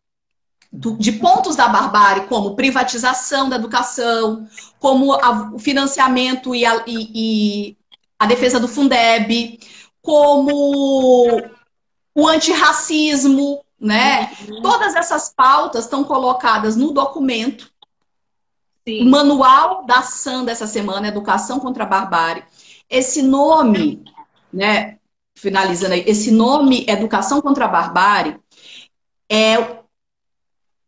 de 0.73 1.13
pontos 1.13 1.57
da 1.57 1.69
barbárie, 1.69 2.27
como 2.27 2.57
privatização 2.57 3.49
da 3.49 3.57
educação, 3.57 4.47
como 4.81 5.15
a, 5.15 5.53
o 5.53 5.59
financiamento 5.59 6.55
e 6.55 6.67
a, 6.67 6.85
e, 6.87 7.11
e 7.15 7.77
a 8.23 8.27
defesa 8.27 8.61
do 8.61 8.69
Fundeb, 8.69 9.59
como 10.01 11.43
o 12.15 12.29
antirracismo, 12.29 13.65
né? 13.81 14.31
Uhum. 14.49 14.63
Todas 14.63 14.95
essas 14.95 15.35
pautas 15.35 15.85
estão 15.85 16.05
colocadas 16.05 16.77
no 16.77 16.93
documento. 16.93 17.69
Sim. 18.87 19.09
O 19.09 19.11
manual 19.11 19.85
da 19.87 20.03
SAM 20.03 20.45
dessa 20.45 20.69
semana, 20.69 21.09
Educação 21.09 21.59
contra 21.59 21.83
a 21.83 21.87
Barbárie. 21.87 22.45
Esse 22.89 23.23
nome, 23.23 24.05
né, 24.53 24.99
finalizando 25.35 25.95
aí, 25.95 26.05
esse 26.07 26.31
nome 26.31 26.87
Educação 26.89 27.41
contra 27.41 27.65
a 27.65 27.69
Barbárie 27.69 28.39
é 29.29 29.81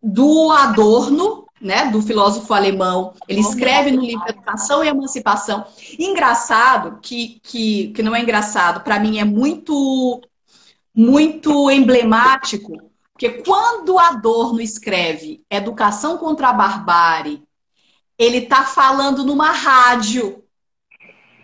do 0.01 0.53
Adorno, 0.53 1.44
né, 1.61 1.91
do 1.91 2.03
filósofo 2.03 2.53
alemão. 2.53 3.15
Ele 3.29 3.41
escreve 3.41 3.91
no 3.91 4.03
livro 4.03 4.29
Educação 4.29 4.85
e 4.85 4.89
Emancipação. 4.89 5.65
Engraçado 5.99 6.99
que, 7.01 7.41
que, 7.43 7.89
que 7.89 8.03
não 8.03 8.15
é 8.15 8.21
engraçado, 8.21 8.81
para 8.83 8.99
mim 8.99 9.19
é 9.19 9.25
muito 9.25 10.21
muito 10.97 11.69
emblemático, 11.73 12.81
porque 13.13 13.43
quando 13.43 13.99
Adorno 13.99 14.61
escreve 14.61 15.45
Educação 15.51 16.17
contra 16.17 16.51
a 16.51 16.53
Barbárie, 16.53 17.43
ele 18.19 18.39
está 18.39 18.63
falando 18.63 19.25
numa 19.25 19.51
rádio. 19.51 20.45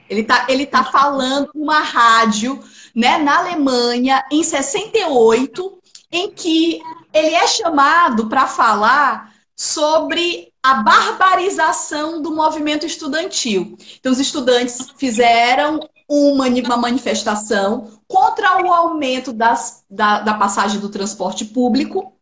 Ele 0.09 0.21
está 0.21 0.47
ele 0.49 0.67
tá 0.67 0.85
falando 0.85 1.51
numa 1.55 1.81
rádio 1.81 2.61
né, 2.95 3.19
na 3.19 3.39
Alemanha, 3.39 4.25
em 4.31 4.43
68, 4.43 5.81
em 6.11 6.31
que 6.31 6.81
ele 7.13 7.35
é 7.35 7.47
chamado 7.47 8.29
para 8.29 8.47
falar 8.47 9.30
sobre 9.61 10.51
a 10.63 10.77
barbarização 10.77 12.23
do 12.23 12.35
movimento 12.35 12.87
estudantil. 12.87 13.77
Então, 13.99 14.11
os 14.11 14.19
estudantes 14.19 14.89
fizeram 14.97 15.87
uma, 16.09 16.47
uma 16.47 16.79
manifestação 16.79 18.01
contra 18.09 18.65
o 18.65 18.73
aumento 18.73 19.35
das, 19.35 19.85
da, 19.91 20.21
da 20.21 20.33
passagem 20.33 20.81
do 20.81 20.89
transporte 20.89 21.45
público. 21.45 22.15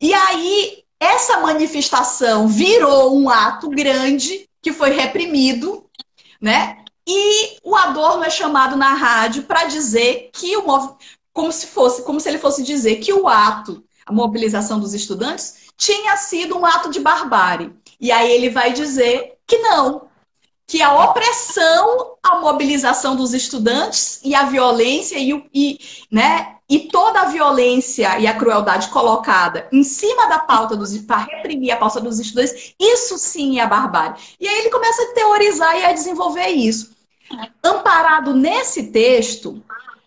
E 0.00 0.12
aí, 0.12 0.82
essa 0.98 1.38
manifestação 1.38 2.48
virou 2.48 3.16
um 3.16 3.30
ato 3.30 3.70
grande 3.70 4.50
que 4.60 4.72
foi 4.72 4.90
reprimido, 4.90 5.88
né? 6.40 6.78
E 7.06 7.56
o 7.62 7.76
Adorno 7.76 8.24
é 8.24 8.30
chamado 8.30 8.74
na 8.74 8.94
rádio 8.94 9.44
para 9.44 9.66
dizer 9.66 10.30
que 10.32 10.56
o 10.56 10.64
como 11.32 11.52
se 11.52 11.68
fosse, 11.68 12.02
como 12.02 12.18
se 12.18 12.28
ele 12.28 12.38
fosse 12.38 12.64
dizer 12.64 12.96
que 12.96 13.12
o 13.12 13.28
ato, 13.28 13.84
a 14.04 14.12
mobilização 14.12 14.80
dos 14.80 14.92
estudantes, 14.92 15.63
tinha 15.76 16.16
sido 16.16 16.58
um 16.58 16.64
ato 16.64 16.90
de 16.90 17.00
barbárie. 17.00 17.72
E 18.00 18.10
aí 18.12 18.30
ele 18.32 18.50
vai 18.50 18.72
dizer 18.72 19.34
que 19.46 19.58
não, 19.58 20.08
que 20.66 20.80
a 20.80 21.04
opressão, 21.04 22.16
a 22.22 22.40
mobilização 22.40 23.14
dos 23.16 23.34
estudantes 23.34 24.20
e 24.24 24.34
a 24.34 24.44
violência 24.44 25.18
e, 25.18 25.44
e, 25.54 25.78
né, 26.10 26.56
e 26.68 26.88
toda 26.88 27.20
a 27.20 27.26
violência 27.26 28.18
e 28.18 28.26
a 28.26 28.34
crueldade 28.34 28.88
colocada 28.88 29.68
em 29.70 29.84
cima 29.84 30.26
da 30.26 30.38
pauta 30.38 30.76
dos 30.76 30.96
para 30.98 31.18
reprimir 31.18 31.72
a 31.72 31.76
pauta 31.76 32.00
dos 32.00 32.18
estudantes, 32.18 32.74
isso 32.80 33.18
sim 33.18 33.58
é 33.58 33.62
a 33.62 33.66
barbárie. 33.66 34.20
E 34.40 34.48
aí 34.48 34.60
ele 34.60 34.70
começa 34.70 35.02
a 35.02 35.14
teorizar 35.14 35.76
e 35.76 35.84
a 35.84 35.92
desenvolver 35.92 36.48
isso. 36.48 36.94
Amparado 37.62 38.32
nesse 38.32 38.84
texto, 38.84 39.62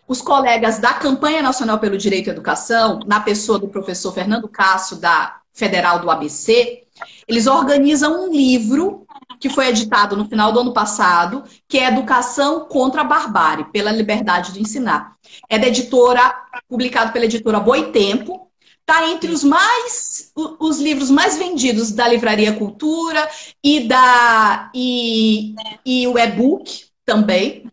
os 0.06 0.20
colegas 0.20 0.78
da 0.78 0.94
Campanha 0.94 1.42
Nacional 1.42 1.78
pelo 1.78 1.98
Direito 1.98 2.30
à 2.30 2.32
Educação, 2.32 3.00
na 3.06 3.20
pessoa 3.20 3.58
do 3.58 3.68
professor 3.68 4.12
Fernando 4.12 4.48
Cássio, 4.48 4.96
da 4.96 5.36
Federal 5.58 5.98
do 5.98 6.10
ABC, 6.10 6.84
eles 7.26 7.46
organizam 7.46 8.26
um 8.26 8.32
livro 8.32 9.06
que 9.40 9.50
foi 9.50 9.68
editado 9.68 10.16
no 10.16 10.28
final 10.28 10.52
do 10.52 10.60
ano 10.60 10.72
passado, 10.72 11.44
que 11.68 11.78
é 11.78 11.88
Educação 11.88 12.66
contra 12.66 13.02
a 13.02 13.04
Barbárie, 13.04 13.66
pela 13.66 13.92
Liberdade 13.92 14.52
de 14.52 14.60
Ensinar. 14.60 15.16
É 15.48 15.58
da 15.58 15.68
editora, 15.68 16.34
publicado 16.68 17.12
pela 17.12 17.24
editora 17.24 17.60
Boitempo, 17.60 18.48
está 18.80 19.08
entre 19.08 19.30
os 19.30 19.44
mais 19.44 20.32
os 20.58 20.78
livros 20.78 21.10
mais 21.10 21.36
vendidos 21.36 21.92
da 21.92 22.08
Livraria 22.08 22.54
Cultura 22.54 23.28
e 23.62 23.86
da 23.86 24.70
e, 24.74 25.54
e 25.84 26.06
o 26.06 26.18
e-book 26.18 26.86
também, 27.04 27.70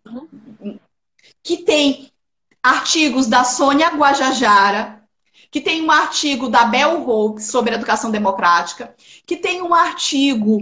que 1.41 1.57
tem 1.57 2.11
artigos 2.61 3.27
da 3.27 3.43
Sônia 3.43 3.89
Guajajara, 3.89 5.04
que 5.55 5.61
tem 5.61 5.81
um 5.81 5.89
artigo 5.89 6.49
da 6.49 6.65
Bell 6.65 7.07
Hooks 7.07 7.45
sobre 7.45 7.73
educação 7.73 8.11
democrática, 8.11 8.93
que 9.25 9.37
tem 9.37 9.61
um 9.61 9.73
artigo 9.73 10.59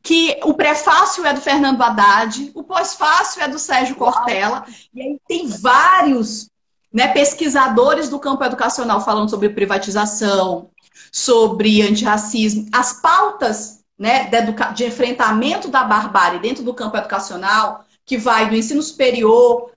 que 0.00 0.38
o 0.44 0.54
prefácio 0.54 1.26
é 1.26 1.34
do 1.34 1.40
Fernando 1.40 1.82
Haddad, 1.82 2.52
o 2.54 2.62
pós-fácio 2.62 3.42
é 3.42 3.48
do 3.48 3.58
Sérgio 3.58 3.96
Cortella, 3.96 4.64
e 4.94 5.02
aí 5.02 5.20
tem 5.26 5.48
vários 5.48 6.48
né, 6.92 7.08
pesquisadores 7.08 8.08
do 8.08 8.20
campo 8.20 8.44
educacional 8.44 9.00
falando 9.00 9.28
sobre 9.28 9.48
privatização, 9.48 10.70
sobre 11.10 11.82
antirracismo. 11.82 12.68
As 12.72 12.92
pautas 12.92 13.80
né, 13.98 14.30
de, 14.30 14.72
de 14.76 14.84
enfrentamento 14.84 15.66
da 15.66 15.82
barbárie 15.82 16.38
dentro 16.38 16.62
do 16.62 16.72
campo 16.72 16.96
educacional, 16.96 17.84
que 18.06 18.16
vai 18.16 18.48
do 18.48 18.54
ensino 18.54 18.82
superior 18.82 19.72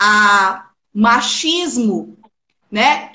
a 0.00 0.70
machismo, 0.94 2.16
né? 2.72 3.12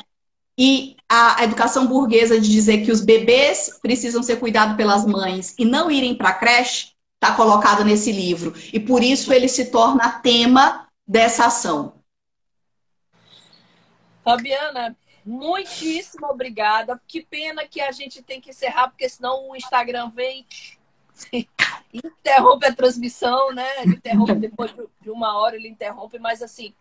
E 0.57 0.95
a 1.09 1.43
educação 1.43 1.87
burguesa 1.87 2.39
de 2.39 2.49
dizer 2.49 2.85
que 2.85 2.91
os 2.91 3.01
bebês 3.01 3.79
precisam 3.81 4.21
ser 4.21 4.39
cuidados 4.39 4.75
pelas 4.75 5.05
mães 5.05 5.55
e 5.57 5.65
não 5.65 5.89
irem 5.89 6.15
para 6.15 6.29
a 6.29 6.33
creche, 6.33 6.91
está 7.15 7.35
colocado 7.35 7.83
nesse 7.83 8.11
livro. 8.11 8.53
E 8.73 8.79
por 8.79 9.03
isso 9.03 9.31
ele 9.33 9.47
se 9.47 9.71
torna 9.71 10.19
tema 10.19 10.87
dessa 11.07 11.45
ação. 11.45 12.01
Fabiana, 14.23 14.95
muitíssimo 15.25 16.27
obrigada. 16.27 16.99
Que 17.07 17.21
pena 17.23 17.67
que 17.67 17.81
a 17.81 17.91
gente 17.91 18.21
tem 18.21 18.39
que 18.39 18.51
encerrar, 18.51 18.89
porque 18.89 19.09
senão 19.09 19.49
o 19.49 19.55
Instagram 19.55 20.09
vem 20.09 20.45
interrompe 21.93 22.65
a 22.65 22.73
transmissão, 22.73 23.53
né? 23.53 23.67
Ele 23.81 23.95
interrompe 23.95 24.35
depois 24.35 24.71
de 24.99 25.09
uma 25.09 25.37
hora, 25.37 25.55
ele 25.55 25.67
interrompe, 25.67 26.17
mas 26.19 26.41
assim, 26.41 26.73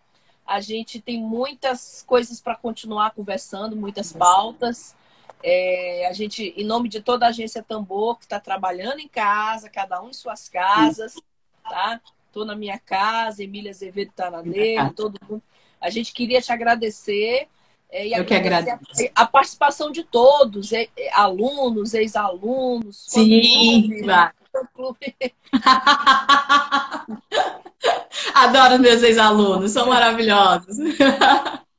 a 0.51 0.61
gente 0.61 1.01
tem 1.01 1.22
muitas 1.22 2.05
coisas 2.05 2.40
para 2.40 2.57
continuar 2.57 3.12
conversando, 3.12 3.76
muitas 3.76 4.12
pautas. 4.12 4.96
É, 5.44 6.09
a 6.11 6.12
gente, 6.12 6.53
em 6.57 6.64
nome 6.64 6.88
de 6.88 7.01
toda 7.01 7.24
a 7.24 7.28
agência 7.28 7.62
Tambor, 7.62 8.16
que 8.16 8.24
está 8.24 8.40
trabalhando 8.40 8.98
em 8.98 9.07
casa, 9.07 9.70
cada 9.70 10.03
um 10.03 10.09
em 10.09 10.12
suas 10.12 10.48
casas, 10.48 11.14
tá? 11.62 12.01
Estou 12.26 12.44
na 12.44 12.57
minha 12.57 12.80
casa, 12.80 13.44
Emília 13.44 13.70
Azevedo 13.70 14.11
está 14.11 14.28
na 14.28 14.42
dele, 14.42 14.90
todo 14.96 15.20
mundo. 15.28 15.40
A 15.80 15.88
gente 15.88 16.12
queria 16.12 16.42
te 16.42 16.51
agradecer. 16.51 17.46
É, 17.88 18.09
e 18.09 18.12
Eu 18.12 18.24
que 18.24 18.34
agradeço. 18.34 18.80
A, 19.14 19.22
a, 19.22 19.26
participação 19.28 19.92
de 19.92 20.03
todos, 20.03 20.72
é, 20.72 20.88
é, 20.98 21.14
alunos, 21.14 21.94
ex-alunos. 21.94 23.05
Sim, 23.07 24.03
clube. 24.74 25.14
Adoro 28.35 28.78
meus 28.78 29.03
ex-alunos, 29.03 29.72
são 29.72 29.89
maravilhosos. 29.89 30.76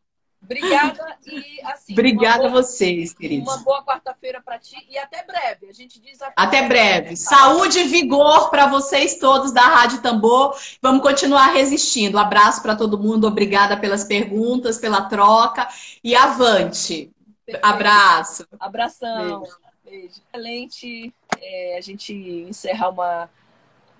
Obrigada 0.43 1.18
e 1.26 1.62
assim. 1.66 1.93
Obrigada 1.93 2.39
boa, 2.39 2.49
a 2.49 2.52
vocês, 2.52 3.14
queridos. 3.14 3.47
Uma 3.47 3.64
boa 3.64 3.86
quarta-feira 3.86 4.41
para 4.43 4.60
ti 4.60 4.76
e 4.89 4.97
até 4.97 5.24
breve. 5.24 5.70
A 5.70 5.74
gente 5.74 5.99
diz 6.02 6.22
até, 6.22 6.34
até 6.36 6.68
breve. 6.68 7.16
Saúde 7.16 7.80
e 7.80 7.84
vigor 7.86 8.49
para 8.49 8.68
vocês 8.68 9.18
todos 9.18 9.54
da 9.54 9.62
Rádio 9.62 10.02
Tambor. 10.02 10.54
Vamos 10.82 11.02
continuar 11.02 11.54
resistindo. 11.54 12.20
abraço 12.20 12.62
para 12.62 12.76
todo 12.76 12.99
mundo. 12.99 13.28
Obrigada 13.28 13.78
pelas 13.78 14.04
perguntas, 14.04 14.78
pela 14.78 15.04
troca 15.04 15.70
e 16.04 16.14
avante. 16.14 17.10
Perfeito. 17.45 17.66
Abraço. 17.66 18.45
Abração. 18.60 19.39
Beijo. 19.39 19.58
Beijo. 19.86 20.22
Excelente 20.28 21.14
é, 21.39 21.78
a 21.78 21.82
gente 21.82 22.14
encerrar 22.14 22.89
uma 22.89 23.30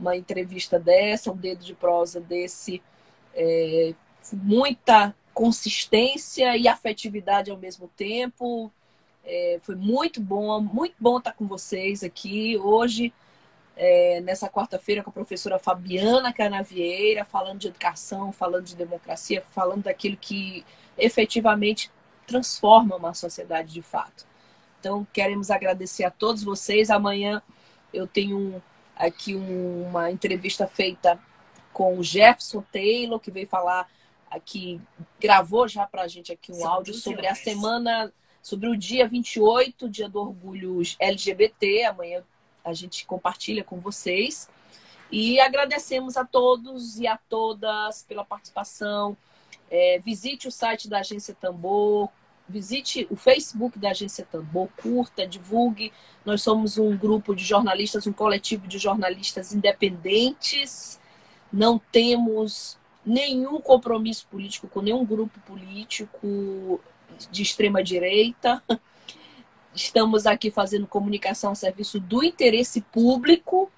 uma 0.02 0.18
entrevista 0.18 0.80
dessa, 0.80 1.32
um 1.32 1.38
dedo 1.38 1.64
de 1.64 1.76
prosa 1.76 2.20
desse, 2.20 2.82
é, 3.34 3.94
muita 4.34 5.16
consistência 5.34 6.58
e 6.58 6.68
afetividade 6.68 7.52
ao 7.52 7.58
mesmo 7.58 7.88
tempo. 7.96 8.72
É, 9.24 9.60
foi 9.62 9.76
muito 9.76 10.20
bom, 10.20 10.60
muito 10.60 10.96
bom 11.00 11.20
estar 11.20 11.34
com 11.34 11.46
vocês 11.46 12.04
aqui 12.04 12.58
hoje, 12.58 13.14
é, 13.78 14.20
nessa 14.22 14.50
quarta-feira, 14.50 15.04
com 15.04 15.12
a 15.12 15.14
professora 15.14 15.60
Fabiana 15.60 16.34
Canavieira, 16.34 17.24
falando 17.24 17.60
de 17.60 17.68
educação, 17.68 18.32
falando 18.32 18.66
de 18.66 18.76
democracia, 18.76 19.44
falando 19.52 19.84
daquilo 19.84 20.18
que 20.18 20.66
efetivamente 20.98 21.92
transforma 22.26 22.96
uma 22.96 23.14
sociedade 23.14 23.72
de 23.74 23.82
fato. 23.82 24.26
Então, 24.80 25.06
queremos 25.14 25.52
agradecer 25.52 26.04
a 26.04 26.12
todos 26.12 26.44
vocês. 26.44 26.90
Amanhã 26.90 27.42
eu 27.94 28.08
tenho 28.08 28.62
aqui 29.02 29.36
um, 29.36 29.88
uma 29.88 30.12
entrevista 30.12 30.68
feita 30.68 31.20
com 31.74 31.98
o 31.98 32.04
Jefferson 32.04 32.64
Taylor, 32.72 33.20
que 33.20 33.32
veio 33.32 33.48
falar 33.48 33.90
aqui, 34.30 34.80
gravou 35.20 35.68
já 35.68 35.86
para 35.86 36.04
a 36.04 36.08
gente 36.08 36.32
aqui 36.32 36.52
um 36.52 36.66
áudio 36.66 36.94
sobre 36.94 37.28
a 37.28 37.36
semana, 37.36 38.14
sobre 38.42 38.70
o 38.70 38.78
dia 38.78 39.08
28, 39.08 39.90
dia 39.90 40.08
do 40.08 40.20
orgulho 40.20 40.82
LGBT. 41.00 41.86
Amanhã 41.86 42.24
a 42.64 42.74
gente 42.74 43.06
compartilha 43.06 43.64
com 43.64 43.80
vocês. 43.80 44.50
E 45.12 45.40
agradecemos 45.42 46.16
a 46.16 46.24
todos 46.24 46.98
e 46.98 47.06
a 47.06 47.18
todas 47.18 48.04
pela 48.04 48.24
participação. 48.24 49.18
É, 49.70 50.00
visite 50.00 50.48
o 50.48 50.52
site 50.52 50.88
da 50.88 51.00
Agência 51.00 51.36
Tambor, 51.40 52.10
visite 52.52 53.08
o 53.10 53.16
Facebook 53.16 53.80
da 53.80 53.90
Agência 53.90 54.28
Tambor, 54.30 54.68
curta, 54.82 55.26
divulgue. 55.26 55.92
Nós 56.26 56.44
somos 56.44 56.78
um 56.78 56.96
grupo 56.96 57.34
de 57.34 57.44
jornalistas, 57.44 58.06
um 58.06 58.14
coletivo 58.14 58.68
de 58.68 58.78
jornalistas 58.78 59.54
independentes. 59.54 61.00
Não 61.52 61.80
temos 61.80 62.78
nenhum 63.06 63.60
compromisso 63.60 64.28
político 64.28 64.68
com 64.68 64.82
nenhum 64.82 65.06
grupo 65.06 65.40
político 65.42 66.80
de 67.32 67.42
extrema 67.42 67.84
direita. 67.84 68.62
Estamos 69.74 70.26
aqui 70.26 70.52
fazendo 70.52 70.86
comunicação 70.86 71.52
a 71.52 71.56
serviço 71.56 72.00
do 72.00 72.24
interesse 72.24 72.82
público, 72.82 73.72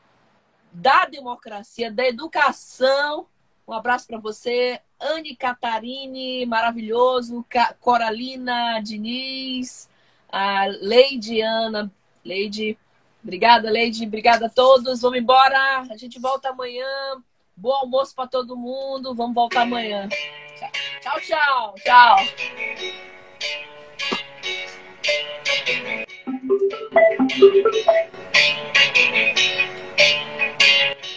da 0.72 1.06
democracia, 1.06 1.92
da 1.92 2.06
educação. 2.06 3.28
Um 3.68 3.74
abraço 3.74 4.08
para 4.08 4.18
você, 4.18 4.80
Anne 5.00 5.36
Catarine, 5.36 6.46
maravilhoso, 6.46 7.46
Coralina 7.80 8.80
Diniz, 8.82 9.90
a 10.30 10.66
Leide 10.66 11.42
Ana, 11.42 11.92
Leide, 12.26 12.78
obrigada, 13.24 13.70
Leide, 13.70 14.06
obrigada 14.06 14.48
a 14.48 14.50
todos. 14.50 15.02
Vamos 15.02 15.18
embora, 15.18 15.82
a 15.90 15.98
gente 15.98 16.20
volta 16.20 16.50
amanhã. 16.50 16.86
Bom 17.56 17.72
almoço 17.72 18.16
para 18.16 18.28
todo 18.28 18.58
mundo. 18.58 19.14
Vamos 19.14 19.36
voltar 19.36 19.62
amanhã. 19.62 20.10
Tchau, 21.02 21.20
tchau, 21.22 21.76
tchau. 21.84 22.18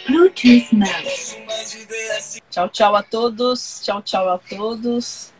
Bluetooth 0.07 0.71
Mouse. 0.71 1.37
Tchau, 2.49 2.69
tchau 2.69 2.95
a 2.95 3.03
todos. 3.03 3.81
Tchau, 3.83 4.01
tchau 4.01 4.29
a 4.29 4.39
todos. 4.39 5.33